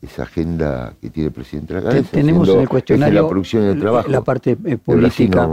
esa 0.00 0.22
agenda 0.22 0.94
que 1.00 1.10
tiene 1.10 1.28
el 1.28 1.32
presidente 1.32 1.74
de 1.74 1.80
la 1.80 1.88
cabeza. 1.88 2.10
Tenemos 2.12 2.48
en 2.48 2.60
el 2.60 2.68
cuestionario 2.68 3.22
la 3.22 3.28
producción 3.28 3.64
y 3.64 3.66
el 3.68 3.80
trabajo. 3.80 4.08
La 4.08 4.22
parte 4.22 4.56
eh, 4.64 4.76
política 4.76 5.48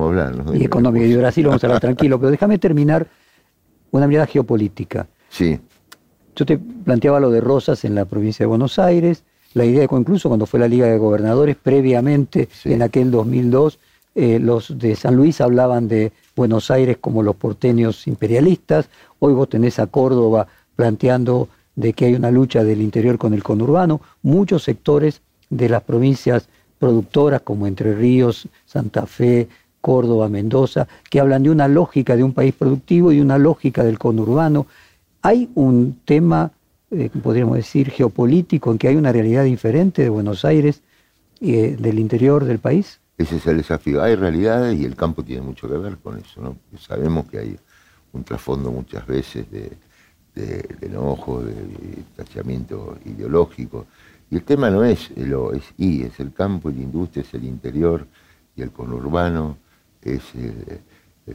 y 0.54 0.64
económica. 0.64 1.06
Y 1.06 1.10
de 1.10 1.18
Brasil 1.18 1.48
vamos 1.48 1.64
a 1.64 1.68
hablar 1.68 1.82
tranquilo, 1.82 2.20
pero 2.20 2.32
déjame 2.32 2.58
terminar 2.60 3.08
una 3.92 4.08
mirada 4.08 4.28
geopolítica. 4.28 5.08
Sí. 5.30 5.60
Yo 6.36 6.46
te 6.46 6.58
planteaba 6.58 7.20
lo 7.20 7.32
de 7.32 7.42
Rosas 7.42 7.86
en 7.86 7.96
la 7.96 8.06
provincia 8.06 8.44
de 8.44 8.48
Buenos 8.48 8.78
Aires, 8.78 9.24
la 9.54 9.66
idea 9.66 9.82
de 9.82 9.88
que 9.88 9.96
incluso 9.96 10.30
cuando 10.30 10.46
fue 10.46 10.60
la 10.60 10.68
Liga 10.68 10.88
de 10.88 10.98
Gobernadores, 10.98 11.56
previamente, 11.56 12.50
en 12.66 12.82
aquel 12.82 13.10
2002, 13.10 13.80
eh, 14.16 14.40
los 14.40 14.78
de 14.78 14.96
San 14.96 15.16
Luis 15.16 15.42
hablaban 15.42 15.88
de 15.88 16.12
Buenos 16.36 16.70
Aires 16.72 16.98
como 17.00 17.24
los 17.24 17.36
porteños 17.36 18.06
imperialistas, 18.08 18.90
hoy 19.20 19.34
vos 19.34 19.50
tenés 19.50 19.80
a 19.80 19.88
Córdoba 19.88 20.48
planteando 20.76 21.48
de 21.76 21.94
que 21.94 22.06
hay 22.06 22.16
una 22.16 22.32
lucha 22.32 22.64
del 22.64 22.82
interior 22.82 23.18
con 23.18 23.34
el 23.34 23.44
conurbano, 23.44 24.02
muchos 24.22 24.64
sectores 24.64 25.22
de 25.50 25.70
las 25.70 25.84
provincias 25.84 26.48
productoras 26.80 27.42
como 27.42 27.68
Entre 27.68 27.94
Ríos, 27.94 28.48
Santa 28.66 29.06
Fe, 29.06 29.48
Córdoba, 29.82 30.30
Mendoza, 30.30 30.88
que 31.10 31.20
hablan 31.20 31.44
de 31.44 31.52
una 31.52 31.68
lógica 31.68 32.16
de 32.16 32.24
un 32.24 32.34
país 32.34 32.54
productivo 32.54 33.12
y 33.12 33.20
una 33.22 33.38
lógica 33.38 33.84
del 33.84 34.00
conurbano. 34.00 34.68
Hay 35.22 35.50
un 35.56 36.00
tema, 36.06 36.52
eh, 36.92 37.10
podríamos 37.22 37.58
decir, 37.58 37.92
geopolítico 37.92 38.72
en 38.72 38.78
que 38.78 38.88
hay 38.88 38.96
una 38.96 39.12
realidad 39.12 39.44
diferente 39.44 40.02
de 40.02 40.10
Buenos 40.10 40.44
Aires 40.44 40.82
y 41.40 41.56
eh, 41.56 41.76
del 41.78 42.00
interior 42.00 42.46
del 42.46 42.60
país. 42.60 43.00
Ese 43.18 43.38
es 43.38 43.48
el 43.48 43.58
desafío. 43.58 44.02
Hay 44.02 44.16
realidades 44.16 44.80
y 44.80 44.86
el 44.86 44.96
campo 44.96 45.24
tiene 45.24 45.42
mucho 45.42 45.70
que 45.70 45.78
ver 45.78 45.98
con 45.98 46.18
eso. 46.18 46.56
Sabemos 46.80 47.28
que 47.28 47.40
hay 47.40 47.58
un 48.12 48.24
trasfondo 48.24 48.72
muchas 48.72 49.06
veces 49.06 49.50
de, 49.52 49.72
de, 50.36 50.66
enojo, 50.82 51.42
de, 51.44 51.56
tachamiento 52.16 52.98
ideológico. 53.06 53.86
Y 54.30 54.36
el 54.36 54.44
tema 54.44 54.70
no 54.70 54.84
es 54.84 55.12
lo 55.18 55.54
es 55.54 55.64
I, 55.78 56.04
es 56.04 56.20
el 56.20 56.34
campo 56.34 56.70
y 56.70 56.76
la 56.76 56.82
industria, 56.82 57.24
es 57.24 57.34
el 57.34 57.46
interior 57.46 58.06
y 58.56 58.62
el 58.62 58.72
conurbano, 58.72 59.58
es 60.02 60.22
el, 60.36 60.80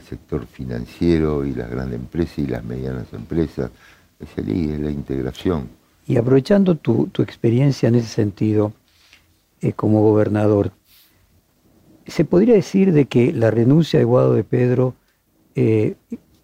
sector 0.07 0.45
financiero 0.45 1.45
y 1.45 1.53
las 1.53 1.69
grandes 1.69 1.99
empresas 1.99 2.39
y 2.39 2.47
las 2.47 2.63
medianas 2.63 3.11
empresas, 3.11 3.71
es 4.21 4.29
el 4.37 4.49
I, 4.49 4.71
es 4.71 4.79
la 4.79 4.89
integración. 4.89 5.67
Y 6.07 6.15
aprovechando 6.15 6.75
tu, 6.75 7.09
experiencia 7.21 7.89
en 7.89 7.95
ese 7.95 8.07
sentido, 8.07 8.71
eh, 9.59 9.73
como 9.73 10.01
gobernador, 10.01 10.71
¿se 12.07 12.23
podría 12.23 12.53
decir 12.53 12.93
de 12.93 13.05
que 13.05 13.33
la 13.33 13.51
renuncia 13.51 13.99
de 13.99 14.05
Guado 14.05 14.33
de 14.33 14.45
Pedro 14.45 14.95
eh, 15.55 15.95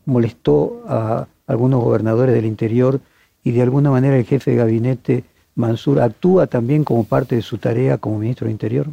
molestó 0.05 0.83
a 0.87 1.27
algunos 1.47 1.83
gobernadores 1.83 2.35
del 2.35 2.45
interior 2.45 2.99
y 3.43 3.51
de 3.51 3.61
alguna 3.61 3.89
manera 3.89 4.17
el 4.17 4.25
jefe 4.25 4.51
de 4.51 4.57
gabinete 4.57 5.23
Mansur 5.57 6.01
actúa 6.01 6.45
también 6.47 6.83
como 6.83 7.03
parte 7.03 7.35
de 7.35 7.41
su 7.41 7.57
tarea 7.57 7.97
como 7.97 8.19
ministro 8.19 8.45
de 8.45 8.51
Interior? 8.51 8.87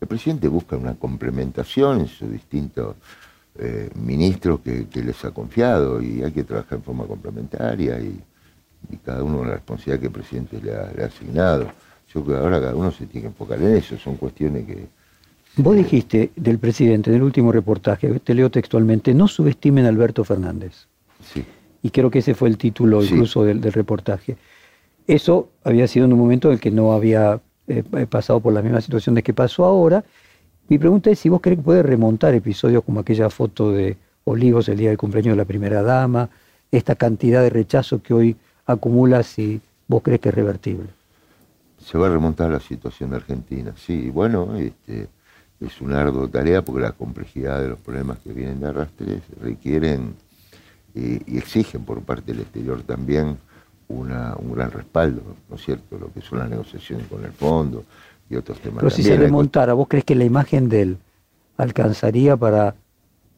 El 0.00 0.08
presidente 0.08 0.48
busca 0.48 0.76
una 0.76 0.94
complementación 0.94 2.00
en 2.00 2.08
sus 2.08 2.30
distintos 2.30 2.96
eh, 3.58 3.90
ministros 3.94 4.60
que, 4.60 4.86
les 5.02 5.24
ha 5.24 5.30
confiado 5.30 6.00
y 6.02 6.22
hay 6.22 6.32
que 6.32 6.44
trabajar 6.44 6.78
en 6.78 6.84
forma 6.84 7.06
complementaria 7.06 7.98
y, 8.00 8.20
cada 9.04 9.22
uno 9.22 9.38
con 9.38 9.48
la 9.48 9.54
responsabilidad 9.54 10.00
que 10.00 10.06
el 10.06 10.12
presidente 10.12 10.60
le 10.62 10.74
ha, 10.74 11.06
asignado. 11.06 11.70
Yo 12.12 12.24
creo 12.24 12.38
que 12.38 12.42
ahora 12.42 12.60
cada 12.60 12.74
uno 12.74 12.90
se 12.90 13.06
tiene 13.06 13.22
que 13.22 13.28
enfocar 13.28 13.60
en 13.60 13.76
eso, 13.76 13.96
son 13.98 14.16
cuestiones 14.16 14.66
que... 14.66 14.86
Vos 15.56 15.76
dijiste 15.76 16.32
del 16.34 16.58
presidente 16.58 17.10
en 17.10 17.16
el 17.16 17.22
último 17.22 17.52
reportaje, 17.52 18.20
te 18.20 18.34
leo 18.34 18.50
textualmente, 18.50 19.14
no 19.14 19.28
subestimen 19.28 19.84
a 19.84 19.88
Alberto 19.88 20.24
Fernández. 20.24 20.86
Sí 21.22 21.44
y 21.82 21.90
creo 21.90 22.10
que 22.10 22.20
ese 22.20 22.34
fue 22.34 22.48
el 22.48 22.58
título 22.58 23.02
incluso 23.02 23.44
del, 23.44 23.62
reportaje. 23.62 24.36
Eso 25.06 25.48
había 25.64 25.86
sido 25.88 26.06
en 26.06 26.12
un 26.12 26.18
momento 26.18 26.48
en 26.48 26.54
el 26.54 26.60
que 26.60 26.70
no 26.70 26.92
había 26.92 27.40
eh, 27.68 27.82
pasado 28.08 28.40
por 28.40 28.52
la 28.52 28.62
misma 28.62 28.80
situación 28.80 29.14
de 29.14 29.22
que 29.22 29.32
pasó 29.32 29.64
ahora. 29.64 30.04
Mi 30.68 30.78
pregunta 30.78 31.10
es 31.10 31.18
si 31.18 31.28
vos 31.28 31.40
crees 31.40 31.58
que 31.58 31.64
puede 31.64 31.82
remontar 31.82 32.34
episodios 32.34 32.84
como 32.84 33.00
aquella 33.00 33.30
foto 33.30 33.72
de 33.72 33.96
Olivos 34.24 34.68
el 34.68 34.78
día 34.78 34.90
del 34.90 34.98
cumpleaños 34.98 35.32
de 35.32 35.38
la 35.38 35.44
primera 35.44 35.82
dama, 35.82 36.28
esta 36.70 36.94
cantidad 36.94 37.42
de 37.42 37.50
rechazo 37.50 38.02
que 38.02 38.14
hoy 38.14 38.36
acumula, 38.66 39.22
si 39.22 39.60
vos 39.88 40.02
crees 40.02 40.20
que 40.20 40.28
es 40.28 40.34
revertible. 40.34 40.88
Se 41.78 41.98
va 41.98 42.06
a 42.06 42.10
remontar 42.10 42.50
la 42.50 42.60
situación 42.60 43.10
de 43.10 43.16
Argentina, 43.16 43.72
sí. 43.76 44.10
Bueno, 44.10 44.54
este, 44.56 45.08
es 45.60 45.80
una 45.80 46.00
ardua 46.00 46.28
tarea 46.28 46.62
porque 46.62 46.82
la 46.82 46.92
complejidad 46.92 47.60
de 47.60 47.68
los 47.70 47.80
problemas 47.80 48.18
que 48.18 48.32
vienen 48.32 48.60
de 48.60 48.68
arrastre 48.68 49.20
requieren 49.40 50.14
y 50.94 51.38
exigen 51.38 51.84
por 51.84 52.00
parte 52.02 52.32
del 52.32 52.42
exterior 52.42 52.82
también 52.82 53.36
una, 53.90 54.34
un 54.38 54.54
gran 54.54 54.70
respaldo, 54.70 55.22
¿no 55.48 55.56
es 55.56 55.62
cierto?, 55.62 55.98
lo 55.98 56.12
que 56.12 56.20
son 56.20 56.38
las 56.38 56.48
negociaciones 56.48 57.06
con 57.08 57.24
el 57.24 57.32
fondo 57.32 57.84
y 58.28 58.36
otros 58.36 58.60
temas. 58.60 58.78
Pero 58.78 58.90
si 58.90 59.02
se 59.02 59.16
remontara, 59.16 59.74
¿vos 59.74 59.88
crees 59.88 60.04
que 60.04 60.14
la 60.14 60.24
imagen 60.24 60.68
de 60.68 60.82
él 60.82 60.98
alcanzaría 61.56 62.36
para 62.36 62.74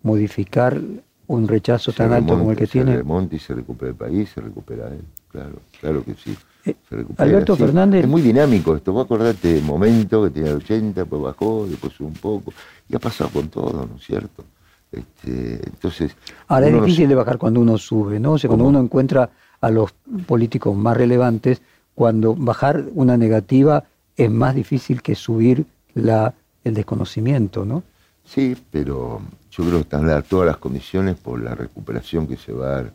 modificar 0.02 0.80
un 1.26 1.48
rechazo 1.48 1.92
tan 1.92 2.12
alto 2.12 2.38
como 2.38 2.50
el 2.50 2.56
que 2.56 2.66
tiene? 2.66 2.92
Se 2.92 2.98
remonta 2.98 3.34
y 3.34 3.38
se 3.38 3.54
recupera 3.54 3.90
el 3.90 3.96
país, 3.96 4.30
se 4.30 4.40
recupera 4.40 4.88
él, 4.88 5.02
claro, 5.28 5.56
claro 5.80 6.04
que 6.04 6.14
sí. 6.14 6.36
Eh, 6.64 6.76
Alberto 7.16 7.56
Fernández. 7.56 8.04
Es 8.04 8.08
muy 8.08 8.22
dinámico 8.22 8.76
esto. 8.76 8.92
Vos 8.92 9.06
acordate 9.06 9.54
de 9.54 9.62
momento 9.62 10.22
que 10.22 10.30
tenía 10.30 10.54
80, 10.54 11.04
pues 11.06 11.22
bajó, 11.22 11.66
después 11.66 11.98
un 11.98 12.12
poco. 12.12 12.52
Y 12.88 12.94
ha 12.94 13.00
pasado 13.00 13.30
con 13.30 13.48
todo, 13.48 13.84
¿no 13.84 13.96
es 13.96 14.04
cierto? 14.04 14.44
Este, 14.92 15.66
entonces, 15.66 16.14
Ahora 16.48 16.68
es 16.68 16.74
difícil 16.74 17.08
de 17.08 17.14
bajar 17.14 17.38
cuando 17.38 17.60
uno 17.60 17.78
sube, 17.78 18.20
¿no? 18.20 18.32
O 18.32 18.38
sea, 18.38 18.48
cuando 18.48 18.66
uno 18.66 18.78
encuentra 18.78 19.30
a 19.60 19.70
los 19.70 19.92
políticos 20.26 20.76
más 20.76 20.96
relevantes, 20.96 21.62
cuando 21.94 22.34
bajar 22.34 22.84
una 22.94 23.16
negativa 23.16 23.84
es 24.16 24.30
más 24.30 24.54
difícil 24.54 25.00
que 25.00 25.14
subir 25.14 25.64
la, 25.94 26.34
el 26.64 26.74
desconocimiento, 26.74 27.64
¿no? 27.64 27.82
Sí, 28.24 28.56
pero 28.70 29.20
yo 29.50 29.64
creo 29.64 29.76
que 29.78 29.82
están 29.82 30.06
dadas 30.06 30.26
todas 30.26 30.46
las 30.46 30.58
condiciones 30.58 31.16
por 31.16 31.40
la 31.40 31.54
recuperación 31.54 32.26
que 32.26 32.36
se 32.36 32.52
va 32.52 32.66
a 32.66 32.70
dar 32.70 32.92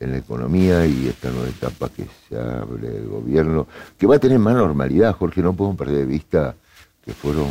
en 0.00 0.12
la 0.12 0.18
economía 0.18 0.86
y 0.86 1.08
esta 1.08 1.30
nueva 1.30 1.48
etapa 1.48 1.88
que 1.88 2.06
se 2.28 2.36
abre 2.36 2.96
el 2.96 3.08
gobierno, 3.08 3.66
que 3.96 4.06
va 4.06 4.16
a 4.16 4.18
tener 4.18 4.38
más 4.38 4.54
normalidad, 4.54 5.14
Jorge, 5.14 5.42
no 5.42 5.52
podemos 5.52 5.76
perder 5.76 5.98
de 5.98 6.06
vista 6.06 6.54
que 7.04 7.12
fueron 7.12 7.48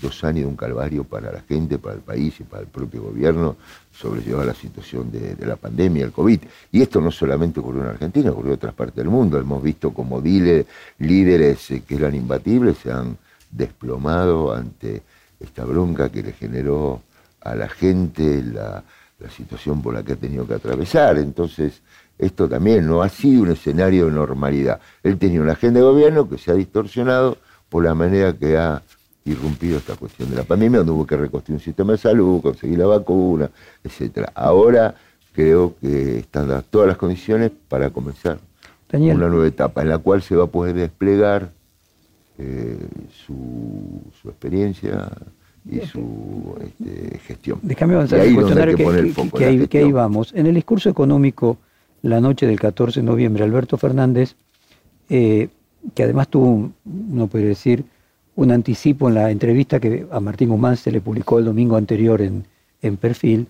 dos 0.00 0.24
años 0.24 0.42
de 0.42 0.46
un 0.46 0.56
calvario 0.56 1.04
para 1.04 1.32
la 1.32 1.40
gente, 1.40 1.78
para 1.78 1.94
el 1.94 2.02
país 2.02 2.38
y 2.40 2.44
para 2.44 2.62
el 2.62 2.68
propio 2.68 3.02
gobierno 3.02 3.56
sobrellevar 3.92 4.46
la 4.46 4.54
situación 4.54 5.10
de, 5.10 5.36
la 5.46 5.56
pandemia, 5.56 6.04
el 6.04 6.12
COVID. 6.12 6.40
Y 6.72 6.82
esto 6.82 7.00
no 7.00 7.10
solamente 7.10 7.60
ocurrió 7.60 7.82
en 7.82 7.88
Argentina, 7.88 8.30
ocurrió 8.30 8.52
en 8.52 8.56
otras 8.56 8.74
partes 8.74 8.96
del 8.96 9.08
mundo. 9.08 9.38
Hemos 9.38 9.62
visto 9.62 9.92
como 9.92 10.20
líderes 10.20 11.70
eh, 11.70 11.82
que 11.86 11.94
eran 11.94 12.14
imbatibles 12.14 12.78
se 12.78 12.92
han 12.92 13.16
desplomado 13.50 14.52
ante 14.54 15.02
esta 15.40 15.64
bronca 15.64 16.10
que 16.10 16.22
le 16.22 16.32
generó 16.32 17.02
a 17.40 17.54
la 17.54 17.68
gente 17.68 18.42
la, 18.42 18.82
la 19.18 19.30
situación 19.30 19.80
por 19.80 19.94
la 19.94 20.02
que 20.02 20.12
ha 20.12 20.16
tenido 20.16 20.46
que 20.46 20.54
atravesar. 20.54 21.16
Entonces, 21.18 21.80
esto 22.18 22.48
también 22.48 22.86
no 22.86 23.02
ha 23.02 23.08
sido 23.08 23.42
un 23.42 23.50
escenario 23.50 24.06
de 24.06 24.12
normalidad. 24.12 24.80
Él 25.02 25.18
tenía 25.18 25.40
una 25.40 25.52
agenda 25.52 25.80
de 25.80 25.86
gobierno 25.86 26.28
que 26.28 26.38
se 26.38 26.50
ha 26.50 26.54
distorsionado 26.54 27.38
por 27.68 27.84
la 27.84 27.94
manera 27.94 28.32
que 28.32 28.56
ha 28.56 28.82
irrumpido 29.26 29.78
esta 29.78 29.96
cuestión 29.96 30.30
de 30.30 30.36
la 30.36 30.44
pandemia, 30.44 30.78
donde 30.78 30.92
hubo 30.92 31.06
que 31.06 31.16
reconstruir 31.16 31.56
un 31.56 31.64
sistema 31.64 31.92
de 31.92 31.98
salud, 31.98 32.40
conseguir 32.40 32.78
la 32.78 32.86
vacuna, 32.86 33.50
etcétera. 33.84 34.32
Ahora 34.34 34.94
creo 35.32 35.74
que 35.80 36.18
están 36.18 36.48
dadas 36.48 36.64
todas 36.70 36.88
las 36.88 36.96
condiciones 36.96 37.50
para 37.68 37.90
comenzar 37.90 38.38
una 38.92 39.28
nueva 39.28 39.46
etapa 39.46 39.82
en 39.82 39.88
la 39.90 39.98
cual 39.98 40.22
se 40.22 40.36
va 40.36 40.44
a 40.44 40.46
poder 40.46 40.74
desplegar 40.74 41.50
eh, 42.38 42.78
su, 43.26 44.00
experiencia 44.24 45.10
y 45.68 45.80
su 45.80 46.54
este, 46.60 47.18
gestión. 47.18 47.58
Déjame 47.62 47.94
avanzar 47.94 48.20
el 48.20 48.34
cuestionario 48.34 48.76
que, 48.76 49.68
que, 49.68 49.78
ahí, 49.78 49.92
vamos. 49.92 50.32
En 50.34 50.46
el 50.46 50.54
discurso 50.54 50.88
económico 50.88 51.58
la 52.02 52.20
noche 52.20 52.46
del 52.46 52.60
14 52.60 53.00
de 53.00 53.06
noviembre, 53.06 53.42
Alberto 53.42 53.76
Fernández, 53.76 54.36
eh, 55.08 55.48
que 55.94 56.02
además 56.02 56.28
tuvo, 56.28 56.70
uno 56.84 57.26
puede 57.26 57.46
decir, 57.46 57.84
un 58.36 58.52
anticipo 58.52 59.08
en 59.08 59.14
la 59.14 59.30
entrevista 59.30 59.80
que 59.80 60.06
a 60.10 60.20
Martín 60.20 60.50
Guzmán 60.50 60.76
se 60.76 60.92
le 60.92 61.00
publicó 61.00 61.38
el 61.38 61.46
domingo 61.46 61.76
anterior 61.76 62.20
en, 62.22 62.44
en 62.82 62.96
Perfil, 62.96 63.46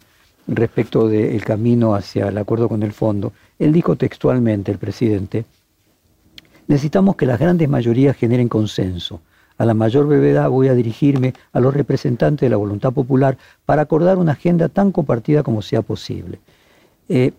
respecto 0.48 1.08
del 1.08 1.44
camino 1.44 1.94
hacia 1.94 2.28
el 2.28 2.38
acuerdo 2.38 2.68
con 2.68 2.82
el 2.82 2.92
fondo. 2.92 3.32
Él 3.58 3.72
dijo 3.72 3.96
textualmente, 3.96 4.70
el 4.70 4.78
presidente, 4.78 5.44
necesitamos 6.68 7.16
que 7.16 7.26
las 7.26 7.38
grandes 7.38 7.68
mayorías 7.68 8.16
generen 8.16 8.48
consenso. 8.48 9.20
A 9.58 9.64
la 9.64 9.74
mayor 9.74 10.06
brevedad 10.06 10.50
voy 10.50 10.68
a 10.68 10.74
dirigirme 10.74 11.34
a 11.52 11.60
los 11.60 11.74
representantes 11.74 12.46
de 12.46 12.50
la 12.50 12.56
voluntad 12.56 12.92
popular 12.92 13.38
para 13.64 13.82
acordar 13.82 14.18
una 14.18 14.32
agenda 14.32 14.68
tan 14.68 14.92
compartida 14.92 15.42
como 15.42 15.62
sea 15.62 15.82
posible. 15.82 16.38
Eh, 17.08 17.32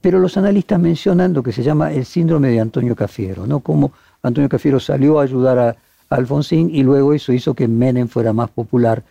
pero 0.00 0.18
los 0.18 0.36
analistas 0.36 0.80
mencionan 0.80 1.32
lo 1.32 1.42
que 1.42 1.52
se 1.52 1.62
llama 1.62 1.92
el 1.92 2.04
síndrome 2.04 2.48
de 2.48 2.60
Antonio 2.60 2.96
Cafiero, 2.96 3.46
¿no? 3.46 3.60
Como 3.60 3.92
Antonio 4.22 4.48
Cafiero 4.48 4.80
salió 4.80 5.20
a 5.20 5.22
ayudar 5.22 5.58
a, 5.58 5.76
Alfonsín 6.16 6.70
y 6.74 6.82
luego 6.82 7.12
eso 7.12 7.32
hizo 7.32 7.54
que 7.54 7.68
Menem 7.68 8.08
fuera 8.08 8.32
más 8.32 8.50
popular. 8.50 9.02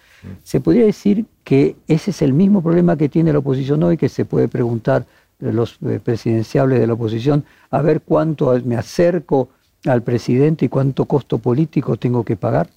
Se 0.44 0.62
podría 0.62 0.86
decir 0.86 1.26
que 1.44 1.76
ese 1.88 2.12
es 2.12 2.22
el 2.22 2.34
mismo 2.34 2.62
problema 2.62 2.96
que 2.96 3.10
tiene 3.10 3.34
la 3.34 3.40
oposición 3.40 3.82
hoy, 3.84 3.98
que 3.98 4.10
se 4.10 4.26
puede 4.26 4.48
preguntar 4.48 5.06
los 5.40 5.80
eh, 5.86 6.00
presidenciables 6.04 6.80
de 6.80 6.86
la 6.86 6.94
oposición, 6.94 7.44
a 7.72 7.82
ver 7.82 8.02
cuánto 8.02 8.54
me 8.64 8.76
acerco 8.76 9.50
al 9.86 10.04
presidente 10.04 10.66
y 10.66 10.70
cuánto 10.70 11.06
costo 11.06 11.40
político 11.40 11.98
tengo 11.98 12.24
que 12.24 12.36
pagar. 12.36 12.70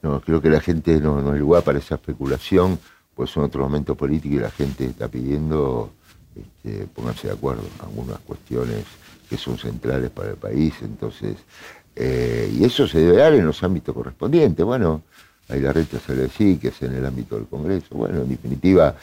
No, 0.00 0.20
creo 0.20 0.40
que 0.40 0.48
la 0.48 0.60
gente 0.60 1.00
no, 1.00 1.20
no 1.20 1.34
es 1.34 1.40
lugar 1.40 1.62
para 1.62 1.78
esa 1.78 1.96
especulación, 1.96 2.78
pues 3.14 3.30
son 3.30 3.44
otros 3.44 3.62
momentos 3.62 3.96
políticos 3.96 4.38
y 4.38 4.40
la 4.40 4.50
gente 4.50 4.86
está 4.86 5.08
pidiendo 5.08 5.90
este, 6.34 6.86
pónganse 6.86 7.28
de 7.28 7.34
acuerdo 7.34 7.62
en 7.62 7.84
algunas 7.84 8.18
cuestiones 8.20 8.84
que 9.28 9.36
son 9.36 9.58
centrales 9.58 10.10
para 10.10 10.30
el 10.30 10.36
país, 10.36 10.74
entonces, 10.82 11.36
eh, 11.96 12.50
y 12.52 12.64
eso 12.64 12.86
se 12.86 12.98
debe 12.98 13.18
dar 13.18 13.34
en 13.34 13.46
los 13.46 13.62
ámbitos 13.62 13.94
correspondientes. 13.94 14.64
Bueno, 14.64 15.02
hay 15.48 15.60
la 15.60 15.72
red 15.72 15.86
sí, 16.36 16.56
que 16.56 16.68
es 16.68 16.82
en 16.82 16.94
el 16.94 17.04
ámbito 17.04 17.36
del 17.36 17.46
Congreso. 17.46 17.94
Bueno, 17.94 18.22
en 18.22 18.28
definitiva, 18.28 18.94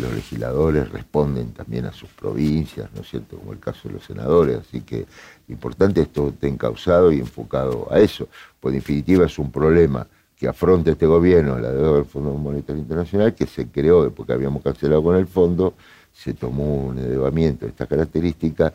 los 0.00 0.12
legisladores 0.12 0.90
responden 0.90 1.52
también 1.52 1.84
a 1.84 1.92
sus 1.92 2.08
provincias, 2.10 2.88
¿no 2.94 3.02
es 3.02 3.08
cierto? 3.08 3.36
Como 3.36 3.52
el 3.52 3.60
caso 3.60 3.88
de 3.88 3.94
los 3.94 4.04
senadores, 4.04 4.58
así 4.58 4.80
que 4.80 5.06
importante 5.48 6.02
esto 6.02 6.28
esté 6.28 6.48
encausado 6.48 7.12
y 7.12 7.20
enfocado 7.20 7.86
a 7.90 8.00
eso, 8.00 8.28
pues 8.58 8.74
en 8.74 8.80
definitiva 8.80 9.26
es 9.26 9.38
un 9.38 9.52
problema 9.52 10.06
que 10.36 10.48
afronta 10.48 10.90
este 10.90 11.06
gobierno, 11.06 11.58
la 11.58 11.70
deuda 11.70 11.96
del 11.96 12.04
Fondo 12.04 12.32
Monetario 12.32 12.82
Internacional, 12.82 13.34
que 13.34 13.46
se 13.46 13.68
creó 13.68 14.02
después 14.02 14.26
que 14.26 14.32
habíamos 14.32 14.62
cancelado 14.62 15.02
con 15.02 15.16
el 15.16 15.28
fondo, 15.28 15.74
se 16.12 16.34
tomó 16.34 16.86
un 16.86 16.98
elevamiento 16.98 17.64
de 17.64 17.70
esta 17.70 17.86
característica 17.86 18.74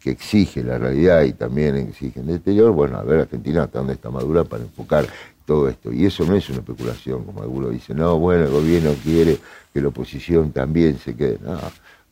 que 0.00 0.10
exige 0.10 0.64
la 0.64 0.78
realidad 0.78 1.22
y 1.22 1.32
también 1.32 1.76
exige 1.76 2.20
el 2.20 2.30
exterior, 2.30 2.72
bueno, 2.72 2.96
a 2.96 3.02
ver 3.02 3.20
Argentina 3.20 3.64
hasta 3.64 3.78
dónde 3.78 3.92
está 3.94 4.10
madura 4.10 4.44
para 4.44 4.62
enfocar 4.62 5.06
todo 5.44 5.68
esto. 5.68 5.92
Y 5.92 6.06
eso 6.06 6.24
no 6.24 6.34
es 6.34 6.48
una 6.48 6.58
especulación, 6.58 7.24
como 7.24 7.42
algunos 7.42 7.70
dicen, 7.70 7.98
no, 7.98 8.18
bueno, 8.18 8.44
el 8.44 8.50
gobierno 8.50 8.92
quiere 9.04 9.38
que 9.72 9.80
la 9.80 9.88
oposición 9.88 10.52
también 10.52 10.98
se 10.98 11.14
quede. 11.14 11.38
No, 11.42 11.58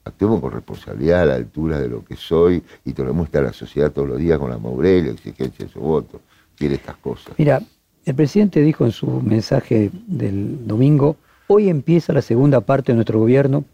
actuemos 0.04 0.40
con 0.40 0.52
responsabilidad 0.52 1.22
a 1.22 1.26
la 1.26 1.34
altura 1.36 1.80
de 1.80 1.88
lo 1.88 2.04
que 2.04 2.16
soy 2.16 2.62
y 2.84 2.92
tenemos 2.92 3.34
a 3.34 3.40
la 3.40 3.52
sociedad 3.52 3.90
todos 3.90 4.08
los 4.08 4.18
días 4.18 4.38
con 4.38 4.50
la 4.50 4.58
madurez 4.58 5.04
la 5.04 5.12
exigencia 5.12 5.64
de 5.64 5.72
su 5.72 5.80
voto. 5.80 6.20
Quiere 6.56 6.74
estas 6.74 6.96
cosas. 6.96 7.34
Mira, 7.38 7.62
el 8.04 8.14
presidente 8.14 8.60
dijo 8.60 8.84
en 8.84 8.92
su 8.92 9.06
mensaje 9.22 9.90
del 10.06 10.66
domingo, 10.66 11.16
hoy 11.46 11.68
empieza 11.68 12.12
la 12.12 12.22
segunda 12.22 12.60
parte 12.60 12.92
de 12.92 12.96
nuestro 12.96 13.18
gobierno 13.20 13.64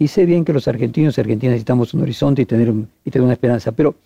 y 0.00 0.08
sé 0.08 0.24
bien 0.24 0.46
que 0.46 0.54
los 0.54 0.66
argentinos 0.66 1.16
y 1.16 1.20
argentinas 1.20 1.52
necesitamos 1.52 1.92
un 1.92 2.00
horizonte 2.00 2.40
y 2.40 2.46
tener, 2.46 2.72
y 3.04 3.10
tener 3.10 3.22
una 3.22 3.34
esperanza, 3.34 3.70
pero 3.70 3.96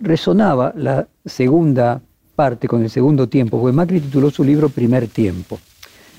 resonaba 0.00 0.72
la 0.74 1.06
segunda 1.22 2.00
parte 2.34 2.66
con 2.66 2.82
el 2.82 2.88
segundo 2.88 3.28
tiempo, 3.28 3.60
porque 3.60 3.76
Macri 3.76 4.00
tituló 4.00 4.30
su 4.30 4.42
libro 4.42 4.70
Primer 4.70 5.06
Tiempo, 5.06 5.60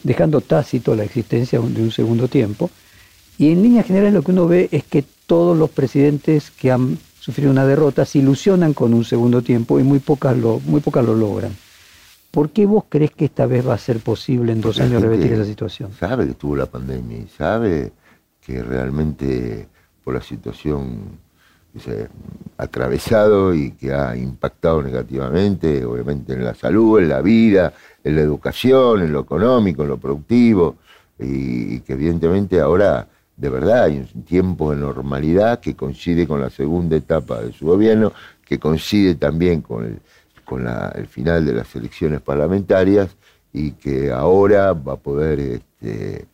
dejando 0.03 0.41
tácito 0.41 0.95
la 0.95 1.03
existencia 1.03 1.59
de 1.59 1.81
un 1.81 1.91
segundo 1.91 2.27
tiempo, 2.27 2.69
y 3.39 3.51
en 3.51 3.63
líneas 3.63 3.87
generales 3.87 4.13
lo 4.13 4.21
que 4.21 4.31
uno 4.31 4.47
ve 4.47 4.69
es 4.71 4.83
que 4.83 5.03
todos 5.25 5.57
los 5.57 5.71
presidentes 5.71 6.51
que 6.51 6.71
han 6.71 6.99
sufrido 7.19 7.49
una 7.49 7.65
derrota 7.65 8.05
se 8.05 8.19
ilusionan 8.19 8.75
con 8.75 8.93
un 8.93 9.03
segundo 9.03 9.41
tiempo 9.41 9.79
y 9.79 9.83
muy 9.83 9.97
pocas 9.97 10.37
lo, 10.37 10.59
muy 10.59 10.81
pocas 10.81 11.03
lo 11.03 11.15
logran. 11.15 11.55
¿Por 12.29 12.51
qué 12.51 12.67
vos 12.67 12.83
crees 12.87 13.09
que 13.09 13.25
esta 13.25 13.47
vez 13.47 13.67
va 13.67 13.73
a 13.73 13.79
ser 13.79 14.01
posible 14.01 14.51
en 14.51 14.61
dos 14.61 14.79
años 14.79 15.01
revertir 15.01 15.33
esa 15.33 15.45
situación? 15.45 15.91
Sabe 15.99 16.25
que 16.25 16.31
estuvo 16.31 16.55
la 16.55 16.67
pandemia 16.67 17.17
y 17.17 17.27
sabe 17.35 17.91
que 18.47 18.63
realmente 18.63 19.67
por 20.05 20.13
la 20.13 20.21
situación 20.21 21.19
ha 22.57 22.63
atravesado 22.63 23.53
y 23.53 23.71
que 23.71 23.91
ha 23.91 24.15
impactado 24.15 24.81
negativamente, 24.81 25.83
obviamente 25.83 26.31
en 26.31 26.45
la 26.45 26.55
salud, 26.55 26.99
en 27.01 27.09
la 27.09 27.21
vida, 27.21 27.73
en 28.01 28.15
la 28.15 28.21
educación, 28.21 29.01
en 29.01 29.11
lo 29.11 29.19
económico, 29.19 29.83
en 29.83 29.89
lo 29.89 29.97
productivo, 29.97 30.77
y, 31.19 31.81
que 31.81 31.93
evidentemente 31.93 32.61
ahora 32.61 33.05
de 33.35 33.49
verdad 33.49 33.83
hay 33.83 33.97
un 33.97 34.23
tiempo 34.23 34.71
de 34.71 34.77
normalidad 34.77 35.59
que 35.59 35.75
coincide 35.75 36.25
con 36.25 36.39
la 36.39 36.49
segunda 36.49 36.95
etapa 36.95 37.41
de 37.41 37.51
su 37.51 37.65
gobierno, 37.65 38.13
que 38.45 38.57
coincide 38.57 39.15
también 39.15 39.61
con 39.61 39.83
el, 39.83 39.99
con 40.45 40.65
el 40.95 41.07
final 41.07 41.45
de 41.45 41.53
las 41.53 41.75
elecciones 41.75 42.21
parlamentarias 42.21 43.09
y 43.51 43.71
que 43.73 44.09
ahora 44.09 44.71
va 44.71 44.93
a 44.93 44.97
poder 44.97 45.39
este, 45.41 46.27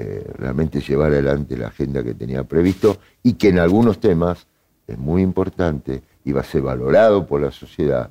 eh, 0.00 0.24
realmente 0.34 0.80
llevar 0.80 1.10
adelante 1.10 1.56
la 1.56 1.68
agenda 1.68 2.04
que 2.04 2.14
tenía 2.14 2.44
previsto 2.44 2.98
y 3.24 3.32
que 3.32 3.48
en 3.48 3.58
algunos 3.58 3.98
temas 3.98 4.46
es 4.86 4.96
muy 4.96 5.22
importante 5.22 6.02
y 6.24 6.30
va 6.30 6.42
a 6.42 6.44
ser 6.44 6.62
valorado 6.62 7.26
por 7.26 7.40
la 7.40 7.50
sociedad 7.50 8.08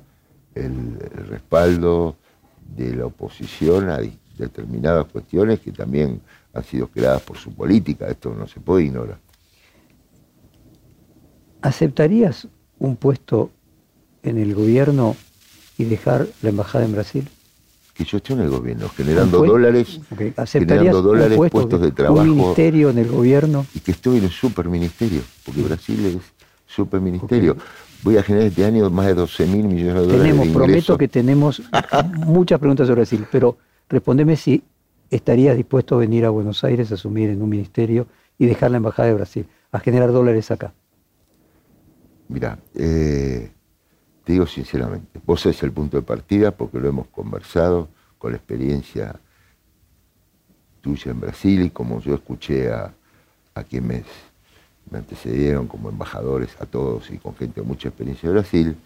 el, 0.54 0.98
respaldo 1.28 2.16
de 2.76 2.94
la 2.94 3.06
oposición 3.06 3.88
a 3.88 4.00
determinadas 4.36 5.06
cuestiones 5.06 5.60
que 5.60 5.72
también 5.72 6.20
han 6.52 6.62
sido 6.62 6.88
creadas 6.88 7.22
por 7.22 7.38
su 7.38 7.52
política. 7.52 8.06
Esto 8.08 8.34
no 8.34 8.46
se 8.46 8.60
puede 8.60 8.84
ignorar. 8.84 9.18
¿Aceptarías 11.62 12.48
un 12.78 12.96
puesto 12.96 13.50
en 14.22 14.36
el 14.36 14.54
gobierno 14.54 15.16
y 15.78 15.84
dejar 15.84 16.26
la 16.42 16.50
embajada 16.50 16.84
en 16.84 16.92
Brasil? 16.92 17.28
Que 17.98 18.04
yo 18.04 18.18
esté 18.18 18.32
en 18.32 18.40
el 18.42 18.48
gobierno, 18.48 18.88
generando 18.90 19.44
dólares, 19.44 20.00
generando 20.46 21.02
dólares, 21.02 21.36
puestos 21.50 21.80
de 21.80 21.90
trabajo. 21.90 22.22
¿Un 22.22 22.36
ministerio 22.36 22.90
en 22.90 22.98
el 22.98 23.08
gobierno? 23.08 23.66
Y 23.74 23.80
que 23.80 23.90
estoy 23.90 24.18
en 24.18 24.24
el 24.24 24.30
superministerio, 24.30 25.20
porque 25.44 25.62
Brasil 25.62 26.06
es 26.06 26.16
superministerio. 26.64 27.56
Voy 28.04 28.16
a 28.16 28.22
generar 28.22 28.46
este 28.46 28.64
año 28.64 28.88
más 28.88 29.06
de 29.06 29.14
12 29.14 29.46
mil 29.46 29.66
millones 29.66 29.94
de 29.94 30.00
dólares. 30.12 30.22
Tenemos, 30.22 30.48
prometo 30.48 30.96
que 30.96 31.08
tenemos 31.08 31.60
muchas 32.24 32.60
preguntas 32.60 32.86
sobre 32.86 33.00
Brasil, 33.00 33.26
pero 33.32 33.58
respondeme 33.88 34.36
si 34.36 34.62
estarías 35.10 35.56
dispuesto 35.56 35.96
a 35.96 35.98
venir 35.98 36.24
a 36.24 36.30
Buenos 36.30 36.62
Aires 36.62 36.92
a 36.92 36.94
asumir 36.94 37.30
en 37.30 37.42
un 37.42 37.48
ministerio 37.48 38.06
y 38.38 38.46
dejar 38.46 38.70
la 38.70 38.76
embajada 38.76 39.08
de 39.08 39.14
Brasil, 39.14 39.46
a 39.72 39.80
generar 39.80 40.12
dólares 40.12 40.52
acá. 40.52 40.72
Mira, 42.28 42.60
eh, 42.76 43.50
digo 44.32 44.46
sinceramente, 44.46 45.20
vos 45.24 45.44
es 45.46 45.62
el 45.62 45.72
punto 45.72 45.96
de 45.96 46.02
partida 46.02 46.50
porque 46.50 46.78
lo 46.78 46.88
hemos 46.88 47.06
conversado 47.08 47.88
con 48.18 48.32
la 48.32 48.36
experiencia 48.36 49.18
tuya 50.80 51.12
en 51.12 51.20
Brasil 51.20 51.62
y 51.62 51.70
como 51.70 52.00
yo 52.00 52.14
escuché 52.14 52.70
a, 52.70 52.92
a 53.54 53.64
quienes 53.64 54.04
me 54.90 54.98
antecedieron 54.98 55.66
como 55.66 55.88
embajadores, 55.88 56.50
a 56.60 56.66
todos 56.66 57.10
y 57.10 57.18
con 57.18 57.34
gente 57.36 57.60
de 57.60 57.66
mucha 57.66 57.88
experiencia 57.88 58.28
de 58.28 58.34
Brasil, 58.34 58.76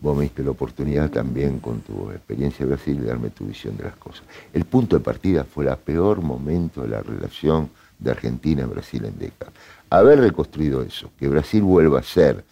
vos 0.00 0.16
me 0.16 0.24
diste 0.24 0.42
la 0.42 0.50
oportunidad 0.50 1.10
también 1.10 1.58
con 1.58 1.80
tu 1.80 2.10
experiencia 2.10 2.64
de 2.64 2.72
Brasil 2.72 3.00
de 3.00 3.06
darme 3.06 3.30
tu 3.30 3.46
visión 3.46 3.76
de 3.76 3.84
las 3.84 3.96
cosas. 3.96 4.24
El 4.52 4.64
punto 4.64 4.96
de 4.96 5.04
partida 5.04 5.44
fue 5.44 5.66
el 5.66 5.76
peor 5.76 6.22
momento 6.22 6.82
de 6.82 6.88
la 6.88 7.02
relación 7.02 7.70
de 7.98 8.10
Argentina 8.10 8.62
y 8.62 8.66
Brasil 8.66 9.04
en 9.04 9.18
décadas. 9.18 9.52
Haber 9.90 10.20
reconstruido 10.20 10.82
eso, 10.82 11.10
que 11.18 11.28
Brasil 11.28 11.62
vuelva 11.62 12.00
a 12.00 12.02
ser 12.02 12.44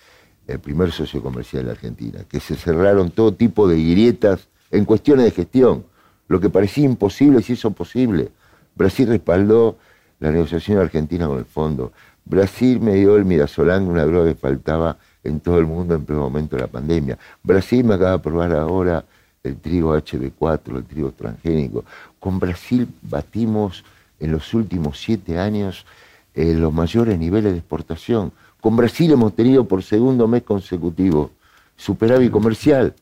el 0.46 0.58
primer 0.60 0.92
socio 0.92 1.22
comercial 1.22 1.64
de 1.66 1.72
Argentina, 1.72 2.20
que 2.28 2.40
se 2.40 2.56
cerraron 2.56 3.10
todo 3.10 3.34
tipo 3.34 3.68
de 3.68 3.76
grietas 3.76 4.48
en 4.70 4.84
cuestiones 4.84 5.24
de 5.24 5.30
gestión. 5.30 5.84
Lo 6.28 6.40
que 6.40 6.50
parecía 6.50 6.84
imposible 6.84 7.42
se 7.42 7.54
hizo 7.54 7.70
posible. 7.70 8.30
Brasil 8.74 9.08
respaldó 9.08 9.76
la 10.20 10.30
negociación 10.30 10.78
argentina 10.78 11.26
con 11.26 11.38
el 11.38 11.44
fondo. 11.44 11.92
Brasil 12.24 12.80
me 12.80 12.94
dio 12.94 13.16
el 13.16 13.24
midazolam, 13.24 13.88
una 13.88 14.04
droga 14.04 14.30
que 14.30 14.34
faltaba 14.34 14.96
en 15.22 15.40
todo 15.40 15.58
el 15.58 15.66
mundo 15.66 15.94
en 15.94 16.04
primer 16.04 16.22
momento 16.22 16.56
de 16.56 16.62
la 16.62 16.68
pandemia. 16.68 17.18
Brasil 17.42 17.84
me 17.84 17.94
acaba 17.94 18.12
de 18.12 18.18
probar 18.18 18.52
ahora 18.52 19.04
el 19.42 19.56
trigo 19.56 19.96
HB4, 19.96 20.76
el 20.76 20.84
trigo 20.84 21.12
transgénico. 21.12 21.84
Con 22.18 22.38
Brasil 22.38 22.88
batimos 23.02 23.84
en 24.18 24.32
los 24.32 24.52
últimos 24.54 24.98
siete 24.98 25.38
años 25.38 25.86
eh, 26.34 26.54
los 26.54 26.72
mayores 26.72 27.18
niveles 27.18 27.52
de 27.52 27.58
exportación. 27.58 28.32
Con 28.66 28.74
Brasil 28.74 29.12
hemos 29.12 29.32
tenido 29.32 29.68
por 29.68 29.84
segundo 29.84 30.26
mes 30.26 30.42
consecutivo 30.42 31.30
superávit 31.76 32.32
comercial. 32.32 32.94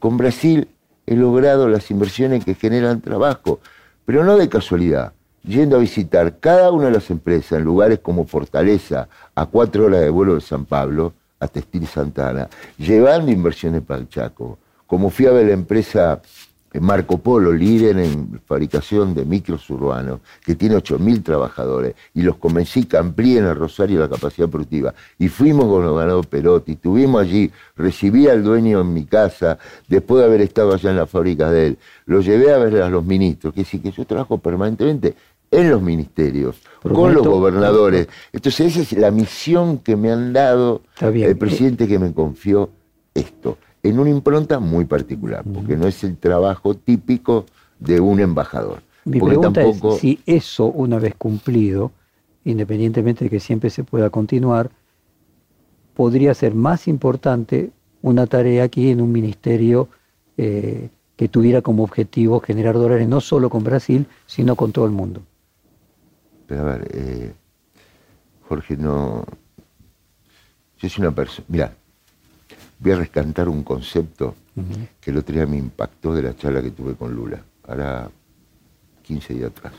Con 0.00 0.16
Brasil 0.16 0.66
he 1.06 1.14
logrado 1.14 1.68
las 1.68 1.92
inversiones 1.92 2.44
que 2.44 2.56
generan 2.56 3.00
trabajo, 3.00 3.60
pero 4.04 4.24
no 4.24 4.36
de 4.36 4.48
casualidad. 4.48 5.12
Yendo 5.44 5.76
a 5.76 5.78
visitar 5.78 6.40
cada 6.40 6.72
una 6.72 6.86
de 6.86 6.94
las 6.94 7.08
empresas 7.08 7.52
en 7.52 7.64
lugares 7.64 8.00
como 8.00 8.26
Fortaleza, 8.26 9.08
a 9.36 9.46
cuatro 9.46 9.84
horas 9.84 10.00
de 10.00 10.10
vuelo 10.10 10.34
de 10.34 10.40
San 10.40 10.64
Pablo, 10.64 11.12
a 11.38 11.46
Textil 11.46 11.86
Santana, 11.86 12.48
llevando 12.76 13.30
inversiones 13.30 13.82
para 13.82 14.00
el 14.00 14.08
Chaco. 14.08 14.58
Como 14.88 15.10
fui 15.10 15.26
a 15.26 15.30
ver 15.30 15.46
la 15.46 15.52
empresa 15.52 16.20
Marco 16.80 17.18
Polo, 17.18 17.52
líder 17.52 17.98
en 17.98 18.40
fabricación 18.46 19.14
de 19.14 19.24
micros 19.24 19.68
urbanos, 19.70 20.20
que 20.44 20.54
tiene 20.54 20.76
8.000 20.76 21.22
trabajadores, 21.22 21.94
y 22.14 22.22
los 22.22 22.36
convencí 22.36 22.84
que 22.84 22.96
amplíen 22.96 23.44
a 23.44 23.54
Rosario 23.54 24.00
la 24.00 24.08
capacidad 24.08 24.48
productiva. 24.48 24.94
Y 25.18 25.28
fuimos 25.28 25.66
con 25.66 25.84
los 25.84 25.96
ganados 25.96 26.26
Perotti, 26.26 26.72
estuvimos 26.72 27.22
allí, 27.22 27.50
recibí 27.76 28.28
al 28.28 28.42
dueño 28.42 28.80
en 28.80 28.92
mi 28.92 29.04
casa, 29.04 29.58
después 29.88 30.20
de 30.20 30.26
haber 30.26 30.40
estado 30.40 30.74
allá 30.74 30.90
en 30.90 30.96
la 30.96 31.06
fábrica 31.06 31.50
de 31.50 31.68
él, 31.68 31.78
lo 32.06 32.20
llevé 32.20 32.52
a 32.52 32.58
ver 32.58 32.82
a 32.82 32.88
los 32.88 33.04
ministros, 33.04 33.54
que 33.54 33.64
sí 33.64 33.78
que 33.78 33.90
yo 33.90 34.04
trabajo 34.04 34.38
permanentemente 34.38 35.14
en 35.50 35.70
los 35.70 35.80
ministerios, 35.80 36.60
con 36.82 37.14
los 37.14 37.26
gobernadores. 37.26 38.08
Entonces 38.32 38.76
esa 38.76 38.80
es 38.80 38.92
la 38.92 39.10
misión 39.10 39.78
que 39.78 39.96
me 39.96 40.10
han 40.10 40.32
dado 40.32 40.82
el 41.00 41.36
presidente 41.36 41.86
que 41.86 41.98
me 41.98 42.12
confió 42.12 42.70
esto 43.14 43.56
en 43.88 43.98
una 43.98 44.10
impronta 44.10 44.58
muy 44.58 44.84
particular, 44.84 45.44
porque 45.44 45.76
no 45.76 45.86
es 45.86 46.02
el 46.04 46.16
trabajo 46.16 46.74
típico 46.74 47.46
de 47.78 48.00
un 48.00 48.20
embajador. 48.20 48.82
Mi 49.04 49.20
pregunta 49.20 49.62
es 49.62 49.80
si 49.98 50.20
eso, 50.26 50.66
una 50.66 50.98
vez 50.98 51.14
cumplido, 51.16 51.92
independientemente 52.44 53.24
de 53.24 53.30
que 53.30 53.40
siempre 53.40 53.70
se 53.70 53.84
pueda 53.84 54.10
continuar, 54.10 54.70
podría 55.94 56.34
ser 56.34 56.54
más 56.54 56.88
importante 56.88 57.70
una 58.02 58.26
tarea 58.26 58.64
aquí 58.64 58.90
en 58.90 59.00
un 59.00 59.12
ministerio 59.12 59.88
eh, 60.36 60.90
que 61.16 61.28
tuviera 61.28 61.62
como 61.62 61.82
objetivo 61.82 62.40
generar 62.40 62.74
dólares 62.74 63.08
no 63.08 63.20
solo 63.20 63.48
con 63.48 63.64
Brasil, 63.64 64.06
sino 64.26 64.54
con 64.54 64.72
todo 64.72 64.84
el 64.84 64.92
mundo. 64.92 65.22
Pero 66.46 66.60
a 66.62 66.64
ver, 66.64 66.88
eh, 66.92 67.32
Jorge, 68.48 68.76
no... 68.76 69.24
Yo 70.78 70.88
soy 70.88 71.02
una 71.02 71.14
persona... 71.14 71.46
Mira, 71.48 71.72
voy 72.78 72.92
a 72.92 72.96
rescatar 72.96 73.48
un 73.48 73.62
concepto 73.62 74.34
que 75.00 75.10
el 75.10 75.18
otro 75.18 75.34
día 75.34 75.46
me 75.46 75.58
impactó 75.58 76.14
de 76.14 76.22
la 76.22 76.36
charla 76.36 76.62
que 76.62 76.70
tuve 76.70 76.94
con 76.94 77.14
Lula, 77.14 77.42
ahora 77.68 78.08
15 79.02 79.34
días 79.34 79.50
atrás, 79.50 79.74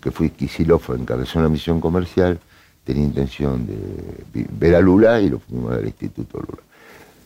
que 0.00 0.10
fui 0.10 0.30
Kisilov, 0.30 0.82
encabezó 0.94 1.38
una 1.38 1.48
misión 1.48 1.80
comercial, 1.80 2.38
tenía 2.84 3.04
intención 3.04 3.66
de 3.66 4.46
ver 4.58 4.74
a 4.74 4.80
Lula 4.80 5.20
y 5.20 5.30
lo 5.30 5.38
fuimos 5.38 5.72
al 5.72 5.86
Instituto 5.86 6.38
Lula. 6.38 6.62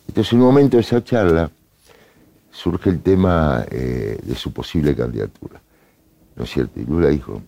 Entonces, 0.06 0.32
en 0.32 0.40
un 0.40 0.46
momento 0.46 0.76
de 0.76 0.82
esa 0.82 1.02
charla, 1.02 1.50
surge 2.50 2.90
el 2.90 3.00
tema 3.00 3.64
eh, 3.70 4.18
de 4.22 4.34
su 4.36 4.52
posible 4.52 4.94
candidatura. 4.94 5.60
¿No 6.36 6.44
es 6.44 6.50
cierto? 6.50 6.78
Y 6.78 6.84
Lula 6.84 7.08
dijo, 7.08 7.42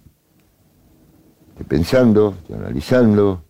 estoy 1.50 1.66
pensando, 1.66 2.34
estoy 2.40 2.56
analizando, 2.56 3.42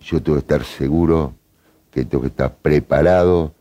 yo 0.00 0.22
tengo 0.22 0.36
que 0.38 0.40
estar 0.40 0.64
seguro 0.64 1.34
que 1.92 2.04
tengo 2.04 2.22
que 2.22 2.28
estar 2.28 2.54
preparado 2.54 3.52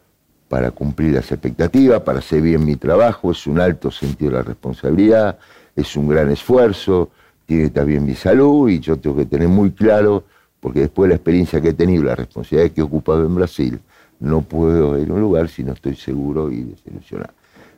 para 0.47 0.71
cumplir 0.71 1.13
las 1.13 1.31
expectativas, 1.31 2.01
para 2.01 2.19
hacer 2.19 2.41
bien 2.41 2.65
mi 2.65 2.75
trabajo, 2.75 3.31
es 3.31 3.45
un 3.45 3.59
alto 3.59 3.91
sentido 3.91 4.31
de 4.31 4.37
la 4.37 4.43
responsabilidad, 4.43 5.37
es 5.75 5.95
un 5.95 6.07
gran 6.07 6.31
esfuerzo, 6.31 7.09
tiene 7.45 7.71
que 7.71 7.83
bien 7.83 8.05
mi 8.05 8.15
salud 8.15 8.69
y 8.69 8.79
yo 8.79 8.97
tengo 8.97 9.17
que 9.17 9.25
tener 9.25 9.47
muy 9.47 9.71
claro, 9.71 10.23
porque 10.59 10.81
después 10.81 11.07
de 11.07 11.09
la 11.09 11.15
experiencia 11.15 11.61
que 11.61 11.69
he 11.69 11.73
tenido, 11.73 12.03
la 12.03 12.15
responsabilidad 12.15 12.71
que 12.73 12.81
he 12.81 12.83
ocupado 12.83 13.25
en 13.25 13.35
Brasil, 13.35 13.79
no 14.19 14.41
puedo 14.41 14.97
ir 14.99 15.09
a 15.09 15.13
un 15.13 15.21
lugar 15.21 15.49
si 15.49 15.63
no 15.63 15.73
estoy 15.73 15.95
seguro 15.95 16.51
y 16.51 16.63
desilusionado. 16.63 17.33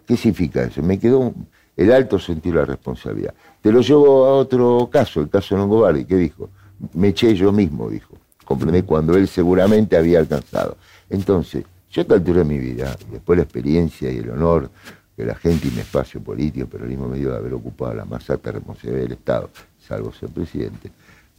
¿Qué 0.05 0.17
significa 0.17 0.63
eso? 0.63 0.81
Me 0.81 0.99
quedó 0.99 1.33
el 1.77 1.91
alto 1.91 2.19
sentido 2.19 2.55
de 2.55 2.61
la 2.61 2.65
responsabilidad. 2.65 3.33
Te 3.61 3.71
lo 3.71 3.81
llevo 3.81 4.25
a 4.25 4.33
otro 4.33 4.89
caso, 4.91 5.21
el 5.21 5.29
caso 5.29 5.55
Longobardi, 5.55 6.05
¿qué 6.05 6.17
dijo? 6.17 6.49
Me 6.93 7.09
eché 7.09 7.33
yo 7.35 7.51
mismo, 7.51 7.89
dijo. 7.89 8.15
¿Comprendés? 8.43 8.84
Cuando 8.84 9.15
él 9.15 9.27
seguramente 9.27 9.97
había 9.97 10.19
alcanzado. 10.19 10.77
Entonces, 11.10 11.65
yo 11.91 12.01
a 12.01 12.03
esta 12.03 12.15
altura 12.15 12.39
de 12.39 12.45
mi 12.45 12.58
vida, 12.58 12.95
después 13.12 13.38
la 13.38 13.43
experiencia 13.43 14.12
y 14.12 14.17
el 14.17 14.32
honor 14.32 14.69
que 15.15 15.25
la 15.25 15.36
gente 15.36 15.67
y 15.67 15.71
mi 15.71 15.82
espacio 15.82 16.21
político, 16.21 16.67
pero 16.71 16.84
al 16.84 16.89
mismo 16.89 17.08
medio 17.08 17.32
de 17.32 17.38
haber 17.38 17.53
ocupado 17.53 17.93
la 17.93 18.06
más 18.06 18.27
alta 18.29 18.51
responsabilidad 18.51 19.03
del 19.03 19.12
Estado, 19.12 19.49
salvo 19.79 20.12
ser 20.12 20.29
presidente, 20.29 20.91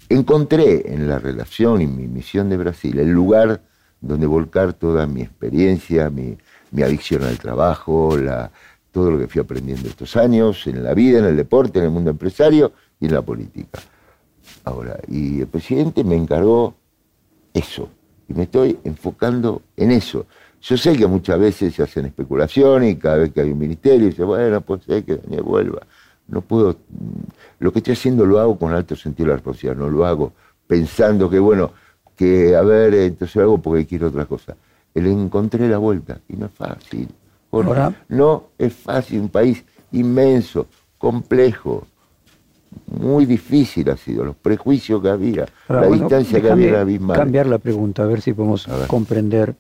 encontré 0.09 0.93
en 0.93 1.09
la 1.09 1.19
relación 1.19 1.81
y 1.81 1.87
mi 1.87 2.07
misión 2.07 2.49
de 2.49 2.57
Brasil 2.57 2.99
el 2.99 3.11
lugar 3.11 3.63
donde 4.01 4.27
volcar 4.27 4.75
toda 4.75 5.07
mi 5.07 5.23
experiencia, 5.23 6.11
mi, 6.11 6.37
adicción 6.83 7.25
al 7.25 7.39
trabajo, 7.39 8.17
la, 8.17 8.51
todo 8.93 9.11
lo 9.11 9.19
que 9.19 9.29
fui 9.29 9.41
aprendiendo 9.41 9.89
estos 9.89 10.17
años, 10.17 10.67
en 10.67 10.85
la 10.85 10.93
vida, 10.95 11.19
en 11.19 11.25
el 11.25 11.37
deporte, 11.37 11.79
en 11.79 11.87
el 11.87 11.91
mundo 11.91 12.11
empresario 12.11 12.73
y 13.01 13.07
en 13.07 13.15
la 13.15 13.23
política. 13.23 13.81
Ahora, 14.65 14.99
y 15.09 15.41
el 15.41 15.47
presidente 15.47 16.05
me 16.05 16.17
encargó 16.17 16.75
eso. 17.55 17.89
Y 18.29 18.35
me 18.35 18.43
estoy 18.43 18.79
enfocando 18.85 19.63
en 19.77 19.93
eso. 19.93 20.27
Yo 20.61 20.77
sé 20.77 20.97
que 20.97 21.07
muchas 21.07 21.39
veces 21.39 21.75
se 21.75 21.83
hacen 21.83 22.07
especulaciones 22.07 22.93
y 22.93 22.97
cada 22.97 23.17
vez 23.19 23.33
que 23.33 23.41
hay 23.41 23.51
un 23.51 23.59
ministerio 23.59 24.07
dice, 24.07 24.25
bueno, 24.25 24.61
pues 24.61 24.85
ser 24.85 25.05
que 25.05 25.17
Daniel 25.17 25.43
vuelva. 25.43 25.81
No 26.27 26.41
puedo, 26.41 26.77
lo 27.59 27.73
que 27.73 27.79
estoy 27.81 27.93
haciendo 27.93 28.25
lo 28.25 28.39
hago 28.41 28.59
con 28.59 28.73
alto 28.73 28.97
sentido 28.97 29.27
de 29.27 29.31
la 29.31 29.37
responsabilidad, 29.37 29.77
no 29.77 29.91
lo 29.91 30.07
hago 30.07 30.33
pensando 30.67 31.29
que, 31.29 31.39
bueno, 31.39 31.73
que 32.17 32.57
a 32.57 32.63
ver, 32.63 32.95
entonces 32.95 33.37
lo 33.37 33.43
hago 33.43 33.59
porque 33.59 33.87
quiero 33.87 34.09
otra 34.09 34.25
cosa. 34.25 34.57
Le 34.95 35.11
encontré 35.11 35.69
la 35.69 35.79
vuelta 35.79 36.21
y 36.29 36.37
no 36.37 36.47
es 36.47 36.53
fácil. 36.53 37.09
no 38.09 38.45
es 38.59 38.73
fácil, 38.73 39.21
un 39.21 39.29
país 39.29 39.65
inmenso, 39.93 40.67
complejo, 40.99 41.87
muy 42.87 43.27
difícil 43.27 43.89
ha 43.91 43.97
sido, 43.97 44.25
los 44.25 44.37
prejuicios 44.37 45.03
que 45.03 45.09
había, 45.09 45.47
la 45.69 45.87
distancia 45.87 46.41
que 46.41 46.51
había 46.51 46.81
abismal. 46.81 47.17
Cambiar 47.17 47.47
la 47.47 47.59
pregunta, 47.59 48.03
a 48.03 48.07
ver 48.07 48.21
si 48.21 48.33
podemos 48.33 48.67
comprender, 48.87 49.55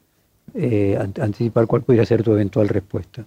eh, 0.54 0.98
anticipar 1.20 1.66
cuál 1.66 1.82
podría 1.82 2.04
ser 2.04 2.22
tu 2.22 2.32
eventual 2.32 2.68
respuesta. 2.68 3.24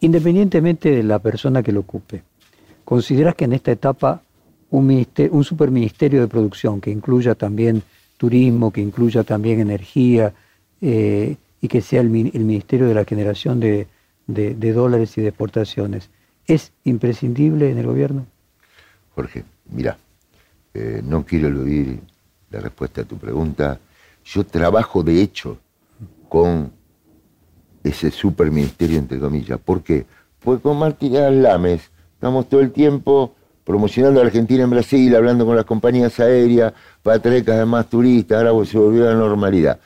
Independientemente 0.00 0.90
de 0.90 1.02
la 1.02 1.18
persona 1.18 1.62
que 1.62 1.72
lo 1.72 1.80
ocupe, 1.80 2.22
¿consideras 2.84 3.34
que 3.34 3.44
en 3.46 3.54
esta 3.54 3.72
etapa 3.72 4.22
un, 4.70 5.06
un 5.30 5.44
superministerio 5.44 6.20
de 6.20 6.28
producción 6.28 6.80
que 6.80 6.90
incluya 6.90 7.34
también 7.34 7.82
turismo, 8.16 8.70
que 8.70 8.80
incluya 8.80 9.24
también 9.24 9.60
energía 9.60 10.32
eh, 10.80 11.36
y 11.60 11.68
que 11.68 11.80
sea 11.80 12.00
el, 12.00 12.10
Ministerio 12.10 12.86
de 12.86 12.94
la 12.94 13.04
Generación 13.04 13.60
de 13.60 13.86
dólares 14.72 15.16
y 15.16 15.22
de 15.22 15.28
exportaciones, 15.28 16.10
es 16.46 16.72
imprescindible 16.84 17.70
en 17.70 17.78
el 17.78 17.86
gobierno? 17.86 18.26
Jorge, 19.14 19.44
mira, 19.70 19.96
eh, 20.72 21.02
no 21.04 21.24
quiero 21.24 21.48
eludir 21.48 22.00
la 22.50 22.60
respuesta 22.60 23.02
a 23.02 23.04
tu 23.04 23.16
pregunta. 23.16 23.78
Yo 24.24 24.44
trabajo 24.44 25.02
de 25.02 25.20
hecho 25.20 25.58
con 26.28 26.72
ese 27.82 28.10
superministerio, 28.10 28.98
entre 28.98 29.18
comillas. 29.18 29.60
¿Por 29.60 29.82
qué? 29.82 30.06
Porque 30.42 30.62
con 30.62 30.78
Martín 30.78 31.12
Lames 31.42 31.90
estamos 32.14 32.48
todo 32.48 32.60
el 32.60 32.72
tiempo 32.72 33.34
promocionando 33.64 34.20
a 34.20 34.24
Argentina 34.24 34.64
en 34.64 34.70
Brasil, 34.70 35.14
hablando 35.14 35.46
con 35.46 35.56
las 35.56 35.64
compañías 35.64 36.18
aéreas 36.20 36.72
cada 37.02 37.58
vez 37.58 37.66
más 37.66 37.88
turistas, 37.88 38.44
ahora 38.44 38.66
se 38.66 38.78
volvió 38.78 39.08
a 39.08 39.12
la 39.12 39.18
normalidad. 39.18 39.78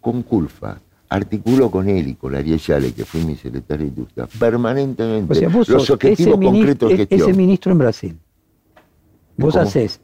Con 0.00 0.22
Culfa, 0.22 0.78
articulo 1.08 1.70
con 1.70 1.88
él 1.88 2.08
y 2.08 2.14
con 2.14 2.34
Ariel 2.34 2.58
Yale, 2.58 2.92
que 2.92 3.04
fue 3.04 3.22
mi 3.22 3.36
secretario 3.36 3.86
de 3.86 3.88
Industria, 3.88 4.28
permanentemente 4.38 5.48
los 5.68 5.90
objetivos 5.90 6.38
concretos 6.38 6.90
de 6.90 6.96
gestión. 6.98 7.20
Ese 7.20 7.32
ministro 7.32 7.72
en 7.72 7.78
Brasil. 7.78 8.18
Vos 9.36 9.56
haces 9.56 10.00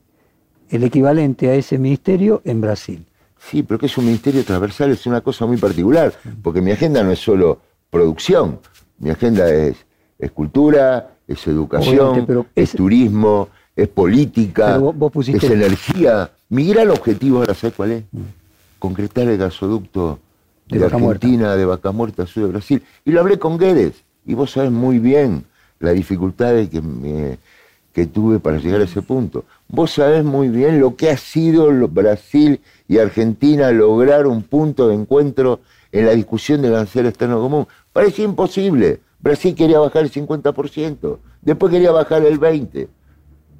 el 0.71 0.85
equivalente 0.85 1.49
a 1.49 1.55
ese 1.55 1.79
ministerio 1.79 2.43
en 2.45 2.61
Brasil. 2.61 3.05
Sí, 3.39 3.63
pero 3.63 3.79
que 3.79 3.87
es 3.87 3.99
un 3.99 4.07
ministerio 4.07 4.45
transversal, 4.45 4.91
es 4.91 5.07
una 5.07 5.21
cosa 5.21 5.47
muy 5.47 5.57
particular, 5.57 6.13
porque 6.43 6.61
mi 6.61 6.71
agenda 6.71 7.03
no 7.03 7.11
es 7.11 7.19
solo 7.19 7.61
producción, 7.91 8.61
mi 8.99 9.11
agenda 9.11 9.51
es, 9.51 9.77
cultura, 10.35 11.15
es 11.27 11.47
educación, 11.47 12.47
es, 12.55 12.73
turismo, 12.73 13.49
es 13.75 13.89
política, 13.89 14.81
es 15.27 15.45
energía. 15.45 16.31
Mi 16.51 16.67
gran 16.69 16.91
objetivo 16.91 17.39
ahora, 17.39 17.55
¿sabes 17.55 17.75
cuál 17.75 17.93
es? 17.93 18.05
Mm. 18.13 18.21
Concretar 18.79 19.29
el 19.29 19.39
gasoducto 19.39 20.19
de, 20.69 20.85
Argentina, 20.85 21.57
de 21.57 21.65
Vaca 21.65 21.93
Muerta, 21.93 22.27
sur 22.27 22.45
de 22.45 22.49
Brasil. 22.51 22.83
Y 23.05 23.11
lo 23.11 23.21
hablé 23.21 23.39
con 23.39 23.59
Guedes, 23.59 24.05
y 24.27 24.35
vos 24.35 24.53
sabés 24.53 24.71
muy 24.71 24.99
bien 24.99 25.45
la 25.79 25.93
dificultad 25.93 26.55
que 26.69 26.83
me 26.83 27.39
que 27.93 28.07
tuve 28.07 28.39
para 28.39 28.59
llegar 28.59 28.81
a 28.81 28.85
ese 28.85 29.03
punto. 29.03 29.45
Vos 29.69 29.93
sabés 29.93 30.25
muy 30.25 30.49
bien 30.49 30.81
lo 30.81 30.97
que 30.97 31.11
ha 31.11 31.17
sido 31.17 31.71
Brasil 31.89 32.61
y 32.89 32.99
Argentina 32.99 33.71
lograr 33.73 34.27
un 34.27 34.43
punto 34.43 34.89
de 34.89 34.95
encuentro 34.95 35.61
en 35.93 36.07
la 36.07 36.13
discusión 36.13 36.63
del 36.63 36.75
arancel 36.75 37.07
externo 37.07 37.41
común. 37.41 37.67
Parecía 37.93 38.25
imposible. 38.25 39.01
Brasil 39.21 39.55
quería 39.55 39.79
bajar 39.79 40.03
el 40.05 40.11
50%, 40.11 41.19
después 41.43 41.71
quería 41.71 41.93
bajar 41.93 42.25
el 42.25 42.41
20%, 42.41 42.89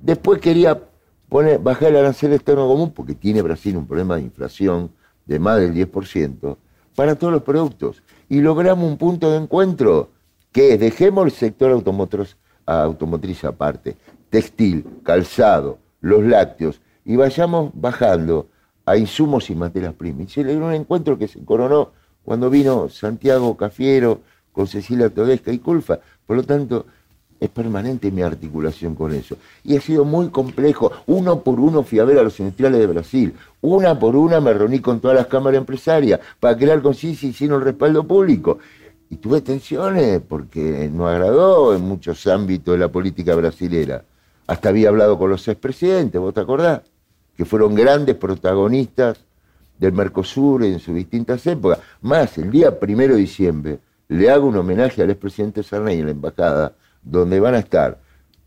después 0.01 0.41
quería 0.41 0.81
bajar 1.29 1.91
el 1.91 1.97
arancel 1.97 2.33
externo 2.33 2.67
común, 2.67 2.93
porque 2.93 3.15
tiene 3.15 3.43
Brasil 3.43 3.77
un 3.77 3.87
problema 3.87 4.17
de 4.17 4.23
inflación 4.23 4.91
de 5.27 5.39
más 5.39 5.59
del 5.59 5.75
10%, 5.75 6.57
para 6.97 7.15
todos 7.15 7.33
los 7.33 7.43
productos. 7.43 8.03
Y 8.29 8.41
logramos 8.41 8.91
un 8.91 8.97
punto 8.97 9.31
de 9.31 9.37
encuentro, 9.37 10.09
que 10.51 10.75
es, 10.75 10.81
dejemos 10.81 11.27
el 11.27 11.31
sector 11.33 11.71
automotriz 12.67 13.45
aparte, 13.45 13.97
textil, 14.31 14.85
calzado, 15.03 15.79
los 16.01 16.25
lácteos, 16.25 16.81
y 17.05 17.17
vayamos 17.17 17.71
bajando 17.75 18.47
a 18.87 18.97
insumos 18.97 19.51
y 19.51 19.55
materias 19.55 19.95
primas. 19.95 20.37
Y 20.37 20.45
dio 20.45 20.65
un 20.65 20.73
encuentro 20.73 21.19
que 21.19 21.29
se 21.29 21.45
coronó 21.45 21.91
cuando 22.25 22.51
vino 22.51 22.89
Santiago 22.89 23.57
Cafiero 23.57 24.21
con 24.53 24.67
Cecilia 24.67 25.11
Todesca 25.11 25.53
y 25.53 25.59
Culfa. 25.59 25.99
Por 26.27 26.37
lo 26.37 26.43
tanto, 26.43 26.87
es 27.41 27.49
permanente 27.49 28.11
mi 28.11 28.23
articulación 28.23 28.95
con 28.95 29.13
eso. 29.15 29.37
Y 29.65 29.77
ha 29.77 29.81
sido 29.81 30.05
muy 30.05 30.29
complejo. 30.29 30.93
Uno 31.07 31.41
por 31.41 31.59
uno 31.59 31.83
fui 31.83 31.99
a 31.99 32.05
ver 32.05 32.19
a 32.19 32.23
los 32.23 32.39
industriales 32.39 32.81
de 32.81 32.87
Brasil. 32.87 33.35
Una 33.63 33.99
por 33.99 34.15
una 34.15 34.41
me 34.41 34.53
reuní 34.53 34.81
con 34.81 35.01
todas 35.01 35.17
las 35.17 35.27
cámaras 35.27 35.59
empresarias 35.59 36.21
para 36.39 36.57
crear 36.57 36.83
conciencia 36.83 37.29
y 37.29 37.45
el 37.45 37.61
respaldo 37.61 38.05
público. 38.05 38.59
Y 39.09 39.17
tuve 39.17 39.41
tensiones 39.41 40.21
porque 40.21 40.91
no 40.93 41.09
agradó 41.09 41.75
en 41.75 41.83
muchos 41.83 42.27
ámbitos 42.27 42.75
de 42.75 42.79
la 42.79 42.89
política 42.89 43.35
brasilera. 43.35 44.05
Hasta 44.51 44.71
había 44.71 44.89
hablado 44.89 45.17
con 45.17 45.31
los 45.31 45.47
expresidentes, 45.47 46.21
¿vos 46.21 46.35
te 46.35 46.41
acordás? 46.41 46.81
Que 47.37 47.45
fueron 47.45 47.73
grandes 47.73 48.17
protagonistas 48.17 49.25
del 49.79 49.93
Mercosur 49.93 50.65
en 50.65 50.81
sus 50.81 50.93
distintas 50.93 51.47
épocas. 51.47 51.79
Más, 52.01 52.37
el 52.37 52.51
día 52.51 52.81
primero 52.81 53.15
de 53.15 53.21
diciembre 53.21 53.79
le 54.09 54.29
hago 54.29 54.49
un 54.49 54.57
homenaje 54.57 55.03
al 55.03 55.11
expresidente 55.11 55.63
Sarney 55.63 56.01
en 56.01 56.07
la 56.07 56.11
embajada, 56.11 56.73
donde 57.01 57.39
van 57.39 57.55
a 57.55 57.61
estar 57.61 58.01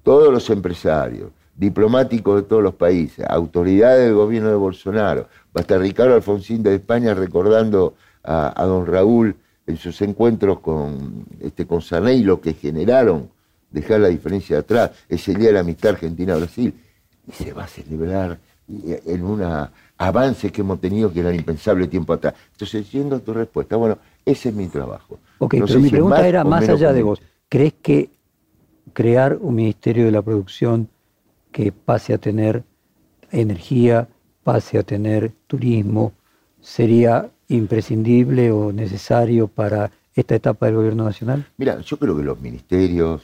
todos 0.04 0.30
los 0.34 0.49
empresarios, 0.49 1.32
diplomáticos 1.56 2.36
de 2.36 2.49
todos 2.49 2.62
los 2.62 2.74
países, 2.74 3.26
autoridades 3.26 4.04
del 4.06 4.16
gobierno 4.16 4.49
de 4.49 4.56
Bolsonaro. 4.56 5.30
Va 5.56 5.60
a 5.60 5.62
estar 5.62 5.80
Ricardo 5.80 6.16
Alfonsín 6.16 6.64
de 6.64 6.76
España 6.76 7.14
recordando 7.14 7.95
a, 8.26 8.62
don 8.66 8.86
Raúl 8.88 9.38
en 9.66 9.78
sus 9.78 10.01
encuentros 10.01 10.60
con, 10.60 11.24
este, 11.39 11.66
con 11.66 11.82
Sarney 11.82 12.24
lo 12.24 12.41
que 12.41 12.56
generaron 12.56 13.30
dejar 13.74 13.99
la 13.99 14.07
diferencia 14.07 14.55
de 14.55 14.59
atrás, 14.61 14.91
es 15.09 15.28
el 15.28 15.36
Día 15.36 15.47
de 15.47 15.53
la 15.55 15.59
Amistad 15.59 15.91
Argentina-Brasil, 15.91 16.74
y 17.28 17.32
se 17.32 17.51
va 17.51 17.65
a 17.65 17.67
celebrar 17.67 18.39
en 18.67 19.24
un 19.24 19.41
avance 19.97 20.51
que 20.51 20.61
hemos 20.61 20.80
tenido 20.80 21.11
que 21.11 21.19
era 21.19 21.34
impensable 21.34 21.88
tiempo 21.88 22.13
atrás. 22.13 22.34
Entonces, 22.51 22.89
yendo 22.91 23.17
a 23.17 23.19
tu 23.19 23.34
respuesta, 23.34 23.76
bueno, 23.76 23.97
ese 24.26 24.49
es 24.49 24.55
mi 24.55 24.67
trabajo. 24.67 25.19
Ok, 25.39 25.55
pero 25.65 25.80
mi 25.80 25.89
pregunta 25.89 26.26
era 26.26 26.43
más 26.45 26.69
allá 26.69 26.93
de 26.93 27.03
vos. 27.03 27.21
¿Crees 27.49 27.74
que 27.82 28.09
crear 28.93 29.38
un 29.41 29.55
Ministerio 29.55 30.05
de 30.05 30.11
la 30.11 30.21
Producción 30.21 30.88
que 31.51 31.71
pase 31.71 32.13
a 32.13 32.17
tener 32.17 32.63
energía, 33.32 34.07
pase 34.43 34.78
a 34.78 34.84
tener 34.84 35.32
turismo, 35.47 36.13
sería 36.61 37.30
imprescindible 37.47 38.51
o 38.51 38.71
necesario 38.71 39.47
para 39.47 39.91
esta 40.15 40.36
etapa 40.36 40.67
del 40.67 40.76
gobierno 40.76 41.03
nacional? 41.03 41.45
Mira, 41.57 41.80
yo 41.82 41.97
creo 41.97 42.15
que 42.15 42.24
los 42.24 42.39
ministerios, 42.39 43.21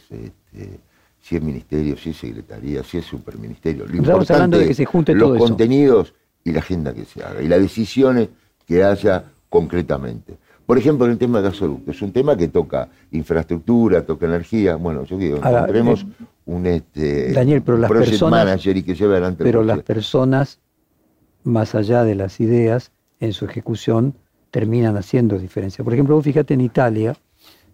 este, 0.53 0.79
si 1.21 1.35
es 1.35 1.41
ministerio, 1.41 1.97
si 1.97 2.11
es 2.11 2.17
secretaría, 2.17 2.83
si 2.83 2.97
es 2.97 3.05
superministerio, 3.05 3.85
lo 3.85 4.01
Estamos 4.01 4.31
hablando 4.31 4.57
de 4.57 4.67
que 4.67 4.73
se 4.73 4.85
junte 4.85 5.13
los 5.13 5.29
todo 5.29 5.37
contenidos 5.37 6.13
y 6.43 6.51
la 6.51 6.59
agenda 6.59 6.93
que 6.93 7.05
se 7.05 7.23
haga 7.23 7.41
y 7.41 7.47
las 7.47 7.61
decisiones 7.61 8.29
que 8.65 8.83
haya 8.83 9.25
concretamente. 9.49 10.37
Por 10.65 10.77
ejemplo, 10.77 11.05
en 11.07 11.13
el 11.13 11.17
tema 11.17 11.41
de 11.41 11.49
gasoductos, 11.49 11.95
es 11.95 12.01
un 12.03 12.11
tema 12.11 12.37
que 12.37 12.47
toca 12.47 12.89
infraestructura, 13.11 14.05
toca 14.05 14.27
energía. 14.27 14.75
Bueno, 14.75 15.03
yo 15.03 15.17
digo, 15.17 15.37
encontremos 15.37 16.03
eh, 16.03 16.23
un 16.45 16.67
este, 16.67 17.33
Daniel, 17.33 17.63
pero 17.63 17.77
las 17.79 17.89
project 17.89 18.11
personas, 18.11 18.45
manager 18.45 18.77
y 18.77 18.83
que 18.83 18.93
lleve 18.93 19.13
adelante 19.13 19.43
Pero 19.43 19.63
las 19.63 19.81
personas, 19.81 20.59
más 21.43 21.73
allá 21.73 22.03
de 22.03 22.13
las 22.13 22.39
ideas, 22.39 22.91
en 23.19 23.33
su 23.33 23.45
ejecución, 23.45 24.13
terminan 24.51 24.95
haciendo 24.95 25.39
diferencia. 25.39 25.83
Por 25.83 25.93
ejemplo, 25.93 26.21
fíjate 26.21 26.53
en 26.53 26.61
Italia 26.61 27.17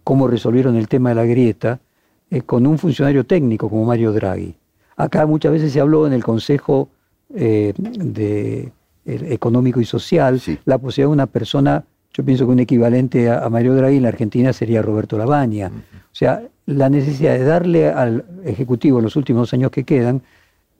cómo 0.05 0.29
resolvieron 0.29 0.77
el 0.77 0.87
tema 0.87 1.09
de 1.09 1.15
la 1.15 1.25
grieta 1.25 1.81
eh, 2.29 2.41
con 2.41 2.65
un 2.65 2.77
funcionario 2.77 3.25
técnico 3.25 3.69
como 3.69 3.85
Mario 3.85 4.11
Draghi. 4.11 4.55
Acá 4.97 5.25
muchas 5.25 5.51
veces 5.51 5.73
se 5.73 5.79
habló 5.79 6.07
en 6.07 6.13
el 6.13 6.23
Consejo 6.23 6.89
eh, 7.33 7.73
de, 7.77 8.71
Económico 9.05 9.79
y 9.79 9.85
Social 9.85 10.41
la 10.65 10.79
posibilidad 10.79 11.09
de 11.09 11.13
una 11.13 11.27
persona, 11.27 11.83
yo 12.11 12.25
pienso 12.25 12.45
que 12.45 12.51
un 12.51 12.59
equivalente 12.59 13.29
a, 13.29 13.47
Mario 13.49 13.75
Draghi 13.75 13.97
en 13.97 14.03
la 14.03 14.09
Argentina 14.09 14.51
sería 14.51 14.81
Roberto 14.81 15.17
Labaña. 15.17 15.67
O 15.67 16.15
sea, 16.15 16.41
la 16.65 16.89
necesidad 16.89 17.33
de 17.33 17.43
darle 17.43 17.89
al 17.89 18.25
Ejecutivo 18.43 18.97
en 18.97 19.03
los 19.03 19.15
últimos 19.15 19.53
años 19.53 19.69
que 19.69 19.83
quedan 19.83 20.23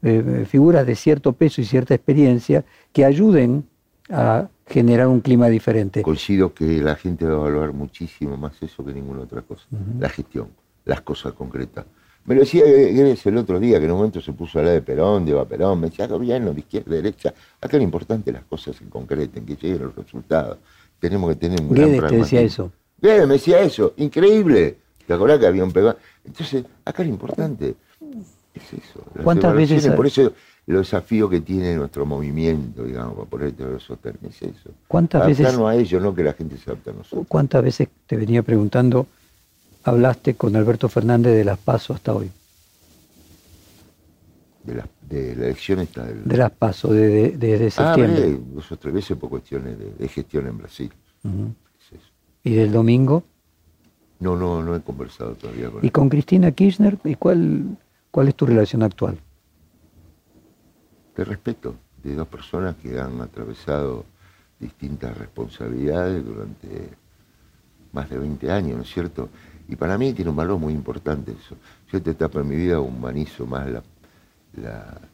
eh, 0.01 0.45
figuras 0.47 0.87
de 0.87 0.95
cierto 0.95 1.33
peso 1.33 1.61
y 1.61 1.65
cierta 1.65 1.93
experiencia 1.93 2.63
que 2.91 3.05
ayuden 3.05 3.65
a 4.09 4.47
generar 4.67 5.07
un 5.07 5.19
clima 5.19 5.47
diferente. 5.47 6.01
Coincido 6.01 6.53
que 6.53 6.81
la 6.81 6.95
gente 6.95 7.25
va 7.25 7.35
a 7.35 7.39
valorar 7.39 7.73
muchísimo 7.73 8.37
más 8.37 8.61
eso 8.61 8.83
que 8.83 8.93
ninguna 8.93 9.21
otra 9.21 9.41
cosa. 9.41 9.65
La 9.99 10.09
gestión, 10.09 10.49
las 10.86 11.01
cosas 11.01 11.33
concretas. 11.33 11.86
Me 12.25 12.33
lo 12.33 12.41
decía 12.41 12.63
Gérez 12.65 13.25
el 13.27 13.38
otro 13.38 13.59
día, 13.59 13.77
que 13.79 13.86
en 13.86 13.91
un 13.91 13.97
momento 13.97 14.19
se 14.19 14.33
puso 14.33 14.57
a 14.57 14.61
hablar 14.61 14.75
de 14.75 14.81
Perón, 14.81 15.25
de 15.25 15.31
Eva 15.31 15.45
Perón, 15.45 15.79
me 15.79 15.89
decía 15.89 16.07
gobierno 16.07 16.53
de 16.53 16.61
izquierda, 16.61 16.89
de 16.89 16.95
derecha. 16.97 17.33
Acá 17.61 17.77
lo 17.77 17.83
importante 17.83 18.31
las 18.31 18.43
cosas 18.45 18.75
se 18.75 18.86
concreten, 18.86 19.45
que 19.45 19.55
lleguen 19.55 19.83
los 19.83 19.95
resultados. 19.95 20.57
Tenemos 20.99 21.29
que 21.29 21.36
tener 21.36 21.61
un 21.61 21.69
gran 21.69 22.07
te 22.07 22.17
decía 22.17 22.41
eso. 22.41 22.71
Guedes 22.99 23.27
me 23.27 23.33
decía 23.33 23.59
eso, 23.59 23.93
increíble. 23.97 24.77
¿Te 25.05 25.13
acordás 25.13 25.38
que 25.38 25.45
había 25.45 25.63
un 25.63 25.71
Perón? 25.71 25.95
Entonces, 26.23 26.65
acá 26.83 27.03
lo 27.03 27.09
importante 27.09 27.75
es 28.55 28.73
eso. 28.73 29.03
¿Cuántas 29.23 29.53
veces? 29.53 29.88
Por 29.89 30.07
eso 30.07 30.33
los 30.67 30.79
desafíos 30.79 31.29
que 31.29 31.41
tiene 31.41 31.75
nuestro 31.75 32.05
movimiento, 32.05 32.83
digamos, 32.83 33.13
para 33.15 33.29
poner 33.29 33.51
todos 33.51 33.83
esos 33.83 33.99
términos, 33.99 34.36
es 34.41 34.49
eso. 34.49 34.71
¿Cuántas 34.88 35.27
veces, 35.27 35.45
a 35.45 35.75
ellos, 35.75 36.01
no 36.01 36.15
que 36.15 36.23
la 36.23 36.33
gente 36.33 36.57
se 36.57 36.71
adapte 36.71 36.89
a 36.89 36.93
nosotros. 36.93 37.25
¿Cuántas 37.27 37.63
veces 37.63 37.88
te 38.07 38.17
venía 38.17 38.41
preguntando, 38.41 39.05
hablaste 39.86 40.36
con 40.36 40.55
Alberto 40.55 40.89
Fernández 40.89 41.33
de 41.33 41.45
las 41.45 41.57
PASO 41.57 41.93
hasta 41.93 42.13
hoy? 42.13 42.31
De 44.63 44.75
la, 44.75 44.88
de 45.07 45.36
la 45.36 45.45
elección 45.45 45.79
esta 45.79 46.03
del... 46.03 46.23
De 46.25 46.38
las 46.38 46.51
PASO, 46.51 46.91
desde 46.91 47.38
de, 47.38 47.57
de, 47.59 47.67
ah, 47.67 47.71
septiembre. 47.71 48.38
Ah, 48.38 48.43
dos 48.53 48.71
o 48.71 48.77
tres 48.77 48.93
veces 48.93 49.17
por 49.17 49.29
cuestiones 49.29 49.77
de, 49.97 50.07
gestión 50.07 50.47
en 50.47 50.57
Brasil. 50.57 50.91
¿Y 52.43 52.53
del 52.53 52.71
domingo? 52.71 53.23
No, 54.19 54.36
no, 54.36 54.63
no 54.63 54.75
he 54.75 54.81
conversado 54.81 55.36
todavía 55.36 55.69
con 55.69 55.86
¿Y 55.86 55.89
con 55.89 56.09
Cristina 56.09 56.51
Kirchner? 56.51 56.97
¿Y 57.03 57.15
cuál, 57.15 57.77
cuál 58.11 58.27
es 58.27 58.36
tu 58.36 58.45
relación 58.45 58.83
actual? 58.83 59.19
de 61.15 61.23
respeto 61.23 61.75
de 62.03 62.15
dos 62.15 62.27
personas 62.27 62.75
que 62.75 62.99
han 62.99 63.21
atravesado 63.21 64.05
distintas 64.59 65.17
responsabilidades 65.17 66.23
durante 66.25 66.89
más 67.93 68.09
de 68.09 68.19
20 68.19 68.51
años, 68.51 68.77
¿no 68.77 68.83
es 68.83 68.89
cierto? 68.89 69.29
Y 69.68 69.76
para 69.76 69.97
mí 69.97 70.13
tiene 70.13 70.30
un 70.30 70.38
valor 70.38 70.59
muy 70.59 70.74
importante 70.74 71.32
eso. 71.32 71.55
Yo 71.91 71.97
esta 71.97 72.11
etapa 72.11 72.39
en 72.41 72.47
mi 72.47 72.55
vida 72.55 72.80
humanizo 72.80 73.45
más 73.45 73.68
la, 73.68 73.82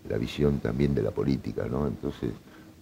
la, 0.10 0.18
visión 0.18 0.60
también 0.60 0.94
de 0.94 1.02
la 1.02 1.12
política, 1.12 1.66
¿no? 1.70 1.88
Entonces, 1.88 2.32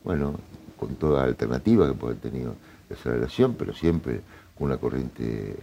bueno, 0.04 0.34
con 0.78 0.96
toda 0.96 1.24
alternativa 1.24 1.88
que 1.88 1.94
puede 1.94 2.14
haber 2.14 2.32
tenido 2.32 2.56
esa 2.90 3.12
relación, 3.12 3.54
pero 3.54 3.74
siempre 3.74 4.22
con 4.58 4.68
una 4.68 4.78
corriente 4.78 5.56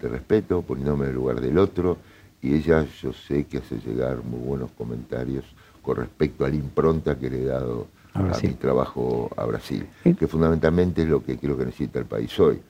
de 0.00 0.08
respeto, 0.08 0.62
poniéndome 0.62 1.04
en 1.04 1.10
el 1.10 1.16
lugar 1.16 1.40
del 1.40 1.58
otro, 1.58 1.98
y 2.40 2.54
ella 2.54 2.86
yo 3.02 3.12
sé 3.12 3.44
que 3.44 3.58
hace 3.58 3.78
llegar 3.78 4.22
muy 4.22 4.40
buenos 4.40 4.70
comentarios 4.72 5.44
con 5.82 5.96
respecto 5.96 6.44
a 6.44 6.48
la 6.48 6.54
impronta 6.54 7.18
que 7.18 7.30
le 7.30 7.42
he 7.42 7.46
dado 7.46 7.88
a, 8.14 8.38
mi 8.42 8.54
trabajo 8.54 9.30
a 9.36 9.44
Brasil, 9.44 9.86
que 10.02 10.26
fundamentalmente 10.26 11.02
es 11.02 11.08
lo 11.08 11.24
que 11.24 11.38
creo 11.38 11.56
que 11.56 11.64
necesita 11.64 11.98
el 11.98 12.04
país 12.04 12.38
hoy. 12.38 12.60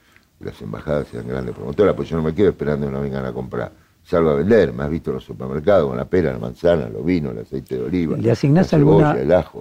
Las 0.41 0.61
embajadas 0.63 1.09
sean 1.09 1.27
grandes 1.27 1.55
promotoras, 1.55 1.95
pues 1.95 2.09
yo 2.09 2.17
no 2.17 2.23
me 2.23 2.35
quedo 2.35 2.51
esperando 2.51 2.87
que 2.87 2.93
no 2.93 3.01
vengan 3.01 3.25
a 3.25 3.33
comprar. 3.33 3.73
Salgo 4.05 4.31
a 4.31 4.35
vender, 4.35 4.73
me 4.73 4.85
has 4.85 4.91
visto 4.91 5.11
en 5.11 5.17
los 5.17 5.25
supermercados 5.25 5.89
con 5.89 5.97
la 5.97 6.07
pera, 6.07 6.33
la 6.33 6.39
manzana, 6.39 6.89
los 6.89 7.05
vinos, 7.05 7.33
el 7.33 7.41
aceite 7.41 7.77
de 7.77 7.85
oliva. 7.85 8.17
¿Le 8.17 8.31
asignás 8.31 8.73
alguna, 8.73 9.17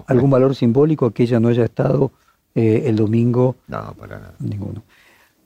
algún 0.05 0.29
valor 0.29 0.55
simbólico 0.55 1.11
que 1.11 1.23
ella 1.23 1.39
no 1.39 1.49
haya 1.49 1.65
estado 1.65 2.11
eh, 2.55 2.83
el 2.85 2.95
domingo? 2.95 3.57
No, 3.67 3.93
para 3.97 4.19
nada. 4.19 4.33
Ninguno. 4.39 4.83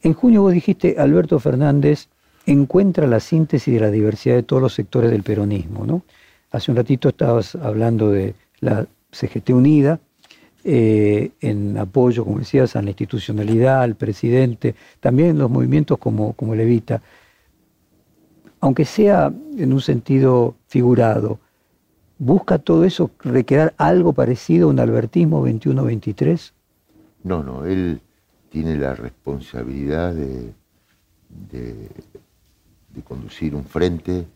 En 0.04 0.14
junio 0.14 0.44
vos 0.44 0.54
dijiste, 0.54 0.98
Alberto 1.00 1.40
Fernández 1.40 2.10
encuentra 2.46 3.08
la 3.08 3.20
síntesis 3.20 3.74
de 3.74 3.80
la 3.80 3.92
diversidad 3.92 4.36
de 4.36 4.44
todos 4.44 4.62
los 4.62 4.74
sectores 4.74 5.12
del 5.12 5.24
peronismo, 5.24 5.86
¿no? 5.86 6.04
Hace 6.52 6.72
un 6.72 6.78
ratito 6.78 7.10
estabas 7.10 7.56
hablando 7.56 8.12
de 8.12 8.36
la 8.60 8.86
CGT 9.12 9.52
Unida, 9.52 10.00
eh, 10.64 11.32
en 11.42 11.78
apoyo, 11.78 12.24
como 12.24 12.40
decías, 12.40 12.76
a 12.76 12.82
la 12.82 12.90
institucionalidad, 12.90 13.82
al 13.82 13.96
presidente, 13.96 14.76
también 15.00 15.38
los 15.38 15.50
movimientos 15.50 15.98
como, 15.98 16.34
como 16.34 16.56
Levita. 16.56 17.02
Aunque 18.60 18.86
sea 18.86 19.34
en 19.58 19.74
un 19.74 19.82
sentido 19.82 20.56
figurado, 20.68 21.40
¿Busca 22.24 22.60
todo 22.60 22.86
eso 22.86 23.10
recrear 23.22 23.74
algo 23.80 24.14
parecido 24.14 24.68
a 24.68 24.70
un 24.70 24.80
albertismo 24.80 25.44
21-23? 25.44 26.52
No, 27.24 27.42
no, 27.42 27.66
él 27.66 28.00
tiene 28.52 28.78
la 28.78 28.94
responsabilidad 28.94 30.14
de, 30.14 30.54
de, 31.52 31.90
conducir 33.04 33.56
un 33.56 33.66
frente 33.66 34.28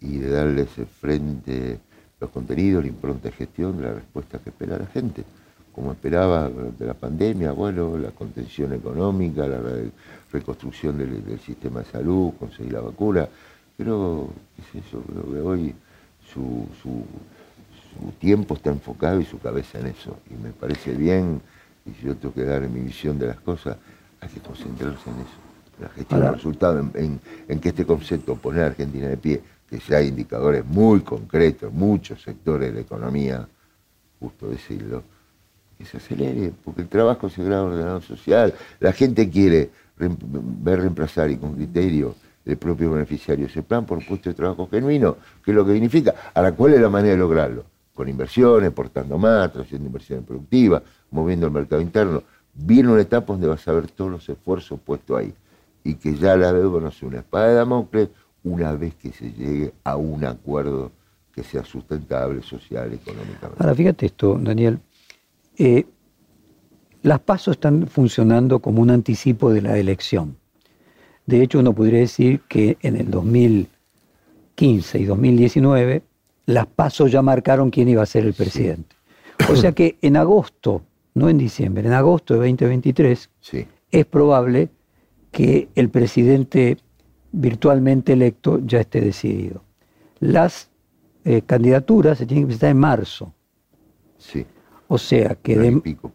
y 0.00 0.16
de 0.20 0.30
darle 0.30 0.62
ese 0.62 0.86
frente 0.86 1.80
los 2.18 2.30
contenidos, 2.30 2.82
la 2.82 2.88
impronta 2.88 3.28
de 3.28 3.32
gestión, 3.32 3.82
la 3.82 3.92
respuesta 3.92 4.38
que 4.38 4.48
espera 4.48 4.78
la 4.78 4.86
gente. 4.86 5.22
Como 5.74 5.90
esperaba 5.92 6.48
durante 6.48 6.86
la 6.86 6.94
pandemia, 6.94 7.50
bueno, 7.50 7.98
la 7.98 8.12
contención 8.12 8.72
económica, 8.72 9.46
la 9.48 9.60
reconstrucción 10.30 10.96
del, 10.96 11.40
sistema 11.40 11.80
de 11.80 11.86
salud, 11.86 12.32
conseguir 12.38 12.72
la 12.72 12.80
vacuna. 12.80 13.28
Pero, 13.76 14.28
qué 14.54 14.62
sé 14.62 14.84
yo, 14.92 15.02
creo 15.02 15.32
que 15.32 15.40
hoy 15.40 15.74
su, 16.32 16.66
su, 16.80 17.04
tiempo 18.20 18.54
está 18.54 18.70
enfocado 18.70 19.20
y 19.20 19.24
su 19.24 19.38
cabeza 19.40 19.80
en 19.80 19.86
eso. 19.86 20.16
Y 20.30 20.34
me 20.40 20.50
parece 20.50 20.92
bien, 20.94 21.40
y 21.84 21.90
si 21.90 22.06
yo 22.06 22.16
tengo 22.16 22.34
que 22.34 22.44
dar 22.44 22.62
mi 22.68 22.80
visión 22.80 23.18
de 23.18 23.26
las 23.28 23.40
cosas, 23.40 23.76
hay 24.20 24.28
que 24.28 24.40
concentrarse 24.40 25.10
en 25.10 25.16
eso. 25.16 25.80
La 25.80 25.88
gestión 25.88 26.20
del 26.20 26.34
resultado, 26.34 26.78
en, 26.94 27.20
en, 27.48 27.58
que 27.58 27.70
este 27.70 27.84
concepto, 27.84 28.36
poner 28.36 28.62
a 28.62 28.66
Argentina 28.66 29.08
de 29.08 29.16
pie, 29.16 29.42
que 29.68 29.80
ya 29.80 29.96
hay 29.96 30.08
indicadores 30.08 30.64
muy 30.64 31.00
concretos, 31.00 31.72
muchos 31.72 32.22
sectores 32.22 32.68
de 32.68 32.74
la 32.74 32.80
economía, 32.80 33.48
justo 34.20 34.48
decirlo, 34.48 35.02
que 35.76 35.84
se 35.84 35.96
acelere, 35.96 36.52
porque 36.64 36.82
el 36.82 36.88
trabajo 36.88 37.26
es 37.26 37.38
el 37.38 37.46
gran 37.46 37.60
ordenador 37.60 38.02
social. 38.02 38.54
La 38.80 38.92
gente 38.92 39.28
quiere 39.28 39.70
ver 39.96 40.80
reemplazar 40.80 41.30
y 41.30 41.36
con 41.36 41.54
criterio 41.54 42.14
el 42.44 42.56
propio 42.56 42.92
beneficiario 42.92 43.46
ese 43.46 43.62
plan 43.62 43.86
por 43.86 44.04
puesto 44.04 44.28
de 44.28 44.34
trabajo 44.34 44.68
genuino, 44.70 45.16
que 45.42 45.50
es 45.50 45.54
lo 45.56 45.64
que 45.64 45.72
significa. 45.72 46.14
Ahora, 46.34 46.52
¿cuál 46.52 46.74
es 46.74 46.80
la 46.80 46.90
manera 46.90 47.14
de 47.14 47.18
lograrlo? 47.18 47.64
Con 47.94 48.08
inversiones, 48.08 48.70
portando 48.72 49.18
más, 49.18 49.54
haciendo 49.56 49.86
inversiones 49.86 50.26
productivas, 50.26 50.82
moviendo 51.10 51.46
el 51.46 51.52
mercado 51.52 51.80
interno. 51.80 52.22
Viene 52.52 52.90
una 52.90 53.02
etapa 53.02 53.32
donde 53.32 53.46
vas 53.48 53.66
a 53.66 53.72
ver 53.72 53.88
todos 53.90 54.10
los 54.10 54.28
esfuerzos 54.28 54.78
puestos 54.80 55.18
ahí. 55.18 55.32
Y 55.84 55.94
que 55.94 56.14
ya 56.14 56.36
la 56.36 56.52
deuda 56.52 56.80
no 56.80 56.90
sea 56.90 57.08
una 57.08 57.18
espada 57.18 57.48
de 57.48 57.54
Damocles 57.54 58.08
una 58.42 58.72
vez 58.72 58.94
que 58.94 59.12
se 59.12 59.32
llegue 59.32 59.72
a 59.84 59.96
un 59.96 60.24
acuerdo 60.24 60.92
que 61.34 61.42
sea 61.42 61.64
sustentable 61.64 62.42
social, 62.42 62.92
económicamente. 62.92 63.56
Ahora, 63.58 63.74
fíjate 63.74 64.06
esto, 64.06 64.38
Daniel. 64.40 64.78
Eh, 65.58 65.86
las 67.02 67.20
pasos 67.20 67.56
están 67.56 67.86
funcionando 67.86 68.60
como 68.60 68.80
un 68.82 68.90
anticipo 68.90 69.52
de 69.52 69.62
la 69.62 69.78
elección. 69.78 70.36
De 71.26 71.42
hecho, 71.42 71.58
uno 71.58 71.74
podría 71.74 72.00
decir 72.00 72.40
que 72.48 72.76
en 72.80 72.96
el 72.96 73.10
2015 73.10 74.98
y 74.98 75.04
2019 75.04 76.02
las 76.46 76.66
pasos 76.66 77.10
ya 77.10 77.22
marcaron 77.22 77.70
quién 77.70 77.88
iba 77.88 78.02
a 78.02 78.06
ser 78.06 78.24
el 78.24 78.34
presidente. 78.34 78.96
O 79.50 79.56
sea 79.56 79.72
que 79.72 79.98
en 80.02 80.16
agosto, 80.16 80.82
no 81.14 81.28
en 81.28 81.38
diciembre, 81.38 81.86
en 81.86 81.92
agosto 81.92 82.34
de 82.34 82.48
2023 82.50 83.30
es 83.90 84.06
probable 84.06 84.70
que 85.30 85.68
el 85.74 85.88
presidente 85.88 86.78
virtualmente 87.32 88.12
electo 88.12 88.60
ya 88.64 88.80
esté 88.80 89.00
decidido. 89.00 89.62
Las 90.20 90.70
eh, 91.24 91.42
candidaturas 91.42 92.18
se 92.18 92.26
tienen 92.26 92.44
que 92.44 92.48
presentar 92.48 92.70
en 92.70 92.78
marzo. 92.78 93.34
Sí. 94.18 94.46
O 94.88 94.98
sea 94.98 95.34
que... 95.36 95.58
de, 95.58 95.80
pico 95.80 96.12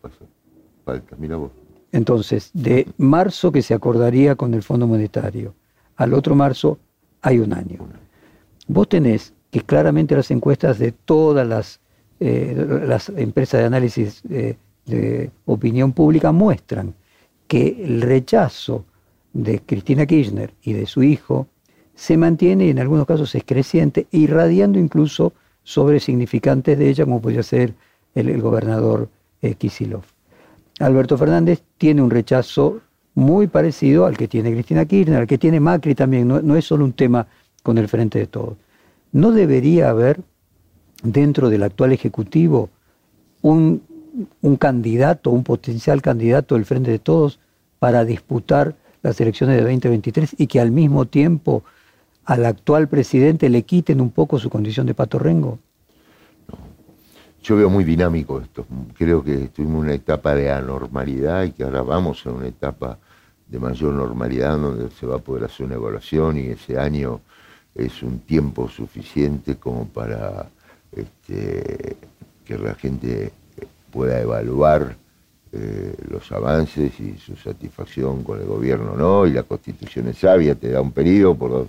Falta, 0.86 1.16
mira 1.18 1.36
vos. 1.36 1.52
Entonces, 1.92 2.52
de 2.54 2.88
marzo 2.98 3.52
que 3.52 3.62
se 3.62 3.74
acordaría 3.74 4.36
con 4.36 4.54
el 4.54 4.64
Fondo 4.64 4.88
Monetario 4.88 5.56
al 5.96 6.14
otro 6.14 6.34
marzo 6.36 6.80
hay 7.22 7.40
un 7.40 7.54
año. 7.54 7.88
Vos 8.68 8.88
tenés 8.88 9.34
que 9.52 9.62
claramente 9.62 10.16
las 10.16 10.32
encuestas 10.32 10.80
de 10.80 10.92
todas 10.92 11.46
las, 11.48 11.82
eh, 12.20 12.56
las 12.86 13.10
empresas 13.10 13.60
de 13.60 13.66
análisis 13.66 14.22
eh, 14.30 14.56
de 14.86 15.32
opinión 15.46 15.92
pública 15.92 16.32
muestran 16.32 16.94
que 17.48 17.84
el 17.84 18.02
rechazo 18.02 18.86
de 19.34 19.60
Cristina 19.60 20.06
Kirchner 20.06 20.54
y 20.62 20.74
de 20.74 20.86
su 20.86 21.04
hijo 21.04 21.48
se 21.96 22.16
mantiene 22.16 22.68
y 22.68 22.70
en 22.70 22.80
algunos 22.80 23.06
casos 23.06 23.36
es 23.36 23.44
creciente, 23.44 24.08
irradiando 24.12 24.80
incluso 24.80 25.34
sobre 25.64 26.00
significantes 26.00 26.78
de 26.78 26.90
ella, 26.90 27.04
como 27.04 27.22
podría 27.22 27.44
ser 27.44 27.74
el, 28.16 28.42
gobernador 28.42 29.10
eh, 29.42 29.56
Kisilov. 29.56 30.04
Alberto 30.80 31.18
Fernández 31.18 31.62
tiene 31.78 32.02
un 32.02 32.10
rechazo 32.10 32.82
muy 33.16 33.48
parecido 33.48 34.06
al 34.06 34.18
que 34.18 34.28
tiene 34.28 34.52
Cristina 34.52 34.86
Kirchner, 34.86 35.22
al 35.22 35.28
que 35.28 35.38
tiene 35.38 35.60
Macri 35.60 35.96
también, 35.96 36.28
no, 36.28 36.56
es 36.56 36.66
solo 36.66 36.86
un 36.86 36.94
tema 36.94 37.28
con 37.64 37.78
el 37.78 37.88
frente 37.88 38.20
de 38.20 38.28
todos. 38.28 38.56
¿No 39.12 39.32
debería 39.32 39.90
haber 39.90 40.22
dentro 41.04 41.50
del 41.50 41.64
actual 41.64 41.92
Ejecutivo 41.92 42.70
un, 43.42 43.82
un 44.42 44.56
candidato, 44.56 45.32
un 45.32 45.44
potencial 45.44 46.02
candidato 46.02 46.56
del 46.56 46.66
frente 46.66 46.92
de 46.92 47.00
todos 47.00 47.40
para 47.80 48.06
disputar 48.06 48.76
las 49.02 49.20
elecciones 49.20 49.58
de 49.58 49.64
2023 49.64 50.36
y 50.38 50.48
que 50.48 50.60
al 50.60 50.72
mismo 50.72 51.06
tiempo 51.06 51.64
al 52.26 52.46
actual 52.46 52.88
presidente 52.88 53.50
le 53.50 53.64
quiten 53.64 54.02
un 54.02 54.12
poco 54.12 54.40
su 54.40 54.50
condición 54.50 54.86
de 54.86 54.94
patorrengo? 54.94 55.60
Yo 57.42 57.56
veo 57.56 57.70
muy 57.70 57.84
dinámico 57.84 58.42
esto. 58.42 58.66
Creo 58.98 59.24
que 59.24 59.46
estuvimos 59.46 59.80
en 59.80 59.86
una 59.86 59.94
etapa 59.94 60.36
de 60.36 60.52
anormalidad 60.52 61.44
y 61.44 61.52
que 61.52 61.64
ahora 61.64 61.82
vamos 61.82 62.26
a 62.26 62.32
una 62.32 62.48
etapa 62.48 62.98
de 63.48 63.60
mayor 63.60 63.94
normalidad 63.94 64.58
donde 64.58 64.90
se 64.92 65.06
va 65.06 65.16
a 65.16 65.20
poder 65.20 65.46
hacer 65.46 65.66
una 65.66 65.76
evaluación 65.76 66.38
y 66.38 66.48
ese 66.48 66.78
año 66.78 67.22
es 67.74 68.04
un 68.04 68.20
tiempo 68.20 68.68
suficiente 68.68 69.56
como 69.56 69.88
para 69.88 70.48
este, 70.92 71.98
que 72.46 72.58
la 72.58 72.76
gente 72.76 73.32
pueda 73.92 74.20
evaluar 74.20 74.96
eh, 75.52 75.96
los 76.10 76.32
avances 76.32 77.00
y 77.00 77.18
su 77.18 77.36
satisfacción 77.36 78.24
con 78.24 78.40
el 78.40 78.46
gobierno 78.46 78.96
no, 78.96 79.26
y 79.26 79.32
la 79.32 79.44
constitución 79.44 80.10
es 80.10 80.20
sabia, 80.20 80.54
te 80.54 80.70
da 80.70 80.82
un 80.82 80.92
periodo, 80.92 81.36
por, 81.36 81.68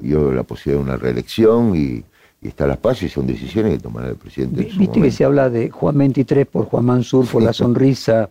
yo 0.00 0.32
la 0.32 0.42
posibilidad 0.42 0.82
de 0.82 0.90
una 0.90 0.96
reelección 0.96 1.76
y, 1.76 2.02
está 2.48 2.66
las 2.66 2.78
pasos 2.78 3.04
y 3.04 3.08
son 3.08 3.26
decisiones 3.26 3.74
que 3.74 3.80
tomará 3.80 4.08
el 4.08 4.16
presidente. 4.16 4.70
Viste 4.76 5.00
que 5.00 5.10
se 5.10 5.24
habla 5.24 5.50
de 5.50 5.70
Juan 5.70 5.98
23 5.98 6.46
por 6.46 6.66
Juan 6.66 6.84
Mansur, 6.84 7.26
por 7.26 7.42
la 7.42 7.52
sonrisa, 7.52 8.30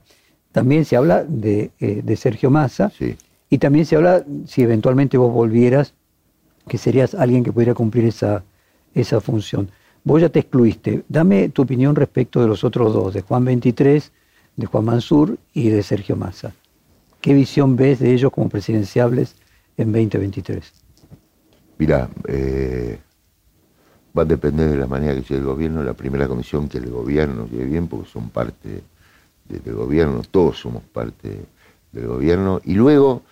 también 0.51 0.86
se 0.86 0.95
habla 0.95 1.24
de, 1.24 1.72
eh, 1.80 2.01
de 2.03 2.16
Sergio 2.16 2.49
Massa, 2.49 2.91
y 3.49 3.57
también 3.57 3.86
se 3.86 3.95
habla, 3.95 4.24
si 4.45 4.64
eventualmente 4.64 5.18
vos 5.18 5.32
volvieras, 5.32 5.93
que 6.68 6.78
serías 6.78 7.14
alguien 7.16 7.43
que 7.43 7.51
pudiera 7.51 7.74
cumplir 7.74 8.05
esa, 8.05 8.43
esa 8.93 9.22
función. 9.22 9.70
Vos 10.03 10.22
ya 10.22 10.30
te 10.30 10.39
excluiste. 10.39 11.03
Dame 11.07 11.49
tu 11.49 11.64
opinión 11.64 11.95
respecto 11.95 12.41
de 12.41 12.47
los 12.47 12.64
otros 12.64 12.93
dos, 12.93 13.14
de 13.14 13.22
Juan 13.22 13.45
23 13.45 14.12
de 14.60 14.66
Juan 14.66 14.86
Mansur 14.86 15.38
y 15.53 15.70
de 15.70 15.82
Sergio 15.84 16.16
Massa. 16.16 16.53
¿Qué 17.22 17.34
visión 17.34 17.76
ves 17.76 17.99
de 17.99 18.14
ellos 18.14 18.32
como 18.32 18.49
presidenciables 18.49 19.36
en 19.78 19.91
2023? 19.91 20.72
Mira, 21.78 22.10
eh, 22.28 22.99
va 24.18 24.24
a 24.24 24.26
depender 24.26 24.70
de 24.70 24.78
la 24.78 24.88
manera 24.88 25.14
que 25.16 25.22
llegue 25.22 25.38
el 25.38 25.45
gobierno. 25.45 25.84
La 25.84 25.93
primera 25.93 26.28
comisión 26.28 26.68
que 26.68 26.78
el 26.78 26.89
gobierno 26.89 27.47
lleve 27.49 27.66
bien, 27.66 27.88
porque 27.88 28.10
son 28.10 28.30
parte 28.30 28.82
del 29.47 29.76
gobierno, 29.76 30.22
todos 30.30 30.60
somos 30.60 30.84
parte 30.84 31.45
del 31.91 32.07
gobierno. 32.07 32.62
Y 32.64 32.74
luego, 32.74 33.24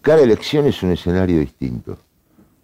cada 0.00 0.20
elección 0.20 0.66
es 0.66 0.82
un 0.82 0.92
escenario 0.92 1.38
distinto. 1.40 1.98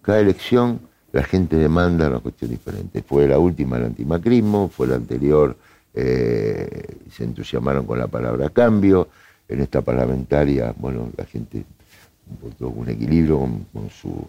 Cada 0.03 0.21
elección 0.21 0.81
la 1.13 1.23
gente 1.23 1.57
demanda 1.57 2.09
una 2.09 2.21
cuestión 2.21 2.51
diferente. 2.51 3.03
Fue 3.03 3.27
la 3.27 3.39
última 3.39 3.77
el 3.79 3.85
antimacrismo, 3.85 4.69
fue 4.69 4.87
la 4.87 4.97
anterior 4.97 5.57
eh, 5.99 6.99
se 7.11 7.25
entusiasmaron 7.25 7.87
con 7.87 7.99
la 7.99 8.07
palabra 8.07 8.51
cambio. 8.51 9.09
En 9.49 9.61
esta 9.61 9.81
parlamentaria, 9.81 10.75
bueno, 10.77 11.09
la 11.17 11.25
gente 11.25 11.65
encontró 12.31 12.69
un 12.69 12.89
equilibrio 12.89 13.49
con, 13.73 13.89
su, 13.89 14.29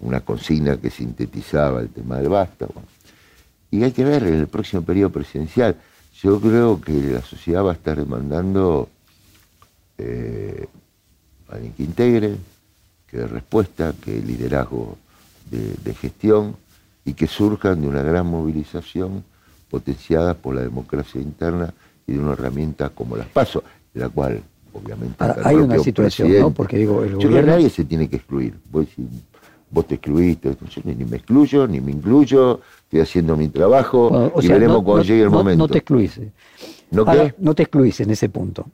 una 0.00 0.20
consigna 0.20 0.76
que 0.76 0.90
sintetizaba 0.90 1.80
el 1.80 1.88
tema 1.90 2.18
del 2.18 2.28
basta. 2.28 2.66
Y 3.70 3.82
hay 3.82 3.92
que 3.92 4.04
ver 4.04 4.24
en 4.24 4.34
el 4.34 4.48
próximo 4.48 4.82
periodo 4.82 5.10
presidencial. 5.10 5.76
Yo 6.22 6.40
creo 6.40 6.80
que 6.80 6.92
la 6.92 7.22
sociedad 7.22 7.64
va 7.64 7.70
a 7.70 7.74
estar 7.74 7.96
demandando 7.96 8.88
eh, 9.98 10.66
alguien 11.48 11.72
que 11.72 11.82
integre, 11.82 12.36
que 13.06 13.18
dé 13.18 13.26
respuesta, 13.26 13.94
que 14.02 14.12
dé 14.12 14.22
liderazgo 14.22 14.98
de 15.50 15.94
gestión 15.94 16.56
y 17.04 17.14
que 17.14 17.26
surjan 17.26 17.80
de 17.80 17.88
una 17.88 18.02
gran 18.02 18.26
movilización 18.26 19.24
potenciadas 19.70 20.36
por 20.36 20.54
la 20.54 20.62
democracia 20.62 21.20
interna 21.20 21.72
y 22.06 22.12
de 22.12 22.18
una 22.18 22.32
herramienta 22.32 22.90
como 22.90 23.16
las 23.16 23.28
PASO, 23.28 23.62
la 23.94 24.08
cual 24.08 24.42
obviamente... 24.72 25.16
hay 25.44 25.56
una 25.56 25.78
situación, 25.78 26.38
¿no? 26.40 26.50
Porque 26.50 26.76
digo, 26.76 27.04
el 27.04 27.18
Yo 27.18 27.30
nadie 27.42 27.70
se 27.70 27.84
tiene 27.84 28.08
que 28.08 28.16
excluir. 28.16 28.54
Vos, 28.70 28.86
vos 29.70 29.86
te 29.86 29.94
excluiste, 29.96 30.56
yo 30.68 30.82
ni 30.84 31.04
me 31.04 31.16
excluyo, 31.16 31.66
ni 31.66 31.80
me 31.80 31.92
incluyo, 31.92 32.60
estoy 32.84 33.00
haciendo 33.00 33.36
mi 33.36 33.48
trabajo 33.48 34.32
y 34.40 34.48
veremos 34.48 34.82
cuando 34.82 35.04
llegue 35.04 35.22
el 35.22 35.30
momento. 35.30 35.64
No 35.64 35.68
te 35.68 35.78
excluís. 35.78 36.20
¿No 36.90 37.04
qué? 37.04 37.34
No 37.38 37.54
te 37.54 37.62
excluís 37.62 38.00
en 38.00 38.10
ese 38.10 38.28
punto. 38.28 38.66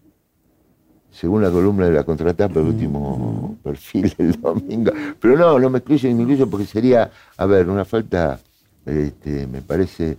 Según 1.10 1.42
la 1.42 1.50
columna 1.50 1.86
de 1.86 1.92
la 1.92 2.04
contratapa, 2.04 2.60
el 2.60 2.66
último 2.66 3.56
mm. 3.58 3.62
perfil 3.62 4.14
del 4.18 4.32
domingo. 4.40 4.92
Pero 5.18 5.36
no, 5.36 5.58
no 5.58 5.70
me 5.70 5.78
excluyo 5.78 6.08
ni 6.08 6.14
me 6.14 6.22
incluyo 6.22 6.48
porque 6.48 6.66
sería, 6.66 7.10
a 7.36 7.46
ver, 7.46 7.68
una 7.70 7.84
falta, 7.84 8.38
este, 8.84 9.46
me 9.46 9.62
parece, 9.62 10.16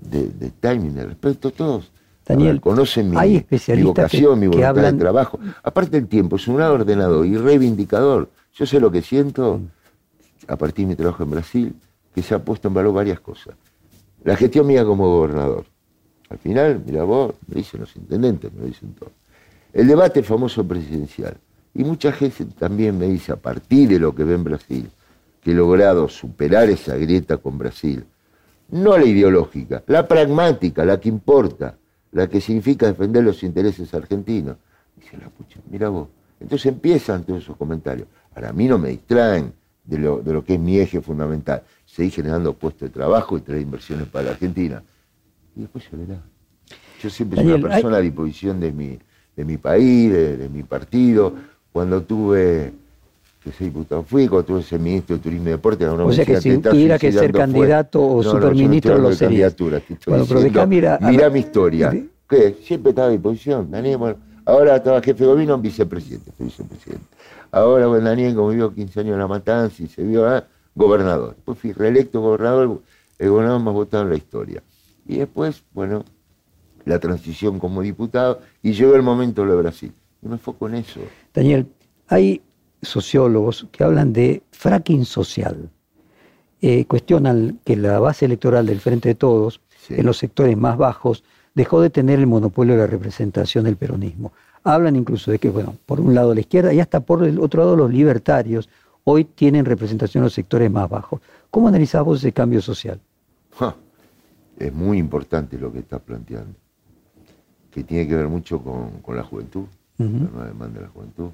de, 0.00 0.50
timing, 0.60 0.94
de 0.94 1.04
respeto, 1.06 1.50
todos. 1.50 1.90
Daniel, 2.26 2.60
conocen 2.60 3.10
mi, 3.10 3.16
hay 3.16 3.46
mi 3.68 3.82
vocación, 3.82 4.34
que- 4.34 4.40
mi 4.40 4.46
voluntad 4.48 4.76
hablan- 4.76 4.92
de 4.96 5.00
trabajo. 5.00 5.38
Aparte 5.62 5.96
el 5.96 6.06
tiempo, 6.08 6.36
es 6.36 6.46
un 6.46 6.60
ordenador 6.60 7.24
y 7.24 7.38
reivindicador. 7.38 8.28
Yo 8.52 8.66
sé 8.66 8.80
lo 8.80 8.90
que 8.90 9.00
siento 9.00 9.60
a 10.46 10.56
partir 10.56 10.86
de 10.86 10.90
mi 10.90 10.96
trabajo 10.96 11.22
en 11.22 11.30
Brasil, 11.30 11.74
que 12.14 12.22
se 12.22 12.34
ha 12.34 12.38
puesto 12.38 12.68
en 12.68 12.74
valor 12.74 12.94
varias 12.94 13.20
cosas. 13.20 13.54
La 14.24 14.36
gestión 14.36 14.66
mía 14.66 14.84
como 14.84 15.08
gobernador. 15.08 15.64
Al 16.28 16.38
final, 16.38 16.82
mira 16.84 17.04
vos, 17.04 17.34
me 17.46 17.56
dicen 17.56 17.80
los 17.80 17.94
intendentes, 17.96 18.52
me 18.52 18.66
dicen 18.66 18.92
todos. 18.92 19.12
El 19.72 19.86
debate 19.86 20.22
famoso 20.22 20.66
presidencial. 20.66 21.36
Y 21.74 21.84
mucha 21.84 22.12
gente 22.12 22.46
también 22.58 22.98
me 22.98 23.06
dice, 23.06 23.32
a 23.32 23.36
partir 23.36 23.88
de 23.88 23.98
lo 23.98 24.14
que 24.14 24.24
ve 24.24 24.34
en 24.34 24.44
Brasil, 24.44 24.90
que 25.42 25.52
he 25.52 25.54
logrado 25.54 26.08
superar 26.08 26.68
esa 26.68 26.96
grieta 26.96 27.36
con 27.36 27.58
Brasil. 27.58 28.04
No 28.70 28.98
la 28.98 29.04
ideológica, 29.04 29.82
la 29.86 30.06
pragmática, 30.06 30.84
la 30.84 31.00
que 31.00 31.08
importa, 31.08 31.76
la 32.12 32.26
que 32.26 32.40
significa 32.40 32.86
defender 32.86 33.24
los 33.24 33.42
intereses 33.42 33.92
argentinos. 33.94 34.56
Dice 34.96 35.16
la 35.16 35.28
pucha, 35.28 35.60
mira 35.70 35.88
vos. 35.88 36.08
Entonces 36.40 36.66
empiezan 36.66 37.24
todos 37.24 37.42
esos 37.42 37.56
comentarios. 37.56 38.08
Ahora, 38.34 38.50
a 38.50 38.52
mí 38.52 38.66
no 38.66 38.78
me 38.78 38.90
distraen 38.90 39.52
de 39.88 39.98
lo, 39.98 40.18
de 40.18 40.32
lo 40.32 40.44
que 40.44 40.54
es 40.54 40.60
mi 40.60 40.78
eje 40.78 41.00
fundamental. 41.00 41.62
Seguir 41.86 42.12
generando 42.12 42.52
puestos 42.52 42.82
de 42.82 42.90
trabajo 42.90 43.38
y 43.38 43.40
traer 43.40 43.62
inversiones 43.62 44.06
para 44.06 44.26
la 44.26 44.30
Argentina. 44.32 44.82
Y 45.56 45.62
después 45.62 45.84
se 45.90 45.96
verá. 45.96 46.20
Yo 47.02 47.08
siempre 47.10 47.38
soy 47.38 47.46
una 47.52 47.68
persona 47.68 47.96
a 47.96 48.00
disposición 48.00 48.60
de 48.60 48.70
mi, 48.72 48.98
de 49.34 49.44
mi 49.44 49.56
país, 49.56 50.12
de, 50.12 50.36
de 50.36 50.48
mi 50.48 50.62
partido. 50.62 51.32
Cuando 51.72 52.02
tuve 52.02 52.72
que 53.42 53.52
ser 53.52 53.68
diputado 53.68 54.02
fui, 54.02 54.28
cuando 54.28 54.44
tuve 54.46 54.60
que 54.60 54.66
ser 54.66 54.80
ministro 54.80 55.16
de 55.16 55.22
Turismo 55.22 55.48
y 55.48 55.50
Deporte, 55.52 55.84
la 55.86 55.92
O 55.92 56.12
sea 56.12 56.24
que 56.24 56.40
si 56.40 56.58
tuviera 56.58 56.98
que 56.98 57.10
ser 57.12 57.32
suicidando 57.32 57.38
fue. 57.38 57.60
candidato 57.60 58.02
o 58.02 58.08
No, 58.08 58.14
no, 58.16 58.22
no 58.22 58.30
superministro, 58.30 58.74
estoy 58.74 58.90
hablando 58.90 59.08
lo 59.08 59.14
estoy 59.14 59.28
Bueno, 60.06 60.24
pero 60.26 60.40
diciendo, 60.40 60.66
mira, 60.66 60.94
a 60.96 61.10
mirá 61.10 61.22
ver, 61.24 61.32
mi 61.32 61.38
historia. 61.40 61.90
de- 61.90 62.08
¿Qué? 62.28 62.56
Siempre 62.62 62.90
estaba 62.90 63.08
a 63.08 63.10
disposición. 63.10 63.70
Daniel, 63.70 63.96
bueno, 63.96 64.16
ahora 64.44 64.76
estaba 64.76 65.00
jefe 65.00 65.24
de 65.24 65.30
gobierno, 65.30 65.56
vicepresidente, 65.58 66.30
fui 66.32 66.46
vicepresidente. 66.46 67.04
Ahora, 67.50 67.86
Daniel, 68.00 68.34
como 68.34 68.50
vivió 68.50 68.74
15 68.74 69.00
años 69.00 69.12
en 69.14 69.18
La 69.20 69.26
Matanza 69.26 69.82
y 69.82 69.88
se 69.88 70.02
vio 70.02 70.26
ah, 70.28 70.44
gobernador. 70.74 71.34
Después 71.34 71.58
fui 71.58 71.72
reelecto 71.72 72.20
gobernador, 72.20 72.82
el 73.18 73.30
gobernador 73.30 73.60
más 73.60 73.74
votado 73.74 74.04
en 74.04 74.10
la 74.10 74.16
historia. 74.16 74.62
Y 75.06 75.18
después, 75.18 75.62
bueno, 75.72 76.04
la 76.84 76.98
transición 76.98 77.58
como 77.58 77.82
diputado 77.82 78.40
y 78.62 78.72
llegó 78.72 78.94
el 78.94 79.02
momento 79.02 79.44
de 79.46 79.56
Brasil. 79.56 79.92
Y 80.22 80.28
me 80.28 80.34
enfoco 80.34 80.68
en 80.68 80.76
eso. 80.76 81.00
Daniel, 81.32 81.66
hay 82.08 82.42
sociólogos 82.82 83.66
que 83.72 83.84
hablan 83.84 84.12
de 84.12 84.42
fracking 84.52 85.04
social. 85.04 85.70
Eh, 86.60 86.84
cuestionan 86.86 87.60
que 87.64 87.76
la 87.76 88.00
base 88.00 88.24
electoral 88.24 88.66
del 88.66 88.80
Frente 88.80 89.10
de 89.10 89.14
Todos, 89.14 89.60
Sí. 89.86 89.94
en 89.96 90.04
los 90.06 90.18
sectores 90.18 90.56
más 90.56 90.76
bajos, 90.76 91.22
dejó 91.54 91.80
de 91.80 91.88
tener 91.88 92.18
el 92.18 92.26
monopolio 92.26 92.74
de 92.74 92.80
la 92.80 92.86
representación 92.86 93.64
del 93.64 93.76
peronismo. 93.76 94.32
Hablan 94.68 94.96
incluso 94.96 95.30
de 95.30 95.38
que, 95.38 95.48
bueno, 95.48 95.76
por 95.86 95.98
un 95.98 96.14
lado 96.14 96.34
la 96.34 96.40
izquierda 96.40 96.74
y 96.74 96.80
hasta 96.80 97.00
por 97.00 97.24
el 97.24 97.38
otro 97.40 97.62
lado 97.62 97.74
los 97.74 97.90
libertarios 97.90 98.68
hoy 99.04 99.24
tienen 99.24 99.64
representación 99.64 100.20
en 100.20 100.24
los 100.24 100.34
sectores 100.34 100.70
más 100.70 100.90
bajos. 100.90 101.22
¿Cómo 101.50 101.68
analizás 101.68 102.04
vos 102.04 102.18
ese 102.18 102.32
cambio 102.32 102.60
social? 102.60 103.00
Ja, 103.58 103.74
Es 104.58 104.70
muy 104.70 104.98
importante 104.98 105.56
lo 105.56 105.72
que 105.72 105.78
estás 105.78 106.02
planteando, 106.02 106.52
que 107.70 107.82
tiene 107.82 108.06
que 108.06 108.14
ver 108.14 108.28
mucho 108.28 108.62
con, 108.62 109.00
con 109.00 109.16
la 109.16 109.22
juventud, 109.22 109.64
la 109.96 110.04
nueva 110.04 110.44
demanda 110.44 110.80
de 110.80 110.86
la 110.86 110.92
juventud, 110.92 111.30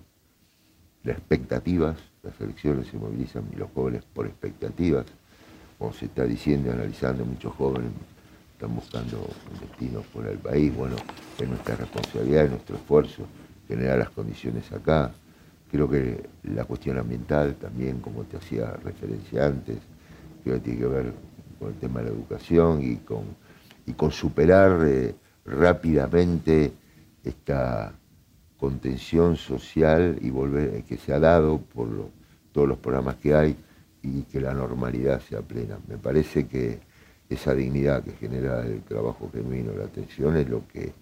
las 1.03 1.18
expectativas, 1.18 1.97
las 2.22 2.41
elecciones 2.41 2.87
se 2.87 2.97
movilizan 2.97 3.43
y 3.53 3.57
los 3.57 3.68
jóvenes 3.74 4.05
por 4.14 4.26
expectativas, 4.26 5.07
como 5.76 5.93
se 5.93 6.05
está 6.05 6.22
diciendo 6.22 6.68
y 6.68 6.72
analizando, 6.72 7.24
muchos 7.24 7.53
jóvenes 7.55 7.91
están 8.55 8.74
buscando 8.74 9.18
un 9.18 9.61
destino 9.61 10.02
fuera 10.02 10.30
del 10.30 10.38
país, 10.38 10.74
bueno, 10.74 10.96
es 11.38 11.48
nuestra 11.48 11.76
responsabilidad, 11.76 12.44
es 12.44 12.50
nuestro 12.50 12.76
esfuerzo 12.76 13.26
generar 13.68 13.98
las 13.98 14.11
condiciones 14.11 14.70
acá. 14.72 15.12
Creo 15.70 15.88
que 15.90 16.22
la 16.44 16.64
cuestión 16.64 16.98
ambiental 16.98 17.57
también, 17.57 17.98
como 18.00 18.22
te 18.24 18.36
hacía 18.36 18.70
referencia 18.84 19.46
antes, 19.46 19.78
creo 20.44 20.57
que 20.57 20.61
tiene 20.61 20.78
que 20.80 20.86
ver 20.86 21.12
con 21.59 21.68
el 21.70 21.74
tema 21.74 22.00
de 22.00 22.07
la 22.11 22.14
educación 22.14 22.80
y 22.82 22.96
con, 22.98 23.24
y 23.86 23.92
con 23.94 24.12
superar 24.12 24.78
eh, 24.86 25.14
rápidamente 25.44 26.72
esta 27.24 27.92
contención 28.57 29.36
social 29.36 30.16
y 30.22 30.30
volver 30.30 30.84
que 30.84 30.96
se 30.96 31.12
ha 31.12 31.18
dado 31.18 31.59
por 31.59 31.88
lo- 31.88 32.11
todos 32.52 32.68
los 32.68 32.78
programas 32.78 33.16
que 33.16 33.34
hay 33.34 33.57
y 34.02 34.22
que 34.22 34.40
la 34.40 34.55
normalidad 34.55 35.20
sea 35.20 35.40
plena. 35.40 35.76
Me 35.88 35.98
parece 35.98 36.46
que 36.46 36.78
esa 37.28 37.54
dignidad 37.54 38.02
que 38.04 38.12
genera 38.12 38.60
el 38.66 38.82
trabajo 38.82 39.30
genuino, 39.32 39.72
la 39.76 39.84
atención, 39.84 40.36
es 40.36 40.48
lo 40.48 40.66
que... 40.68 40.92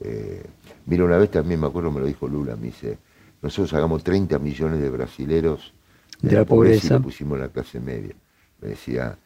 eh, 0.00 0.42
mira, 0.86 1.04
una 1.04 1.18
vez 1.18 1.30
también 1.30 1.60
me 1.60 1.66
acuerdo, 1.66 1.90
me 1.90 2.00
lo 2.00 2.06
dijo 2.06 2.28
Lula, 2.28 2.56
me 2.56 2.66
dice, 2.66 2.98
nosotros 3.42 3.70
sacamos 3.70 4.02
30 4.04 4.38
millones 4.38 4.80
de 4.80 4.90
brasileros 4.90 5.72
De 6.20 6.32
la 6.32 6.44
pobreza. 6.44 6.94
y 6.94 6.98
lo 6.98 7.02
pusimos 7.02 7.36
en 7.36 7.42
la 7.42 7.48
clase 7.48 7.80
media. 7.80 8.14
Me 8.60 8.68
decía, 8.68 9.16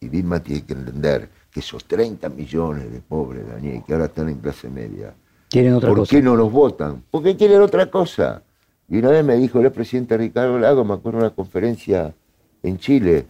y 0.00 0.08
Vilma 0.08 0.40
tiene 0.40 0.64
que 0.64 0.74
entender 0.74 1.28
que 1.50 1.60
esos 1.60 1.84
30 1.86 2.28
millones 2.30 2.92
de 2.92 3.00
pobres, 3.00 3.46
Daniel, 3.48 3.82
que 3.86 3.92
ahora 3.94 4.06
están 4.06 4.28
en 4.28 4.38
clase 4.38 4.68
media, 4.68 5.14
Tienen 5.48 5.74
otra 5.74 5.88
¿por 5.90 5.98
cosa. 6.00 6.10
qué 6.10 6.22
no 6.22 6.36
nos 6.36 6.50
votan? 6.52 7.02
Porque 7.10 7.36
quieren 7.36 7.60
otra 7.62 7.90
cosa. 7.90 8.42
Y 8.88 8.98
una 8.98 9.10
vez 9.10 9.24
me 9.24 9.36
dijo 9.36 9.60
el 9.60 9.66
expresidente 9.66 10.16
Ricardo 10.18 10.58
Lago, 10.58 10.84
me 10.84 10.94
acuerdo 10.94 11.20
de 11.20 11.26
una 11.26 11.34
conferencia 11.34 12.14
en 12.62 12.78
Chile, 12.78 13.26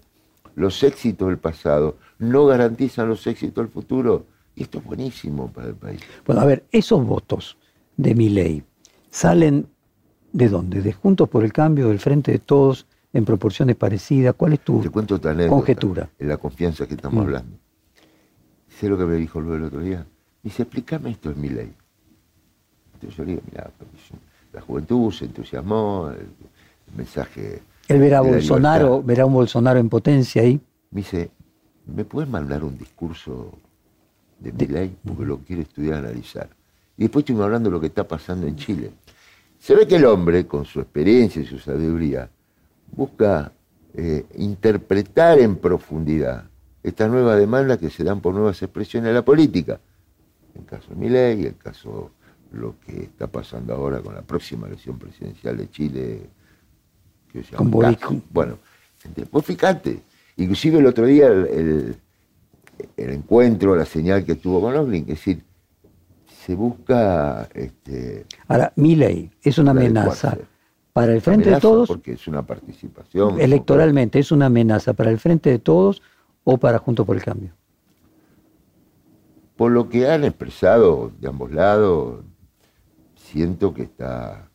los 0.55 0.83
éxitos 0.83 1.29
del 1.29 1.39
pasado 1.39 1.97
no 2.19 2.47
garantizan 2.47 3.09
los 3.09 3.27
éxitos 3.27 3.65
del 3.65 3.73
futuro. 3.73 4.27
Y 4.55 4.63
esto 4.65 4.79
es 4.79 4.85
buenísimo 4.85 5.51
para 5.51 5.69
el 5.69 5.75
país. 5.75 6.01
Bueno, 6.27 6.43
a 6.43 6.45
ver, 6.45 6.65
esos 6.73 7.05
votos 7.07 7.57
de 7.97 8.15
mi 8.15 8.29
ley 8.29 8.63
salen 9.11 9.67
de 10.33 10.49
dónde? 10.49 10.81
¿De 10.83 10.93
Juntos 10.93 11.29
por 11.29 11.45
el 11.45 11.53
Cambio, 11.53 11.89
del 11.89 11.99
Frente 11.99 12.33
de 12.33 12.39
Todos, 12.39 12.87
en 13.13 13.25
proporciones 13.25 13.77
parecidas? 13.77 14.35
¿Cuál 14.35 14.55
es 14.55 14.61
tu 14.61 14.81
Te 14.81 14.91
cuento 14.91 15.21
conjetura? 15.49 16.11
En 16.19 16.29
la 16.29 16.37
confianza 16.39 16.87
que 16.87 16.95
estamos 16.95 17.19
Mm. 17.23 17.27
hablando. 17.27 17.57
Sé 18.69 18.89
lo 18.89 18.97
que 18.99 19.05
me 19.05 19.17
dijo 19.17 19.41
luego 19.41 19.57
el 19.57 19.65
otro 19.65 19.81
día. 19.81 20.07
Dice, 20.43 20.63
explícame 20.63 21.11
esto 21.11 21.31
en 21.31 21.41
mi 21.41 21.49
ley. 21.51 21.73
Entonces 22.95 23.17
yo 23.17 23.25
le 23.25 23.31
digo, 23.33 23.43
mira, 23.51 23.71
la 24.53 24.61
juventud 24.61 25.13
se 25.13 25.25
entusiasmó, 25.27 26.11
el 26.11 26.27
mensaje... 26.97 27.63
Él 27.93 28.01
verá 28.01 28.19
a 28.19 28.23
Bolsonaro, 28.23 29.03
verá 29.03 29.25
a 29.25 29.27
un 29.27 29.35
Bolsonaro 29.35 29.79
en 29.79 29.89
potencia 29.89 30.43
ahí. 30.43 30.61
Me 30.91 31.01
dice, 31.01 31.31
¿me 31.87 32.05
puedes 32.05 32.31
mandar 32.31 32.65
un 32.65 32.77
discurso 32.77 33.53
de 34.39 34.53
mi 34.53 34.67
ley? 34.67 34.97
Porque 35.05 35.25
lo 35.25 35.39
quiero 35.39 35.63
estudiar, 35.63 35.99
analizar. 35.99 36.49
Y 36.97 37.03
después 37.03 37.23
estuvimos 37.23 37.45
hablando 37.45 37.71
de 37.71 37.75
lo 37.75 37.81
que 37.81 37.89
está 37.89 38.07
pasando 38.07 38.47
en 38.47 38.57
Chile. 38.57 38.91
Se 39.59 39.75
ve 39.75 39.87
que 39.87 39.97
el 39.97 40.05
hombre, 40.05 40.47
con 40.47 40.65
su 40.65 40.81
experiencia 40.81 41.43
y 41.43 41.47
su 41.47 41.59
sabiduría, 41.59 42.29
busca 42.91 43.53
eh, 43.95 44.25
interpretar 44.37 45.39
en 45.39 45.57
profundidad 45.57 46.45
estas 46.83 47.11
nuevas 47.11 47.39
demandas 47.39 47.79
que 47.79 47.91
se 47.91 48.03
dan 48.05 48.21
por 48.21 48.35
nuevas 48.35 48.61
expresiones 48.63 49.09
de 49.09 49.15
la 49.15 49.25
política. 49.25 49.79
El 50.55 50.65
caso 50.65 50.91
de 50.91 50.97
Milei, 50.97 51.47
el 51.47 51.57
caso 51.57 52.11
lo 52.53 52.75
que 52.81 53.05
está 53.05 53.27
pasando 53.27 53.75
ahora 53.75 54.01
con 54.01 54.15
la 54.15 54.23
próxima 54.23 54.67
elección 54.67 54.99
presidencial 54.99 55.57
de 55.57 55.71
Chile, 55.71 56.31
que 57.33 57.43
se 57.43 57.53
llama 57.53 57.59
Con. 57.97 58.23
Bueno, 58.31 58.59
vos 59.31 59.45
fíjate, 59.45 60.01
inclusive 60.37 60.79
el 60.79 60.87
otro 60.87 61.07
día 61.07 61.27
el, 61.29 61.47
el- 61.47 61.97
el 62.97 63.11
encuentro, 63.11 63.77
la 63.77 63.85
señal 63.85 64.25
que 64.25 64.35
tuvo 64.35 64.61
con 64.61 64.75
Oslin, 64.75 65.03
es 65.03 65.09
decir, 65.19 65.45
se 66.45 66.55
busca 66.57 67.49
este, 67.55 68.27
Ahora, 68.49 68.73
mi 68.77 68.97
ley 68.97 69.31
es 69.43 69.59
una 69.59 69.71
amenaza 69.71 70.37
para 70.93 71.13
el 71.13 71.21
Frente 71.21 71.45
de 71.51 71.61
Todos, 71.61 71.89
porque 71.89 72.13
es 72.15 72.27
una 72.27 72.45
participación 72.45 73.41
electoralmente, 73.41 74.19
es 74.19 74.33
una 74.33 74.47
amenaza 74.47 74.93
para 74.95 75.11
el 75.11 75.19
Frente 75.21 75.51
de 75.51 75.59
Todos 75.61 76.03
o 76.45 76.59
para 76.59 76.79
Juntos 76.79 77.07
por 77.07 77.15
el 77.17 77.23
Cambio. 77.23 77.53
Por 79.57 79.71
lo 79.71 79.89
que 79.89 80.09
han 80.11 80.25
expresado 80.25 81.13
de 81.21 81.29
ambos 81.29 81.53
lados, 81.53 82.25
siento 83.15 83.73
que 83.73 83.83
está 83.83 84.49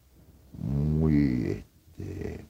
muy 0.61 1.63
este, 1.97 2.45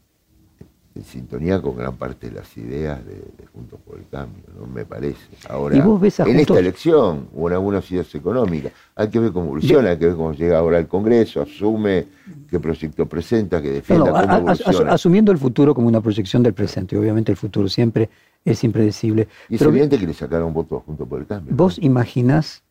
en 0.97 1.03
sintonía 1.03 1.61
con 1.61 1.77
gran 1.77 1.95
parte 1.95 2.29
de 2.29 2.35
las 2.35 2.57
ideas 2.57 3.03
de, 3.05 3.13
de 3.15 3.45
Juntos 3.53 3.79
por 3.85 3.97
el 3.97 4.05
Cambio, 4.09 4.43
¿no? 4.59 4.65
me 4.67 4.83
parece. 4.85 5.19
Ahora, 5.49 5.77
¿Y 5.77 5.81
vos 5.81 6.01
ves 6.01 6.19
a 6.19 6.23
en 6.23 6.29
Juntos- 6.29 6.41
esta 6.57 6.59
elección 6.59 7.27
o 7.35 7.47
en 7.47 7.53
algunas 7.53 7.89
ideas 7.91 8.13
económicas, 8.15 8.71
hay 8.95 9.09
que 9.09 9.19
ver 9.19 9.31
cómo 9.31 9.45
evoluciona, 9.45 9.89
hay 9.91 9.97
que 9.97 10.07
ver 10.07 10.15
cómo 10.15 10.33
llega 10.33 10.57
ahora 10.57 10.77
al 10.77 10.87
Congreso, 10.87 11.41
asume 11.41 12.07
qué 12.49 12.59
proyecto 12.59 13.05
presenta, 13.05 13.61
que 13.61 13.69
defienda 13.71 14.11
no, 14.25 14.43
cómo 14.43 14.49
asumiendo 14.91 15.31
el 15.31 15.37
futuro 15.37 15.73
como 15.75 15.87
una 15.87 16.01
proyección 16.01 16.41
del 16.43 16.53
presente, 16.53 16.95
y 16.95 16.99
obviamente 16.99 17.31
el 17.31 17.37
futuro 17.37 17.69
siempre 17.69 18.09
es 18.43 18.63
impredecible. 18.63 19.27
y 19.49 19.55
es 19.55 19.59
Pero 19.59 19.69
evidente 19.71 19.97
que 19.97 20.07
le 20.07 20.13
sacaron 20.13 20.53
votos 20.53 20.81
a 20.81 20.85
Juntos 20.85 21.07
por 21.07 21.19
el 21.19 21.27
Cambio. 21.27 21.53
¿Vos 21.55 21.77
imaginás 21.81 22.63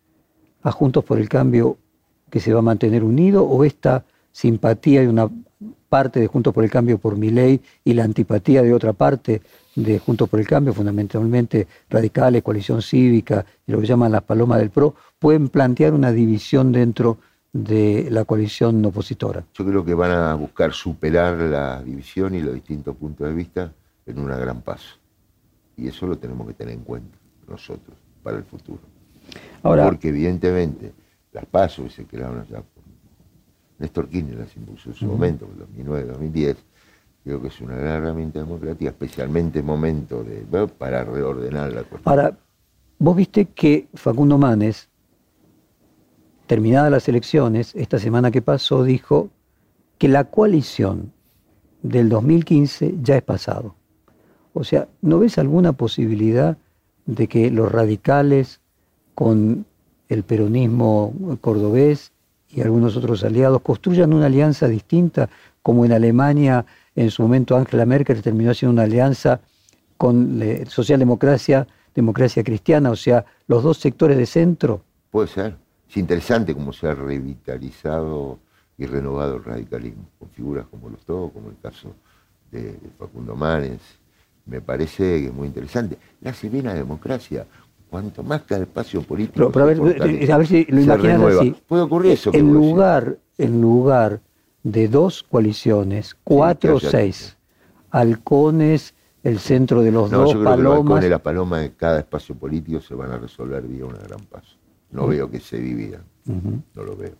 a 0.62 0.72
Juntos 0.72 1.05
por 1.05 1.18
el 1.18 1.29
Cambio 1.29 1.77
que 2.31 2.41
se 2.41 2.53
va 2.53 2.59
a 2.59 2.62
mantener 2.62 3.05
unido 3.05 3.45
o 3.45 3.62
esta 3.64 4.05
simpatía 4.33 5.03
y 5.03 5.07
una 5.07 5.29
parte 5.89 6.20
de 6.20 6.26
Juntos 6.26 6.53
por 6.53 6.64
el 6.64 6.70
Cambio 6.70 6.99
por 6.99 7.16
mi 7.16 7.30
ley 7.30 7.61
y 7.84 7.95
la 7.95 8.05
antipatía 8.05 8.62
de 8.62 8.72
otra 8.72 8.93
parte 8.93 9.43
de 9.74 9.99
Juntos 9.99 10.28
por 10.28 10.41
el 10.41 10.47
Cambio, 10.47 10.72
fundamentalmente 10.72 11.66
radicales, 11.89 12.43
coalición 12.43 12.82
cívica 12.82 13.45
y 13.66 13.72
lo 13.72 13.80
que 13.80 13.87
llaman 13.87 14.12
las 14.12 14.22
palomas 14.22 14.59
del 14.59 14.70
PRO, 14.70 14.95
pueden 15.18 15.49
plantear 15.49 15.95
una 15.95 16.12
división 16.12 16.72
dentro 16.72 17.18
de 17.53 18.09
la 18.11 18.24
coalición 18.24 18.84
opositora. 18.84 19.45
Yo 19.55 19.64
creo 19.64 19.84
que 19.84 19.95
van 19.95 20.11
a 20.11 20.34
buscar 20.34 20.72
superar 20.72 21.37
la 21.37 21.82
división 21.82 22.34
y 22.34 22.43
los 22.43 22.55
distintos 22.55 22.97
puntos 22.97 23.28
de 23.28 23.34
vista 23.34 23.72
en 24.05 24.18
una 24.18 24.37
gran 24.37 24.61
paso. 24.62 24.97
Y 25.76 25.89
eso 25.89 26.07
lo 26.07 26.18
tenemos 26.18 26.47
que 26.47 26.55
tener 26.55 26.74
en 26.74 26.80
cuenta 26.80 27.18
nosotros 27.49 27.97
para 28.22 28.39
el 28.39 28.45
futuro. 28.45 28.80
Porque 29.62 30.09
evidentemente 30.09 30.93
las 31.32 31.47
pasos 31.47 31.93
se 31.93 32.05
crearon 32.05 32.41
allá 32.41 32.62
Néstor 33.79 34.09
Kirchner 34.09 34.39
las 34.39 34.57
impuso 34.57 34.91
en 34.91 34.95
su 34.95 35.07
momento, 35.07 35.47
en 35.47 35.59
2009, 35.59 36.05
2010, 36.05 36.57
creo 37.24 37.43
que 37.43 37.49
es 37.49 37.61
una 37.61 37.74
gran 37.74 38.03
herramienta 38.03 38.39
democrática, 38.39 38.91
especialmente 38.91 39.59
en 39.59 39.66
momento 39.66 40.24
de, 40.24 40.47
para 40.79 41.05
reordenar 41.05 41.72
la 41.72 41.83
cuestión. 41.83 42.03
Ahora, 42.05 42.39
vos 42.99 43.16
viste 43.16 43.47
que 43.47 43.89
Facundo 43.95 44.39
Manes, 44.39 44.89
terminadas 46.47 46.91
las 46.91 47.09
elecciones, 47.09 47.74
esta 47.74 47.99
semana 47.99 48.31
que 48.31 48.43
pasó, 48.43 48.85
dijo 48.85 49.29
que 49.99 50.09
la 50.09 50.24
coalición 50.24 51.12
del 51.83 52.09
2015 52.09 52.97
ya 53.03 53.16
es 53.16 53.22
pasado. 53.22 53.74
O 54.55 54.64
sea, 54.64 54.89
¿no 55.03 55.18
ves 55.18 55.39
alguna 55.39 55.72
posibilidad 55.72 56.57
de 57.05 57.29
que 57.29 57.51
los 57.51 57.70
radicales 57.70 58.61
con 59.14 59.66
el 60.09 60.22
peronismo 60.22 61.12
cordobés 61.41 62.12
y 62.51 62.61
algunos 62.61 62.97
otros 62.97 63.24
aliados 63.24 63.61
construyan 63.62 64.12
una 64.12 64.26
alianza 64.26 64.68
distinta, 64.68 65.28
como 65.62 65.84
en 65.84 65.92
Alemania 65.92 66.64
en 66.94 67.11
su 67.11 67.22
momento 67.22 67.57
Angela 67.57 67.84
Merkel 67.84 68.22
terminó 68.22 68.51
haciendo 68.51 68.72
una 68.72 68.84
alianza 68.84 69.40
con 69.97 70.38
la 70.38 70.66
socialdemocracia, 70.66 71.66
democracia 71.94 72.42
cristiana, 72.42 72.90
o 72.90 72.97
sea, 72.97 73.24
los 73.47 73.62
dos 73.62 73.78
sectores 73.78 74.16
de 74.16 74.26
centro. 74.26 74.82
Puede 75.11 75.28
ser. 75.28 75.57
Es 75.88 75.97
interesante 75.97 76.55
cómo 76.55 76.72
se 76.72 76.88
ha 76.88 76.94
revitalizado 76.94 78.38
y 78.78 78.86
renovado 78.86 79.36
el 79.36 79.44
radicalismo, 79.44 80.09
con 80.18 80.28
figuras 80.30 80.66
como 80.70 80.90
los 80.90 81.05
dos, 81.07 81.32
como 81.32 81.51
el 81.51 81.57
caso 81.62 81.94
de, 82.51 82.78
Facundo 82.99 83.34
Manes. 83.34 83.80
Me 84.44 84.61
parece 84.61 85.20
que 85.20 85.26
es 85.26 85.34
muy 85.34 85.49
interesante. 85.49 85.99
La 86.20 86.32
severa 86.32 86.74
democracia, 86.74 87.47
cuanto 87.91 88.22
más 88.22 88.43
cada 88.43 88.62
espacio 88.62 89.03
político. 89.03 89.51
Pero, 89.51 89.64
a, 89.64 89.68
ver, 90.39 90.47
si 90.47 90.64
lo 90.64 90.80
imaginas 90.80 91.22
así. 91.22 91.55
Puede 91.66 91.82
ocurrir 91.82 92.12
eso. 92.12 92.30
En 92.32 92.53
lugar, 92.53 93.18
en 93.39 93.61
lugar 93.61 94.20
de 94.62 94.89
dos 94.89 95.22
coaliciones, 95.22 96.16
cuatro 96.24 96.76
o 96.76 96.80
seis, 96.80 97.37
halcones, 97.91 98.95
el 99.22 99.39
centro 99.39 99.82
de 99.82 99.93
los 99.93 100.11
dos, 100.11 100.32
yo 100.32 100.41
creo 100.41 100.51
palomas. 100.51 101.01
Que 101.03 101.11
la 101.11 101.18
paloma 101.18 101.61
de 101.61 101.72
cada 101.72 102.01
espacio 102.01 102.34
político 102.34 102.80
se 102.80 102.95
van 102.95 103.11
a 103.11 103.18
resolver 103.18 103.62
vía 103.62 103.84
una 103.84 103.99
gran 103.99 104.20
paso. 104.20 104.57
No 104.91 105.07
veo 105.09 105.30
que 105.30 105.41
se 105.41 105.59
dividan, 105.59 106.03
no 106.24 106.82
lo 106.82 106.97
veo. 106.97 107.14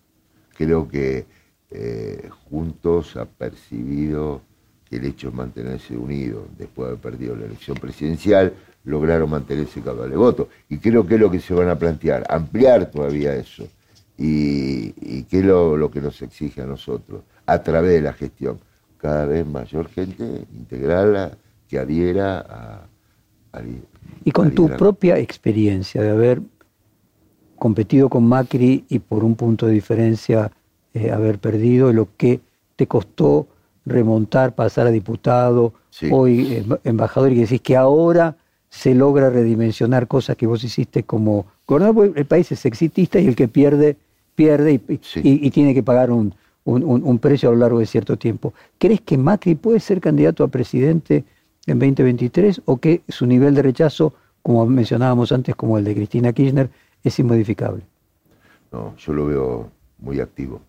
Creo 0.57 0.89
que 0.89 1.27
eh, 1.71 2.31
juntos 2.49 3.17
ha 3.17 3.25
percibido 3.25 4.41
que 4.89 4.97
el 4.97 5.05
hecho 5.05 5.31
de 5.31 5.37
mantenerse 5.37 5.97
unidos 5.97 6.45
después 6.57 6.87
de 6.87 6.93
haber 6.93 7.03
perdido 7.03 7.37
la 7.37 7.47
elección 7.47 7.77
presidencial 7.77 8.55
lograron 8.87 9.29
mantener 9.29 9.67
ese 9.67 9.83
caudal 9.83 10.09
de 10.09 10.17
votos. 10.17 10.47
Y 10.69 10.79
creo 10.79 11.07
que 11.07 11.17
es 11.17 11.21
lo 11.21 11.31
que 11.31 11.41
se 11.41 11.53
van 11.53 11.69
a 11.69 11.77
plantear, 11.77 12.25
ampliar 12.29 12.91
todavía 12.91 13.35
eso. 13.35 13.65
Y, 14.17 14.95
y 15.01 15.25
qué 15.25 15.41
es 15.41 15.45
lo, 15.45 15.91
que 15.91 16.01
nos 16.01 16.23
exige 16.23 16.63
a 16.63 16.67
nosotros, 16.67 17.21
a 17.45 17.63
través 17.63 17.93
de 17.93 18.01
la 18.01 18.13
gestión. 18.15 18.59
Cada 18.97 19.27
vez 19.27 19.47
mayor 19.47 19.89
gente, 19.89 20.47
integrarla, 20.57 21.33
que 21.69 21.79
adhiera 21.79 22.39
a... 22.39 23.61
y 24.25 24.31
con 24.31 24.53
tu 24.53 24.69
propia 24.69 25.19
experiencia 25.19 26.01
de 26.01 26.11
haber 26.11 26.41
competido 27.59 28.09
con 28.09 28.25
Macri 28.25 28.85
y 28.89 29.01
por 29.01 29.25
un 29.25 29.35
punto 29.35 29.67
de 29.67 29.73
diferencia 29.73 30.53
eh, 30.95 31.11
haber 31.11 31.39
perdido, 31.39 31.93
lo 31.93 32.09
que 32.17 32.41
te 32.77 32.87
costó 32.87 33.49
remontar, 33.85 34.55
pasar 34.55 34.87
a 34.87 34.91
diputado, 34.91 35.75
hoy 36.11 36.65
embajador, 36.85 37.33
y 37.33 37.41
decís 37.41 37.61
que 37.61 37.77
ahora 37.77 38.37
se 38.77 38.95
logra 38.95 39.31
redimensionar 39.31 40.07
cosas 40.07 40.37
que 40.37 40.47
vos 40.47 40.63
hiciste 40.63 41.03
como 41.03 41.47
gobernador, 41.67 42.13
el 42.15 42.27
país 42.27 42.53
es 42.53 42.67
exitista 42.67 43.19
y 43.19 43.27
el 43.27 43.35
que 43.35 43.49
pierde, 43.49 43.97
pierde 44.35 44.79
y, 45.23 45.51
tiene 45.51 45.73
que 45.73 45.83
pagar 45.83 46.11
un, 46.11 46.35
precio 47.19 47.49
a 47.49 47.53
lo 47.53 47.59
largo 47.59 47.79
de 47.79 47.87
cierto 47.87 48.19
tiempo. 48.19 48.53
¿Crees 48.77 49.01
que 49.01 49.17
Macri 49.17 49.55
puede 49.55 49.81
ser 49.81 49.99
candidato 50.03 50.45
a 50.45 50.49
presidente 50.49 51.25
en 51.67 51.79
2023 51.79 52.61
o 52.67 52.77
que 52.77 53.01
su 53.09 53.25
nivel 53.25 53.55
de 53.55 53.63
rechazo, 53.63 54.13
como 54.43 54.67
mencionábamos 54.67 55.33
antes, 55.33 55.55
como 55.55 55.79
el 55.79 55.85
de 55.85 55.95
Cristina 55.95 56.35
Kirchner, 56.35 56.69
es 57.03 57.19
inmodificable? 57.19 57.83
No, 58.71 58.95
yo 58.99 59.13
lo 59.15 59.27
veo 59.27 59.71
muy 60.01 60.21
activo, 60.21 60.61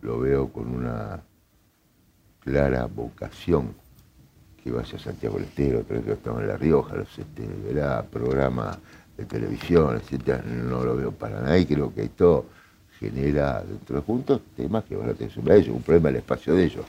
lo 0.00 0.18
veo 0.20 0.48
con 0.50 0.74
una 0.74 1.20
clara 2.40 2.86
vocación 2.86 3.74
que 4.68 4.76
vaya 4.76 4.96
a 4.96 4.98
Santiago 4.98 5.36
del 5.36 5.44
Estero, 5.44 5.86
que 5.86 6.12
estamos 6.12 6.42
en 6.42 6.48
La 6.48 6.56
Rioja, 6.56 6.96
los 6.96 7.18
este, 7.18 7.48
verá 7.66 8.02
programas 8.02 8.78
de 9.16 9.24
televisión, 9.24 9.96
etcétera, 9.96 10.42
no 10.46 10.84
lo 10.84 10.96
veo 10.96 11.12
para 11.12 11.40
nada 11.40 11.58
y 11.58 11.66
creo 11.66 11.92
que 11.92 12.04
esto 12.04 12.46
genera 12.98 13.62
dentro 13.62 13.96
de 13.96 14.02
juntos 14.02 14.40
temas 14.56 14.84
que 14.84 14.96
van 14.96 15.10
a 15.10 15.14
tener 15.14 15.32
sobre 15.32 15.56
ellos, 15.56 15.74
un 15.74 15.82
problema 15.82 16.08
del 16.08 16.16
espacio 16.16 16.54
de 16.54 16.64
ellos. 16.64 16.84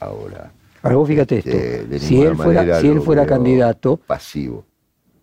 Ahora, 0.00 0.50
Ahora 0.82 0.96
vos 0.96 1.08
fíjate 1.08 1.38
este, 1.38 1.82
esto, 1.82 1.98
si 2.00 2.22
él 2.22 2.36
fuera, 2.36 2.80
si 2.80 2.88
él 2.88 3.00
fuera 3.00 3.24
candidato, 3.24 3.96
pasivo. 3.96 4.64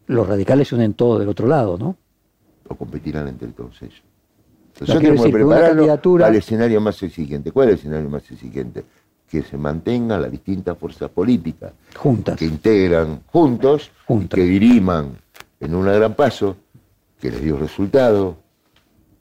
Los 0.07 0.28
radicales 0.28 0.70
se 0.70 0.76
unen 0.76 0.93
todos 0.93 1.20
del 1.20 1.30
otro 1.30 1.47
lado, 1.47 1.78
¿no? 1.78 1.97
O 2.68 2.76
competirán 2.76 3.28
entre 3.28 3.49
todos 3.49 3.82
ellos. 3.82 4.01
Nosotros 4.80 5.03
tenemos 5.03 5.26
que 5.26 5.32
prepararlo 5.32 6.26
al 6.26 6.36
escenario 6.36 6.80
más 6.80 7.03
exigente. 7.03 7.51
¿Cuál 7.51 7.68
es 7.68 7.74
el 7.74 7.80
escenario 7.80 8.10
más 8.10 8.32
exigente? 8.32 8.86
Que 9.30 9.43
se 9.43 9.57
mantengan 9.57 10.21
las 10.21 10.32
distintas 10.32 10.77
fuerzas 10.77 11.09
políticas 11.09 11.71
juntas 11.95 12.38
que 12.38 12.45
integran 12.45 13.21
juntos, 13.27 13.91
que 14.30 14.43
diriman 14.43 15.11
en 15.59 15.75
un 15.75 15.86
gran 15.86 16.15
paso 16.15 16.57
que 17.19 17.30
les 17.32 17.41
dio 17.41 17.57
resultado 17.57 18.38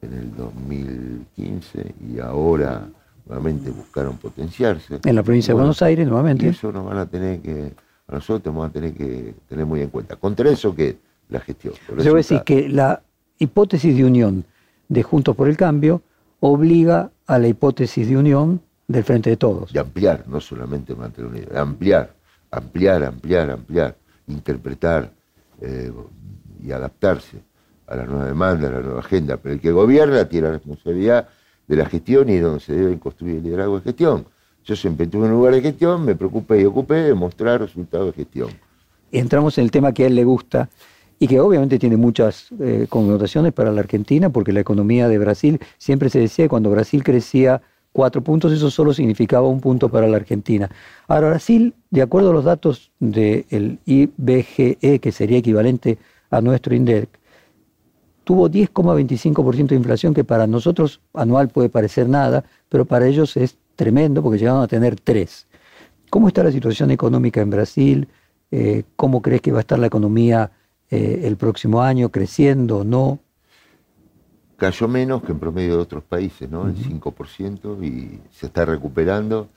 en 0.01 0.13
el 0.15 0.35
2015 0.35 1.95
y 2.09 2.21
ahora 2.21 2.89
nuevamente 3.27 3.71
buscaron 3.71 4.17
potenciarse. 4.17 5.01
En 5.05 5.15
la 5.15 5.23
provincia 5.23 5.53
de 5.53 5.59
Buenos 5.59 5.83
Aires 5.83 6.07
nuevamente. 6.07 6.47
Y 6.47 6.49
eso 6.51 6.73
nos 6.73 6.87
van 6.87 6.99
a 6.99 7.07
tener 7.07 7.41
que, 7.41 7.73
a 8.07 8.13
nosotros 8.13 8.55
vamos 8.55 8.71
a 8.71 8.73
tener 8.73 8.95
que 8.95 9.35
tener 9.49 9.67
muy 9.67 9.83
en 9.83 9.91
cuenta. 9.91 10.17
Contra 10.17 10.49
eso 10.51 10.75
que 10.75 10.97
la 11.29 11.41
gestión. 11.41 11.75
Yo 11.89 11.97
voy 11.97 12.13
a 12.13 12.15
decir 12.15 12.43
que 12.43 12.69
la 12.69 13.03
hipótesis 13.39 13.95
de 13.97 14.05
unión 14.05 14.45
de 14.89 15.03
Juntos 15.03 15.37
por 15.37 15.49
el 15.49 15.57
Cambio 15.57 16.01
obliga 16.41 17.11
a 17.27 17.39
la 17.39 17.49
hipótesis 17.49 18.09
de 18.09 18.17
unión 18.17 18.63
del 18.89 19.05
frente 19.05 19.31
de 19.31 19.37
todos. 19.37 19.73
De 19.73 19.79
ampliar, 19.79 20.25
no 20.27 20.41
solamente 20.41 20.95
mantener 20.95 21.31
unidad, 21.31 21.57
ampliar, 21.57 22.15
ampliar, 22.51 23.05
ampliar, 23.05 23.51
ampliar, 23.51 23.97
interpretar 24.27 25.13
eh, 25.61 25.93
y 26.65 26.73
adaptarse 26.73 27.39
a 27.87 27.97
la 27.97 28.05
nueva 28.05 28.27
demanda, 28.27 28.69
a 28.69 28.73
la 28.73 28.81
nueva 28.81 29.01
agenda. 29.01 29.37
Pero 29.37 29.55
el 29.55 29.61
que 29.61 29.71
gobierna 29.71 30.27
tiene 30.29 30.49
la 30.49 30.55
responsabilidad 30.55 31.29
de 31.67 31.77
la 31.77 31.85
gestión 31.85 32.29
y 32.31 32.39
donde 32.39 32.61
se 32.61 32.73
debe 32.73 32.99
construir 32.99 33.37
el 33.37 33.43
liderazgo 33.45 33.79
de 33.79 33.85
gestión. 33.85 34.27
Yo 34.65 34.75
siempre 34.75 35.07
tuve 35.07 35.27
un 35.27 35.33
lugar 35.33 35.55
de 35.55 35.61
gestión, 35.61 36.05
me 36.05 36.15
preocupé 36.15 36.61
y 36.61 36.65
ocupé 36.65 36.95
de 36.95 37.15
mostrar 37.15 37.61
resultados 37.61 38.07
de 38.07 38.13
gestión. 38.13 38.49
Entramos 39.13 39.57
en 39.59 39.65
el 39.65 39.71
tema 39.71 39.93
que 39.93 40.05
a 40.05 40.07
él 40.07 40.15
le 40.15 40.25
gusta 40.25 40.69
y 41.19 41.27
que 41.27 41.41
obviamente 41.41 41.79
tiene 41.79 41.97
muchas 41.97 42.49
eh, 42.61 42.87
connotaciones 42.89 43.53
para 43.53 43.73
la 43.73 43.81
Argentina, 43.81 44.31
porque 44.31 44.53
la 44.53 44.61
economía 44.61 45.09
de 45.09 45.19
Brasil, 45.19 45.61
siempre 45.77 46.11
se 46.11 46.21
decía 46.21 46.45
que 46.45 46.49
cuando 46.51 46.71
Brasil 46.71 47.03
crecía 47.03 47.63
cuatro 47.93 48.23
puntos, 48.23 48.53
eso 48.53 48.71
solo 48.71 48.93
significaba 48.93 49.49
un 49.49 49.61
punto 49.61 49.89
para 49.89 50.07
la 50.07 50.17
Argentina. 50.17 50.71
Ahora, 51.07 51.31
Brasil, 51.31 51.75
de 51.91 52.03
acuerdo 52.03 52.31
a 52.31 52.33
los 52.33 52.45
datos 52.45 52.93
del 53.01 53.79
IBGE, 53.85 54.99
que 55.01 55.13
sería 55.13 55.39
equivalente 55.39 55.99
a 56.31 56.41
nuestro 56.41 56.75
INDEC, 56.75 57.09
tuvo 58.25 58.51
10,25% 58.51 59.69
de 59.69 59.77
inflación, 59.77 60.13
que 60.13 60.23
para 60.23 60.47
nosotros 60.47 61.01
anual 61.15 61.49
puede 61.49 61.71
parecer 61.71 62.09
nada, 62.09 62.45
pero 62.69 62.85
para 62.85 63.07
ellos 63.07 63.37
es 63.37 63.57
tremendo 63.75 64.23
porque 64.23 64.39
llegaron 64.39 64.63
a 64.63 64.69
tener 64.69 65.01
3. 65.01 65.47
¿Cómo 66.11 66.29
está 66.29 66.45
la 66.45 66.53
situación 66.53 66.91
económica 66.91 67.41
en 67.41 67.51
Brasil? 67.51 68.09
Eh, 68.51 68.85
¿Cómo 68.97 69.23
crees 69.23 69.41
que 69.41 69.53
va 69.53 69.59
a 69.59 69.61
estar 69.61 69.79
la 69.79 69.87
economía 69.87 70.51
eh, 70.91 71.23
el 71.25 71.37
próximo 71.37 71.83
año? 71.83 72.11
¿Creciendo 72.11 72.79
o 72.79 72.85
no? 72.85 73.19
Cayó 74.59 74.89
menos 74.89 75.23
que 75.23 75.33
en 75.33 75.39
promedio 75.39 75.77
de 75.77 75.83
otros 75.83 76.05
países, 76.05 76.51
¿no? 76.51 76.67
El 76.67 76.77
5% 76.77 77.83
y 77.83 78.21
se 78.31 78.47
está 78.47 78.65
recuperando. 78.65 79.49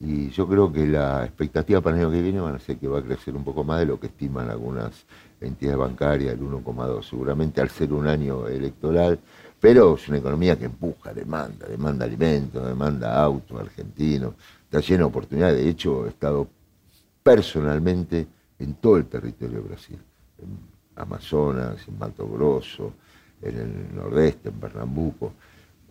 Y 0.00 0.30
yo 0.30 0.48
creo 0.48 0.72
que 0.72 0.86
la 0.86 1.24
expectativa 1.24 1.80
para 1.80 1.96
el 1.96 2.02
año 2.02 2.12
que 2.12 2.22
viene 2.22 2.40
van 2.40 2.54
a 2.54 2.58
ser 2.58 2.78
que 2.78 2.88
va 2.88 3.00
a 3.00 3.02
crecer 3.02 3.34
un 3.34 3.44
poco 3.44 3.64
más 3.64 3.80
de 3.80 3.86
lo 3.86 4.00
que 4.00 4.06
estiman 4.06 4.48
algunas 4.48 5.04
entidades 5.40 5.78
bancarias, 5.78 6.34
el 6.34 6.40
1,2. 6.40 7.02
Seguramente 7.02 7.60
al 7.60 7.68
ser 7.68 7.92
un 7.92 8.06
año 8.06 8.46
electoral 8.46 9.18
pero 9.60 9.96
es 9.96 10.08
una 10.08 10.18
economía 10.18 10.56
que 10.56 10.66
empuja, 10.66 11.12
demanda, 11.12 11.66
demanda 11.66 12.04
alimentos, 12.04 12.64
demanda 12.64 13.20
autos 13.20 13.60
argentinos, 13.60 14.34
está 14.64 14.80
lleno 14.80 15.04
de 15.04 15.08
oportunidades. 15.08 15.56
De 15.56 15.68
hecho, 15.68 16.06
he 16.06 16.10
estado 16.10 16.48
personalmente 17.22 18.26
en 18.58 18.74
todo 18.74 18.96
el 18.96 19.06
territorio 19.06 19.60
de 19.60 19.68
Brasil, 19.68 19.98
en 20.38 20.58
Amazonas, 20.96 21.76
en 21.88 21.98
Mato 21.98 22.28
Grosso, 22.28 22.92
en 23.42 23.56
el 23.56 23.96
nordeste, 23.96 24.48
en 24.48 24.54
Pernambuco, 24.56 25.32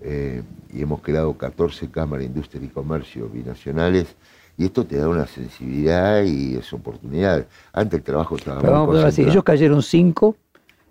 eh, 0.02 0.44
y 0.74 0.82
hemos 0.82 1.02
creado 1.02 1.34
14 1.34 1.90
cámaras 1.90 2.20
de 2.20 2.26
industria 2.26 2.64
y 2.64 2.68
comercio 2.68 3.30
binacionales, 3.30 4.16
y 4.58 4.66
esto 4.66 4.86
te 4.86 4.98
da 4.98 5.08
una 5.08 5.28
sensibilidad 5.28 6.24
y 6.24 6.56
es 6.56 6.72
oportunidad. 6.74 7.46
Antes 7.74 8.00
el 8.00 8.04
trabajo 8.04 8.36
estaba 8.36 8.86
muy 8.86 8.98
Ellos 8.98 9.44
cayeron 9.44 9.82
cinco, 9.82 10.36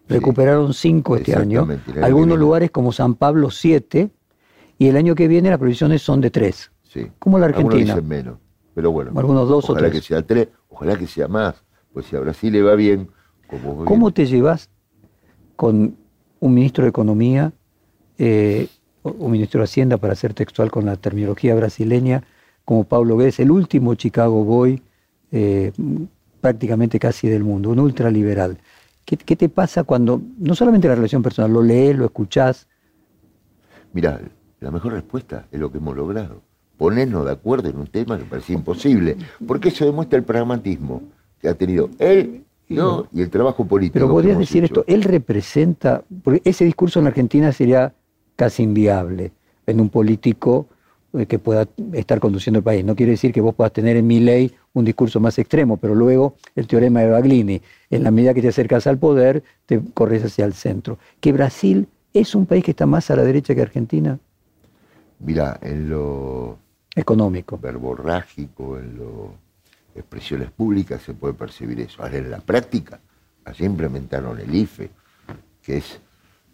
recuperaron 0.08 0.72
cinco 0.72 1.16
este 1.16 1.34
año, 1.34 1.66
algunos 2.02 2.38
lugares 2.38 2.70
como 2.70 2.92
San 2.92 3.14
Pablo 3.14 3.50
siete, 3.50 4.10
y 4.78 4.88
el 4.88 4.96
año 4.96 5.14
que 5.14 5.26
viene 5.26 5.50
las 5.50 5.58
previsiones 5.58 6.02
son 6.02 6.20
de 6.20 6.30
tres. 6.30 6.70
Sí. 6.82 7.10
Como 7.18 7.38
la 7.38 7.46
Argentina. 7.46 7.74
Algunos 7.74 7.96
dicen 7.96 8.08
menos, 8.08 8.38
pero 8.74 8.90
bueno. 8.90 9.12
Algunos 9.16 9.48
dos 9.48 9.64
ojalá 9.64 9.88
o 9.88 9.90
tres. 9.90 10.02
que 10.02 10.06
sea 10.06 10.22
tres, 10.22 10.48
ojalá 10.68 10.96
que 10.96 11.06
sea 11.06 11.28
más, 11.28 11.56
pues 11.92 12.06
si 12.06 12.16
a 12.16 12.20
Brasil 12.20 12.52
le 12.52 12.62
va 12.62 12.74
bien, 12.74 13.08
como 13.48 13.84
¿Cómo 13.84 14.12
te 14.12 14.26
llevas 14.26 14.70
con 15.54 15.96
un 16.40 16.54
ministro 16.54 16.84
de 16.84 16.90
Economía, 16.90 17.52
eh, 18.18 18.68
un 19.02 19.30
ministro 19.30 19.60
de 19.60 19.64
Hacienda, 19.64 19.96
para 19.96 20.14
ser 20.14 20.34
textual 20.34 20.70
con 20.70 20.86
la 20.86 20.96
terminología 20.96 21.54
brasileña, 21.54 22.24
como 22.64 22.84
Pablo 22.84 23.16
Guedes, 23.16 23.38
el 23.40 23.50
último 23.50 23.94
Chicago 23.94 24.44
Boy 24.44 24.82
eh, 25.30 25.72
prácticamente 26.40 26.98
casi 26.98 27.28
del 27.28 27.44
mundo, 27.44 27.70
un 27.70 27.80
ultraliberal? 27.80 28.58
¿Qué, 29.04 29.16
¿Qué 29.16 29.36
te 29.36 29.48
pasa 29.48 29.84
cuando, 29.84 30.20
no 30.38 30.54
solamente 30.54 30.88
la 30.88 30.94
relación 30.94 31.22
personal, 31.22 31.52
lo 31.52 31.62
lees, 31.62 31.96
lo 31.96 32.04
escuchás? 32.04 32.66
Mira, 33.92 34.20
la 34.60 34.70
mejor 34.70 34.92
respuesta 34.92 35.46
es 35.50 35.60
lo 35.60 35.70
que 35.70 35.78
hemos 35.78 35.96
logrado. 35.96 36.42
Ponernos 36.76 37.24
de 37.24 37.32
acuerdo 37.32 37.68
en 37.68 37.78
un 37.78 37.86
tema 37.86 38.18
que 38.18 38.24
parecía 38.24 38.56
imposible, 38.56 39.16
porque 39.46 39.68
eso 39.68 39.84
demuestra 39.84 40.18
el 40.18 40.24
pragmatismo 40.24 41.02
que 41.40 41.48
ha 41.48 41.54
tenido 41.54 41.90
él 41.98 42.45
no, 42.68 43.06
y 43.12 43.22
el 43.22 43.30
trabajo 43.30 43.64
político. 43.64 43.94
Pero 43.94 44.08
podrías 44.08 44.38
decir 44.38 44.64
esto, 44.64 44.84
él 44.86 45.02
representa, 45.02 46.02
porque 46.22 46.42
ese 46.44 46.64
discurso 46.64 46.98
en 46.98 47.04
la 47.04 47.10
Argentina 47.10 47.52
sería 47.52 47.92
casi 48.34 48.62
inviable 48.62 49.32
en 49.66 49.80
un 49.80 49.88
político 49.88 50.66
eh, 51.12 51.26
que 51.26 51.38
pueda 51.38 51.68
estar 51.92 52.20
conduciendo 52.20 52.58
el 52.58 52.64
país. 52.64 52.84
No 52.84 52.96
quiere 52.96 53.12
decir 53.12 53.32
que 53.32 53.40
vos 53.40 53.54
puedas 53.54 53.72
tener 53.72 53.96
en 53.96 54.06
mi 54.06 54.20
ley 54.20 54.52
un 54.72 54.84
discurso 54.84 55.20
más 55.20 55.38
extremo, 55.38 55.76
pero 55.76 55.94
luego 55.94 56.34
el 56.54 56.66
teorema 56.66 57.00
de 57.00 57.10
Baglini, 57.10 57.62
en 57.90 58.02
la 58.02 58.10
medida 58.10 58.34
que 58.34 58.42
te 58.42 58.48
acercas 58.48 58.86
al 58.86 58.98
poder, 58.98 59.42
te 59.64 59.80
corres 59.94 60.24
hacia 60.24 60.44
el 60.44 60.52
centro. 60.52 60.98
¿Que 61.20 61.32
Brasil 61.32 61.88
es 62.12 62.34
un 62.34 62.46
país 62.46 62.64
que 62.64 62.72
está 62.72 62.86
más 62.86 63.10
a 63.10 63.16
la 63.16 63.24
derecha 63.24 63.54
que 63.54 63.62
Argentina? 63.62 64.18
Mira, 65.20 65.58
en 65.62 65.88
lo 65.88 66.58
económico, 66.94 67.58
verborrágico, 67.58 68.78
en 68.78 68.98
lo 68.98 69.45
expresiones 69.96 70.50
públicas 70.50 71.02
se 71.02 71.14
puede 71.14 71.34
percibir 71.34 71.80
eso. 71.80 72.02
Ahora, 72.02 72.18
en 72.18 72.30
la 72.30 72.38
práctica, 72.38 73.00
allí 73.44 73.64
implementaron 73.64 74.38
el 74.38 74.54
IFE, 74.54 74.90
que 75.62 75.78
es 75.78 76.00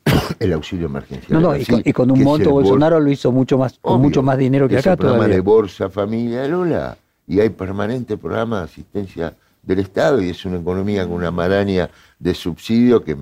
el 0.39 0.53
auxilio 0.53 0.87
emergencial. 0.87 1.41
No, 1.41 1.53
no, 1.53 1.57
y, 1.57 1.93
con, 1.93 2.11
un 2.11 2.23
monto 2.23 2.51
Bolsonaro 2.51 3.01
lo 3.01 3.11
hizo 3.11 3.33
mucho 3.33 3.59
más, 3.59 3.79
con 3.81 4.01
mucho 4.01 4.23
más 4.23 4.39
dinero 4.39 4.69
que 4.69 4.79
acá. 4.79 4.93
El 4.93 4.99
programa 4.99 5.29
de 5.29 5.41
Bolsa 5.41 5.91
Familia 5.91 6.47
Lola, 6.47 6.97
y 7.27 7.41
hay 7.41 7.51
permanente 7.51 8.17
programa 8.17 8.59
de 8.59 8.65
asistencia 8.65 9.35
del 9.63 9.79
Estado, 9.81 10.23
y 10.23 10.31
es 10.31 10.45
una 10.45 10.59
economía 10.59 11.05
con 11.05 11.15
una 11.15 11.31
maraña 11.31 11.91
de 12.19 12.35
subsidio 12.35 13.03
que 13.03 13.17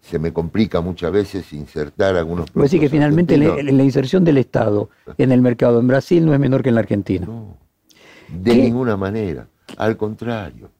se 0.00 0.18
me 0.18 0.32
complica 0.32 0.80
muchas 0.80 1.12
veces 1.12 1.52
insertar 1.52 2.16
algunos 2.16 2.50
productos. 2.50 2.72
decir 2.72 2.80
que 2.80 2.88
finalmente 2.88 3.36
la, 3.36 3.62
la, 3.62 3.82
inserción 3.82 4.24
del 4.24 4.38
Estado 4.38 4.88
en 5.18 5.30
el 5.30 5.42
mercado 5.42 5.78
en 5.78 5.88
Brasil 5.88 6.24
no 6.24 6.32
es 6.32 6.40
menor 6.40 6.62
que 6.62 6.70
en 6.70 6.74
la 6.76 6.80
Argentina. 6.80 7.26
No, 7.26 7.56
de 8.28 8.56
ninguna 8.56 8.96
manera. 8.96 9.46
Al 9.80 9.96
contrario, 9.96 10.70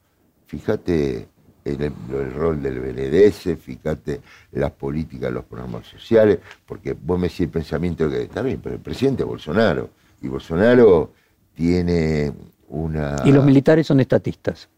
fíjate 0.47 1.27
el, 1.65 1.81
el, 1.83 2.35
rol 2.35 2.63
del 2.63 2.81
BNDES, 2.81 3.57
fíjate 3.59 4.21
las 4.53 4.73
políticas, 4.73 5.33
los 5.33 5.47
programas 5.47 5.87
sociales, 5.87 6.39
porque 6.67 6.93
vos 6.93 7.19
me 7.19 7.29
decís 7.29 7.41
el 7.41 7.49
pensamiento 7.49 8.11
que 8.11 8.25
está 8.25 8.43
bien, 8.43 8.61
pero 8.63 8.75
el 8.75 8.83
presidente 8.83 9.25
Bolsonaro, 9.25 9.89
y 10.21 10.29
Bolsonaro 10.29 11.15
tiene 11.55 12.31
una... 12.69 13.17
Y 13.25 13.33
los 13.33 13.43
militares 13.43 13.87
son 13.87 14.01
estatistas. 14.01 14.69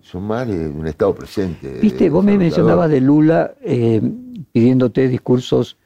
Son 0.00 0.22
más 0.22 0.46
de 0.46 0.68
un 0.68 0.86
Estado 0.86 1.12
presente. 1.12 1.80
Viste, 1.82 2.08
vos 2.08 2.24
me 2.24 2.38
mencionabas 2.38 2.88
de 2.88 3.00
Lula 3.00 3.54
eh, 3.62 4.00
pidiéndote 4.52 5.08
discursos 5.08 5.76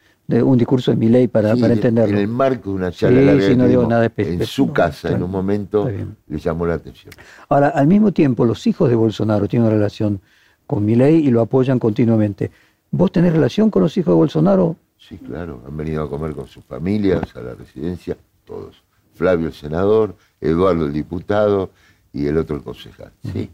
un 0.42 0.58
discurso 0.58 0.90
de 0.90 0.96
mi 0.96 1.08
ley 1.08 1.28
para, 1.28 1.56
para 1.56 1.74
entenderlo. 1.74 2.14
En 2.14 2.22
el 2.22 2.28
marco 2.28 2.70
de 2.70 2.76
una 2.76 2.92
charla 2.92 3.32
en 3.32 4.46
su 4.46 4.72
casa, 4.72 5.10
en 5.10 5.22
un 5.22 5.30
momento, 5.30 5.88
le 6.28 6.38
llamó 6.38 6.66
la 6.66 6.74
atención. 6.74 7.12
Ahora, 7.48 7.68
al 7.68 7.86
mismo 7.86 8.12
tiempo, 8.12 8.44
los 8.44 8.66
hijos 8.66 8.88
de 8.88 8.94
Bolsonaro 8.94 9.48
tienen 9.48 9.66
una 9.66 9.76
relación 9.76 10.20
con 10.66 10.84
mi 10.84 10.94
ley 10.94 11.26
y 11.26 11.30
lo 11.30 11.40
apoyan 11.40 11.78
continuamente. 11.78 12.50
¿Vos 12.90 13.12
tenés 13.12 13.32
relación 13.32 13.70
con 13.70 13.82
los 13.82 13.96
hijos 13.96 14.12
de 14.12 14.16
Bolsonaro? 14.16 14.76
Sí, 14.98 15.16
claro. 15.18 15.62
Han 15.66 15.76
venido 15.76 16.02
a 16.04 16.08
comer 16.08 16.32
con 16.32 16.46
sus 16.46 16.64
familias 16.64 17.34
a 17.34 17.40
la 17.40 17.54
residencia, 17.54 18.16
todos. 18.44 18.82
Flavio 19.14 19.48
el 19.48 19.52
senador, 19.52 20.16
Eduardo 20.40 20.86
el 20.86 20.92
diputado 20.92 21.70
y 22.12 22.26
el 22.26 22.36
otro 22.36 22.56
el 22.56 22.62
concejal. 22.62 23.12
Sí. 23.32 23.50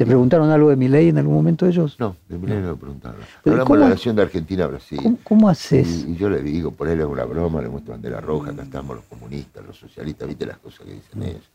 ¿Te 0.00 0.06
preguntaron 0.06 0.48
algo 0.48 0.70
de 0.70 0.76
mi 0.76 0.88
ley 0.88 1.10
en 1.10 1.18
algún 1.18 1.34
momento 1.34 1.66
ellos? 1.66 1.96
No, 1.98 2.16
de 2.26 2.38
mi 2.38 2.46
ley 2.46 2.58
no 2.62 2.70
me 2.70 2.76
preguntaron. 2.76 3.20
Hablamos 3.44 3.68
de 3.68 3.76
la 3.76 3.84
relación 3.84 4.16
de 4.16 4.22
Argentina 4.22 4.64
a 4.64 4.68
Brasil. 4.68 5.18
¿Cómo, 5.22 5.46
haces? 5.46 6.06
Y, 6.08 6.16
yo 6.16 6.30
le 6.30 6.40
digo, 6.40 6.70
por 6.70 6.88
él 6.88 7.00
es 7.00 7.06
una 7.06 7.26
broma, 7.26 7.60
le 7.60 7.68
muestro 7.68 7.92
bandera 7.92 8.18
roja, 8.18 8.50
acá 8.50 8.62
estamos 8.62 8.96
los 8.96 9.04
comunistas, 9.04 9.62
los 9.62 9.76
socialistas, 9.76 10.26
viste 10.26 10.46
las 10.46 10.56
cosas 10.56 10.86
que 10.86 10.94
dicen 10.94 11.22
ellos. 11.22 11.50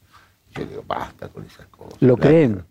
Yo 0.53 0.63
digo, 0.63 0.83
basta 0.87 1.27
con 1.29 1.43
esas 1.43 1.65
cosas. 1.69 1.99
¿Lo 1.99 2.17
creen? 2.17 2.63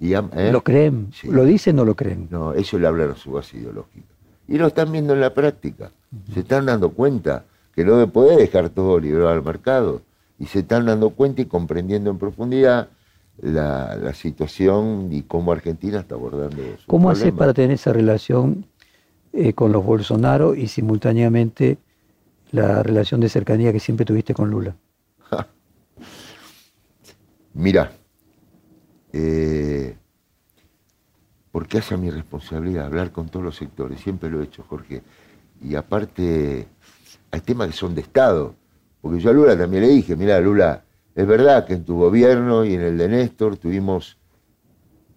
¿eh? 0.00 0.52
¿Lo 0.52 0.62
creen? 0.62 1.10
¿Lo 1.24 1.44
dicen 1.44 1.76
o 1.80 1.82
no 1.82 1.86
lo 1.86 1.96
creen? 1.96 2.28
No, 2.30 2.52
eso 2.52 2.78
le 2.78 2.86
hablan 2.86 3.10
a 3.10 3.16
su 3.16 3.32
base 3.32 3.56
ideológica. 3.56 4.14
Y 4.46 4.56
lo 4.56 4.68
están 4.68 4.92
viendo 4.92 5.14
en 5.14 5.20
la 5.20 5.34
práctica. 5.34 5.90
Se 6.32 6.38
están 6.38 6.66
dando 6.66 6.90
cuenta 6.90 7.44
que 7.74 7.84
no 7.84 7.96
de 7.96 8.06
poder 8.06 8.38
dejar 8.38 8.68
todo 8.68 9.00
liberado 9.00 9.30
al 9.30 9.42
mercado. 9.42 10.00
Y 10.38 10.46
se 10.46 10.60
están 10.60 10.86
dando 10.86 11.10
cuenta 11.10 11.42
y 11.42 11.46
comprendiendo 11.46 12.08
en 12.08 12.18
profundidad 12.18 12.90
la, 13.40 14.12
situación 14.14 15.08
y 15.12 15.22
cómo 15.22 15.52
Argentina 15.52 16.00
está 16.00 16.14
abordando 16.14 16.62
eso. 16.62 16.82
¿Cómo 16.86 17.10
haces 17.10 17.32
para 17.32 17.54
tener 17.54 17.72
esa 17.72 17.92
relación 17.92 18.66
eh, 19.32 19.52
con 19.52 19.72
los 19.72 19.84
Bolsonaro 19.84 20.54
y 20.54 20.68
simultáneamente 20.68 21.78
la 22.50 22.82
relación 22.82 23.20
de 23.20 23.28
cercanía 23.28 23.72
que 23.72 23.80
siempre 23.80 24.04
tuviste 24.04 24.34
con 24.34 24.50
Lula? 24.50 24.76
Mira, 27.54 27.92
eh, 29.12 29.96
porque 31.52 31.78
hace 31.78 31.96
mi 31.96 32.10
responsabilidad 32.10 32.86
hablar 32.86 33.12
con 33.12 33.28
todos 33.28 33.44
los 33.44 33.56
sectores, 33.56 34.00
siempre 34.00 34.30
lo 34.30 34.40
he 34.40 34.44
hecho, 34.44 34.64
Jorge. 34.68 35.02
Y 35.62 35.74
aparte, 35.74 36.68
hay 37.30 37.40
temas 37.40 37.68
que 37.68 37.72
son 37.74 37.94
de 37.94 38.00
Estado, 38.00 38.54
porque 39.00 39.20
yo 39.20 39.30
a 39.30 39.32
Lula 39.32 39.56
también 39.56 39.82
le 39.82 39.88
dije, 39.88 40.16
mira, 40.16 40.40
Lula, 40.40 40.84
es 41.18 41.26
verdad 41.26 41.66
que 41.66 41.72
en 41.72 41.84
tu 41.84 41.98
gobierno 41.98 42.64
y 42.64 42.74
en 42.74 42.80
el 42.80 42.96
de 42.96 43.08
Néstor 43.08 43.56
tuvimos 43.56 44.16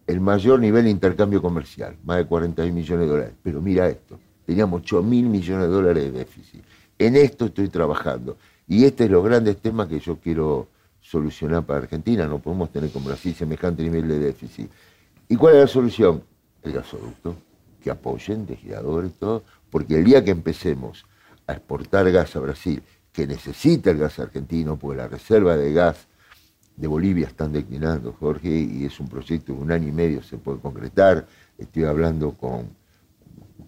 el 0.08 0.20
mayor 0.20 0.60
nivel 0.60 0.86
de 0.86 0.90
intercambio 0.90 1.44
comercial, 1.44 1.96
más 2.04 2.18
de 2.18 2.26
40 2.26 2.64
mil 2.64 2.74
millones 2.74 3.06
de 3.06 3.12
dólares. 3.12 3.34
Pero 3.44 3.62
mira 3.62 3.88
esto, 3.88 4.20
teníamos 4.44 4.82
8 4.82 5.04
mil 5.04 5.28
millones 5.28 5.68
de 5.68 5.72
dólares 5.72 6.04
de 6.06 6.12
déficit. 6.12 6.64
En 6.98 7.16
esto 7.16 7.46
estoy 7.46 7.70
trabajando. 7.70 8.38
Y 8.68 8.84
este 8.86 9.04
es 9.04 9.12
los 9.12 9.24
grandes 9.24 9.58
temas 9.58 9.88
que 9.90 10.00
yo 10.00 10.18
quiero 10.18 10.70
solucionar 11.02 11.68
para 11.68 11.82
Argentina. 11.82 12.26
No 12.26 12.40
podemos 12.40 12.72
tener 12.72 12.90
con 12.90 13.06
Brasil 13.06 13.36
semejante 13.36 13.84
nivel 13.84 14.08
de 14.08 14.18
déficit. 14.18 14.72
¿Y 15.30 15.36
cuál 15.36 15.54
es 15.54 15.62
la 15.62 15.68
solución? 15.68 16.24
El 16.64 16.74
gasoducto. 16.74 17.36
Que 17.80 17.92
apoyen 17.92 18.48
de 18.48 18.56
giradores, 18.56 19.14
todo. 19.20 19.44
Porque 19.70 20.00
el 20.00 20.06
día 20.06 20.24
que 20.24 20.32
empecemos 20.32 21.06
a 21.46 21.54
exportar 21.54 22.12
gas 22.12 22.36
a 22.36 22.40
Brasil 22.40 22.82
que 23.12 23.28
necesita 23.28 23.92
el 23.92 23.98
gas 23.98 24.20
argentino, 24.20 24.78
porque 24.78 24.98
la 24.98 25.08
reserva 25.08 25.58
de 25.58 25.74
gas 25.74 26.08
de 26.76 26.88
Bolivia 26.88 27.28
están 27.28 27.52
declinando, 27.52 28.14
Jorge, 28.14 28.50
y 28.50 28.86
es 28.86 29.00
un 29.00 29.08
proyecto 29.08 29.54
de 29.54 29.60
un 29.60 29.72
año 29.72 29.90
y 29.90 29.92
medio 29.92 30.24
se 30.24 30.38
puede 30.38 30.60
concretar. 30.60 31.28
Estoy 31.58 31.84
hablando 31.84 32.32
con, 32.32 32.70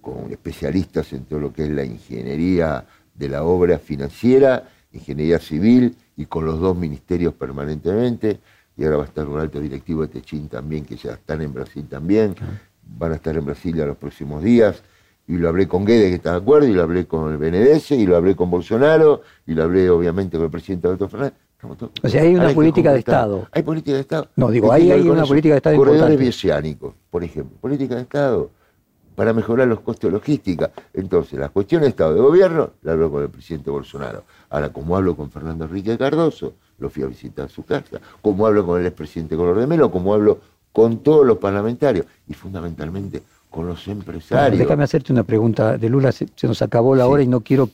con 0.02 0.32
especialistas 0.32 1.12
en 1.14 1.26
todo 1.26 1.40
lo 1.40 1.54
que 1.54 1.64
es 1.64 1.70
la 1.70 1.84
ingeniería 1.84 2.86
de 3.14 3.30
la 3.30 3.44
obra 3.44 3.78
financiera, 3.78 4.70
ingeniería 4.92 5.40
civil, 5.40 5.96
y 6.16 6.26
con 6.26 6.46
los 6.46 6.60
dos 6.60 6.78
ministerios 6.78 7.34
permanentemente. 7.34 8.40
Y 8.78 8.86
ahora 8.86 8.98
va 8.98 9.04
a 9.04 9.08
estar 9.08 9.28
un 9.28 9.40
alto 9.40 9.60
directivo 9.60 10.02
de 10.02 10.08
Techín 10.08 10.48
también, 10.48 10.86
que 10.86 10.96
ya 10.96 11.14
están 11.14 11.42
en 11.42 11.54
Brasil 11.54 11.86
también. 11.88 12.36
Van 12.98 13.12
a 13.12 13.16
estar 13.16 13.36
en 13.36 13.46
Brasil 13.46 13.76
ya 13.76 13.86
los 13.86 13.98
próximos 13.98 14.44
días 14.44 14.82
y 15.28 15.38
lo 15.38 15.50
hablé 15.50 15.68
con 15.68 15.86
Guedes, 15.86 16.10
que 16.10 16.16
está 16.16 16.32
de 16.32 16.38
acuerdo, 16.38 16.68
y 16.68 16.74
lo 16.74 16.84
hablé 16.84 17.06
con 17.06 17.32
el 17.32 17.38
BNDES, 17.38 17.92
y 17.92 18.06
lo 18.06 18.18
hablé 18.18 18.36
con 18.36 18.52
Bolsonaro, 18.52 19.22
y 19.48 19.54
lo 19.54 19.64
hablé 19.64 19.90
obviamente 19.90 20.38
con 20.38 20.46
el 20.46 20.52
presidente 20.52 20.88
Alberto 20.88 21.08
Fernández. 21.08 21.38
O 22.04 22.10
sea, 22.10 22.24
hay 22.24 22.36
una 22.36 22.50
política 22.50 22.92
de 22.92 23.00
Estado. 23.00 23.48
Hay 23.52 23.64
política 23.64 23.96
de 23.96 24.02
Estado. 24.02 24.28
No, 24.36 24.52
digo, 24.52 24.72
ahí 24.72 24.92
hay 24.92 25.08
una 25.08 25.26
política 25.26 25.54
de 25.54 25.58
Estado 25.58 25.78
Corredores 25.78 26.20
bioceánicos, 26.20 26.94
por 27.10 27.24
ejemplo. 27.24 27.58
Política 27.62 27.96
de 27.96 28.02
Estado. 28.02 28.52
para 29.16 29.34
mejorar 29.34 29.68
los 29.68 29.80
costos 29.82 30.10
de 30.10 30.18
logística. 30.18 30.72
Entonces, 30.94 31.40
la 31.40 31.50
cuestión 31.50 31.82
de 31.82 31.90
Estado 31.90 32.16
de 32.16 32.22
Gobierno 32.22 32.72
la 32.82 32.94
hablo 32.94 33.12
con 33.12 33.24
el 33.24 33.30
presidente 33.30 33.70
Bolsonaro. 33.70 34.24
Ahora, 34.50 34.72
como 34.72 34.96
hablo 34.96 35.16
con 35.16 35.30
Fernando 35.30 35.66
Enrique 35.66 35.98
Cardoso, 35.98 36.54
lo 36.80 36.90
fui 36.90 37.04
a 37.04 37.08
visitar 37.08 37.46
a 37.46 37.50
su 37.50 37.64
casa. 37.64 38.00
Como 38.22 38.46
hablo 38.46 38.66
con 38.66 38.80
el 38.80 38.88
expresidente 38.88 39.36
Color 39.36 39.60
de 39.60 39.68
Melo, 39.68 39.92
como 39.92 40.14
hablo 40.14 40.40
con 40.72 41.00
todos 41.00 41.26
los 41.26 41.38
parlamentarios 41.38 42.08
y 42.28 42.34
fundamentalmente 42.34 43.22
con 43.54 43.68
los 43.68 43.88
empresarios. 43.88 44.58
déjame 44.58 44.84
hacerte 44.84 45.14
una 45.14 45.24
pregunta. 45.24 45.78
De 45.78 45.88
Lula 45.88 46.12
se, 46.12 46.28
nos 46.42 46.64
acabó 46.64 46.96
la 46.96 47.08
hora 47.08 47.22
y 47.22 47.28
no 47.28 47.42
quiero 47.42 47.70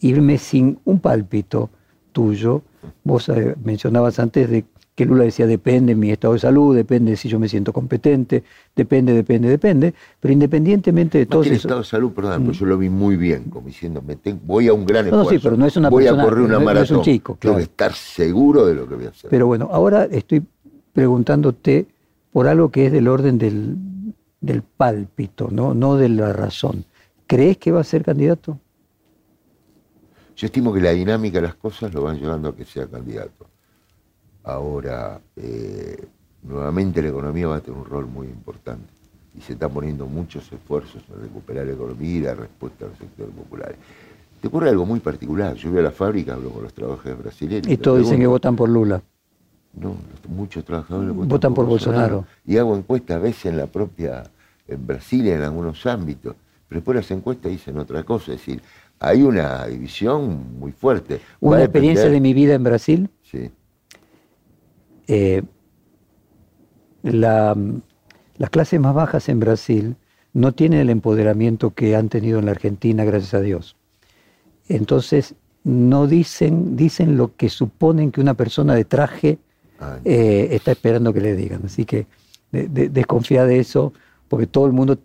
irme 0.00 0.38
sin 0.38 0.78
un 0.84 1.00
pálpito 1.00 1.68
tuyo. 2.12 2.62
Vos 3.02 3.28
eh, 3.28 3.56
mencionabas 3.64 4.20
antes 4.20 4.48
de 4.48 4.64
que 4.94 5.04
Lula 5.04 5.24
decía 5.24 5.48
depende 5.48 5.94
de 5.94 5.96
mi 5.96 6.12
estado 6.12 6.34
de 6.34 6.40
salud, 6.40 6.76
depende 6.76 7.10
de 7.10 7.16
si 7.16 7.28
yo 7.28 7.40
me 7.40 7.48
siento 7.48 7.72
competente, 7.72 8.44
depende, 8.76 9.12
depende, 9.12 9.48
depende, 9.48 9.94
pero 10.20 10.32
independientemente 10.32 11.18
de 11.18 11.26
todo 11.26 11.42
eso... 11.42 11.50
el 11.50 11.56
estado 11.56 11.80
de 11.80 11.86
salud, 11.86 12.12
perdón, 12.12 12.44
pues 12.44 12.58
yo 12.58 12.66
lo 12.66 12.78
vi 12.78 12.88
muy 12.88 13.16
bien, 13.16 13.44
como 13.44 13.66
diciendo, 13.66 14.04
voy 14.44 14.68
a 14.68 14.74
un 14.74 14.84
gran 14.84 15.06
esfuerzo, 15.06 15.24
no, 15.24 15.30
sí, 15.30 15.40
pero 15.42 15.56
no 15.56 15.66
es 15.66 15.76
una 15.76 15.88
voy 15.88 16.06
a 16.06 16.12
correr 16.12 16.44
una 16.44 16.60
maratón, 16.60 16.98
un 16.98 17.02
chico, 17.02 17.36
tengo 17.40 17.56
que 17.56 17.62
estar 17.62 17.94
seguro 17.94 18.66
de 18.66 18.74
lo 18.74 18.86
que 18.86 18.94
voy 18.94 19.06
a 19.06 19.08
hacer. 19.08 19.30
Pero 19.30 19.46
bueno, 19.46 19.70
ahora 19.72 20.04
estoy 20.04 20.42
preguntándote 20.92 21.86
por 22.30 22.46
algo 22.46 22.70
que 22.70 22.86
es 22.86 22.92
del 22.92 23.08
orden 23.08 23.38
del, 23.38 23.76
del 24.40 24.62
pálpito, 24.62 25.48
¿no? 25.50 25.74
no 25.74 25.96
de 25.96 26.08
la 26.08 26.32
razón. 26.32 26.84
¿Crees 27.26 27.58
que 27.58 27.72
va 27.72 27.80
a 27.80 27.84
ser 27.84 28.04
candidato? 28.04 28.58
Yo 30.36 30.46
estimo 30.46 30.72
que 30.72 30.80
la 30.80 30.92
dinámica 30.92 31.38
de 31.38 31.48
las 31.48 31.54
cosas 31.54 31.92
lo 31.92 32.02
van 32.02 32.18
llevando 32.18 32.48
a 32.48 32.56
que 32.56 32.64
sea 32.64 32.86
candidato. 32.86 33.46
Ahora, 34.42 35.20
eh, 35.36 36.02
nuevamente 36.42 37.02
la 37.02 37.08
economía 37.08 37.46
va 37.46 37.56
a 37.56 37.60
tener 37.60 37.78
un 37.78 37.84
rol 37.84 38.06
muy 38.06 38.26
importante 38.26 38.90
y 39.36 39.42
se 39.42 39.52
están 39.52 39.70
poniendo 39.70 40.06
muchos 40.06 40.50
esfuerzos 40.50 41.02
en 41.14 41.22
recuperar 41.22 41.66
la 41.66 41.72
economía 41.72 42.10
y 42.10 42.20
la 42.20 42.34
respuesta 42.34 42.86
al 42.86 42.96
sector 42.96 43.28
popular. 43.28 43.74
Te 44.40 44.48
ocurre 44.48 44.70
algo 44.70 44.86
muy 44.86 45.00
particular. 45.00 45.54
Yo 45.54 45.70
voy 45.70 45.80
a 45.80 45.82
la 45.82 45.90
fábrica, 45.90 46.32
hablo 46.34 46.50
con 46.50 46.62
los 46.62 46.72
trabajadores 46.72 47.22
brasileños. 47.22 47.68
Y 47.68 47.76
todos 47.76 47.98
dicen 47.98 48.18
que 48.18 48.26
votan 48.26 48.56
por 48.56 48.70
Lula. 48.70 49.02
No, 49.72 49.94
muchos 50.28 50.64
trabajadores 50.64 51.14
votan, 51.14 51.54
por, 51.54 51.66
Bolsonaro. 51.66 52.26
Y 52.44 52.56
hago 52.56 52.76
encuestas 52.76 53.16
a 53.16 53.20
veces 53.20 53.46
en 53.46 53.56
la 53.56 53.66
propia, 53.66 54.24
en 54.66 54.86
Brasil 54.86 55.28
en 55.28 55.42
algunos 55.42 55.86
ámbitos. 55.86 56.34
Pero 56.68 56.80
después 56.80 56.96
las 56.96 57.10
encuestas 57.10 57.52
dicen 57.52 57.78
otra 57.78 58.02
cosa. 58.02 58.32
Es 58.32 58.38
decir, 58.38 58.60
hay 58.98 59.22
una 59.22 59.66
división 59.66 60.58
muy 60.58 60.72
fuerte. 60.72 61.20
Una 61.40 61.62
experiencia 61.62 62.08
de 62.08 62.20
mi 62.20 62.34
vida 62.34 62.54
en 62.54 62.64
Brasil. 62.64 63.10
Sí 63.22 63.50
eh, 65.10 65.42
las 67.02 67.56
clases 68.50 68.78
más 68.78 68.94
bajas 68.94 69.28
en 69.28 69.40
Brasil 69.40 69.96
no 70.32 70.52
tienen 70.52 70.80
el 70.80 70.90
empoderamiento 70.90 71.70
que 71.70 71.96
han 71.96 72.08
tenido 72.08 72.38
en 72.38 72.44
la 72.44 72.52
Argentina, 72.52 73.04
gracias 73.04 73.34
a 73.34 73.40
Dios. 73.40 73.76
Entonces, 74.68 75.34
no 75.64 76.06
dicen, 76.06 76.76
dicen 76.76 77.16
lo 77.16 77.34
que 77.34 77.48
suponen 77.48 78.12
que 78.12 78.20
una 78.20 78.34
persona 78.34 78.74
de 78.74 78.84
traje 78.84 79.38
eh, 80.04 80.48
está 80.52 80.72
esperando 80.72 81.12
que 81.12 81.20
le 81.20 81.36
digan. 81.36 81.62
Así 81.64 81.84
que 81.84 82.06
desconfía 82.50 83.44
de 83.44 83.60
eso, 83.60 83.92
porque 84.28 84.46
todo 84.46 84.66
el 84.66 84.72
mundo, 84.72 84.98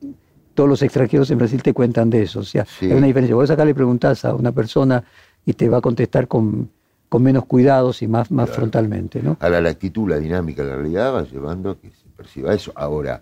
todos 0.54 0.70
los 0.70 0.82
extranjeros 0.82 1.30
en 1.32 1.38
Brasil 1.38 1.62
te 1.62 1.74
cuentan 1.74 2.10
de 2.10 2.24
eso. 2.24 2.40
O 2.40 2.44
sea, 2.44 2.66
hay 2.82 2.92
una 2.92 3.08
diferencia. 3.08 3.36
Vos 3.36 3.50
acá 3.50 3.66
le 3.66 3.76
preguntás 3.76 4.26
a 4.26 4.34
una 4.34 4.52
persona 4.52 5.04
y 5.46 5.54
te 5.54 5.70
va 5.70 5.78
a 5.78 5.82
contestar 5.82 6.28
con 6.28 6.70
con 7.10 7.24
menos 7.24 7.46
cuidados 7.46 8.02
y 8.02 8.08
más, 8.08 8.32
más 8.32 8.50
frontalmente. 8.50 9.22
¿no? 9.22 9.38
Ahora 9.40 9.62
la 9.62 9.70
actitud, 9.70 10.10
la 10.10 10.18
dinámica, 10.18 10.64
la 10.64 10.76
realidad 10.76 11.14
va 11.14 11.24
llevando 11.24 11.70
a 11.70 11.80
que 11.80 11.90
se 11.90 12.10
perciba 12.16 12.54
eso. 12.54 12.72
Ahora, 12.76 13.22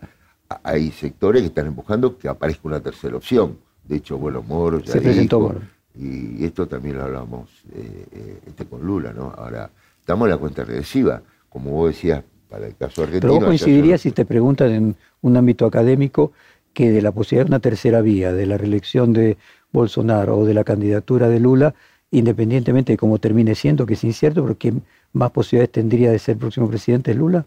hay 0.63 0.91
sectores 0.91 1.41
que 1.41 1.49
están 1.49 1.67
empujando 1.67 2.17
que 2.17 2.27
aparezca 2.27 2.61
una 2.63 2.79
tercera 2.79 3.17
opción. 3.17 3.57
De 3.83 3.97
hecho, 3.97 4.17
bueno, 4.17 4.41
Moro 4.41 4.79
ya 4.79 4.93
se 4.93 5.01
presentó 5.01 5.39
Moro. 5.39 5.61
Y 5.95 6.43
esto 6.43 6.67
también 6.67 6.97
lo 6.97 7.03
hablamos 7.03 7.49
eh, 7.71 8.05
eh, 8.11 8.39
este 8.47 8.65
con 8.65 8.81
Lula, 8.81 9.13
¿no? 9.13 9.31
Ahora, 9.37 9.69
estamos 9.99 10.25
en 10.25 10.31
la 10.31 10.37
cuenta 10.37 10.63
regresiva, 10.63 11.21
como 11.53 11.69
vos 11.69 11.89
decías, 11.89 12.23
para 12.49 12.65
el 12.65 12.75
caso 12.75 13.03
argentino. 13.03 13.21
Pero 13.21 13.33
vos 13.35 13.45
coincidirías 13.45 14.01
si 14.01 14.11
te 14.11 14.25
preguntan 14.25 14.71
en 14.71 14.95
un 15.21 15.37
ámbito 15.37 15.67
académico 15.67 16.31
que 16.73 16.91
de 16.91 17.03
la 17.03 17.11
posibilidad 17.11 17.45
de 17.45 17.51
una 17.51 17.59
tercera 17.59 18.01
vía, 18.01 18.33
de 18.33 18.47
la 18.47 18.57
reelección 18.57 19.13
de 19.13 19.37
Bolsonaro 19.71 20.39
o 20.39 20.45
de 20.45 20.55
la 20.55 20.63
candidatura 20.63 21.29
de 21.29 21.39
Lula, 21.39 21.75
independientemente 22.09 22.93
de 22.93 22.97
cómo 22.97 23.19
termine 23.19 23.53
siendo, 23.53 23.85
que 23.85 23.93
es 23.93 24.03
incierto, 24.03 24.41
pero 24.41 24.57
¿quién 24.57 24.81
más 25.13 25.29
posibilidades 25.29 25.71
tendría 25.71 26.11
de 26.11 26.17
ser 26.17 26.37
próximo 26.37 26.67
presidente 26.67 27.13
Lula? 27.13 27.45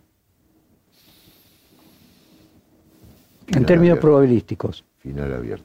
en 3.48 3.64
términos 3.64 3.98
probabilísticos. 3.98 4.84
Final 4.98 5.32
abierto. 5.32 5.64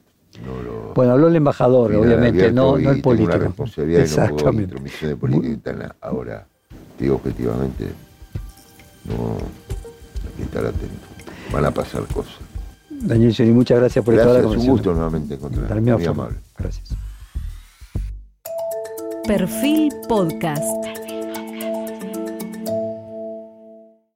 Bueno, 0.94 1.12
habló 1.12 1.28
el 1.28 1.36
embajador, 1.36 1.94
obviamente, 1.94 2.52
no, 2.52 2.78
no 2.78 2.90
el 2.90 3.02
político. 3.02 3.36
Una 3.36 3.44
responsabilidad 3.44 4.02
Exactamente. 4.02 4.74
no 4.74 5.08
de 5.08 5.16
política 5.16 5.96
Ahora, 6.00 6.46
digo 6.98 7.16
objetivamente, 7.16 7.86
no 9.04 9.36
hay 9.36 10.36
que 10.36 10.42
estar 10.42 10.66
atento. 10.66 11.06
Van 11.52 11.64
a 11.64 11.70
pasar 11.70 12.04
cosas. 12.06 12.34
Daniel 12.88 13.34
Seri, 13.34 13.50
muchas 13.50 13.78
gracias 13.78 14.04
por 14.04 14.14
estar 14.14 14.36
aquí. 14.36 14.52
Es 14.52 14.56
un 14.58 14.66
gusto 14.66 14.92
nuevamente 14.92 15.34
encontrarnos. 15.34 15.98
Muy 15.98 16.06
amable. 16.06 16.38
Gracias. 16.56 16.94
Perfil 19.26 19.92
Podcast. 20.08 21.01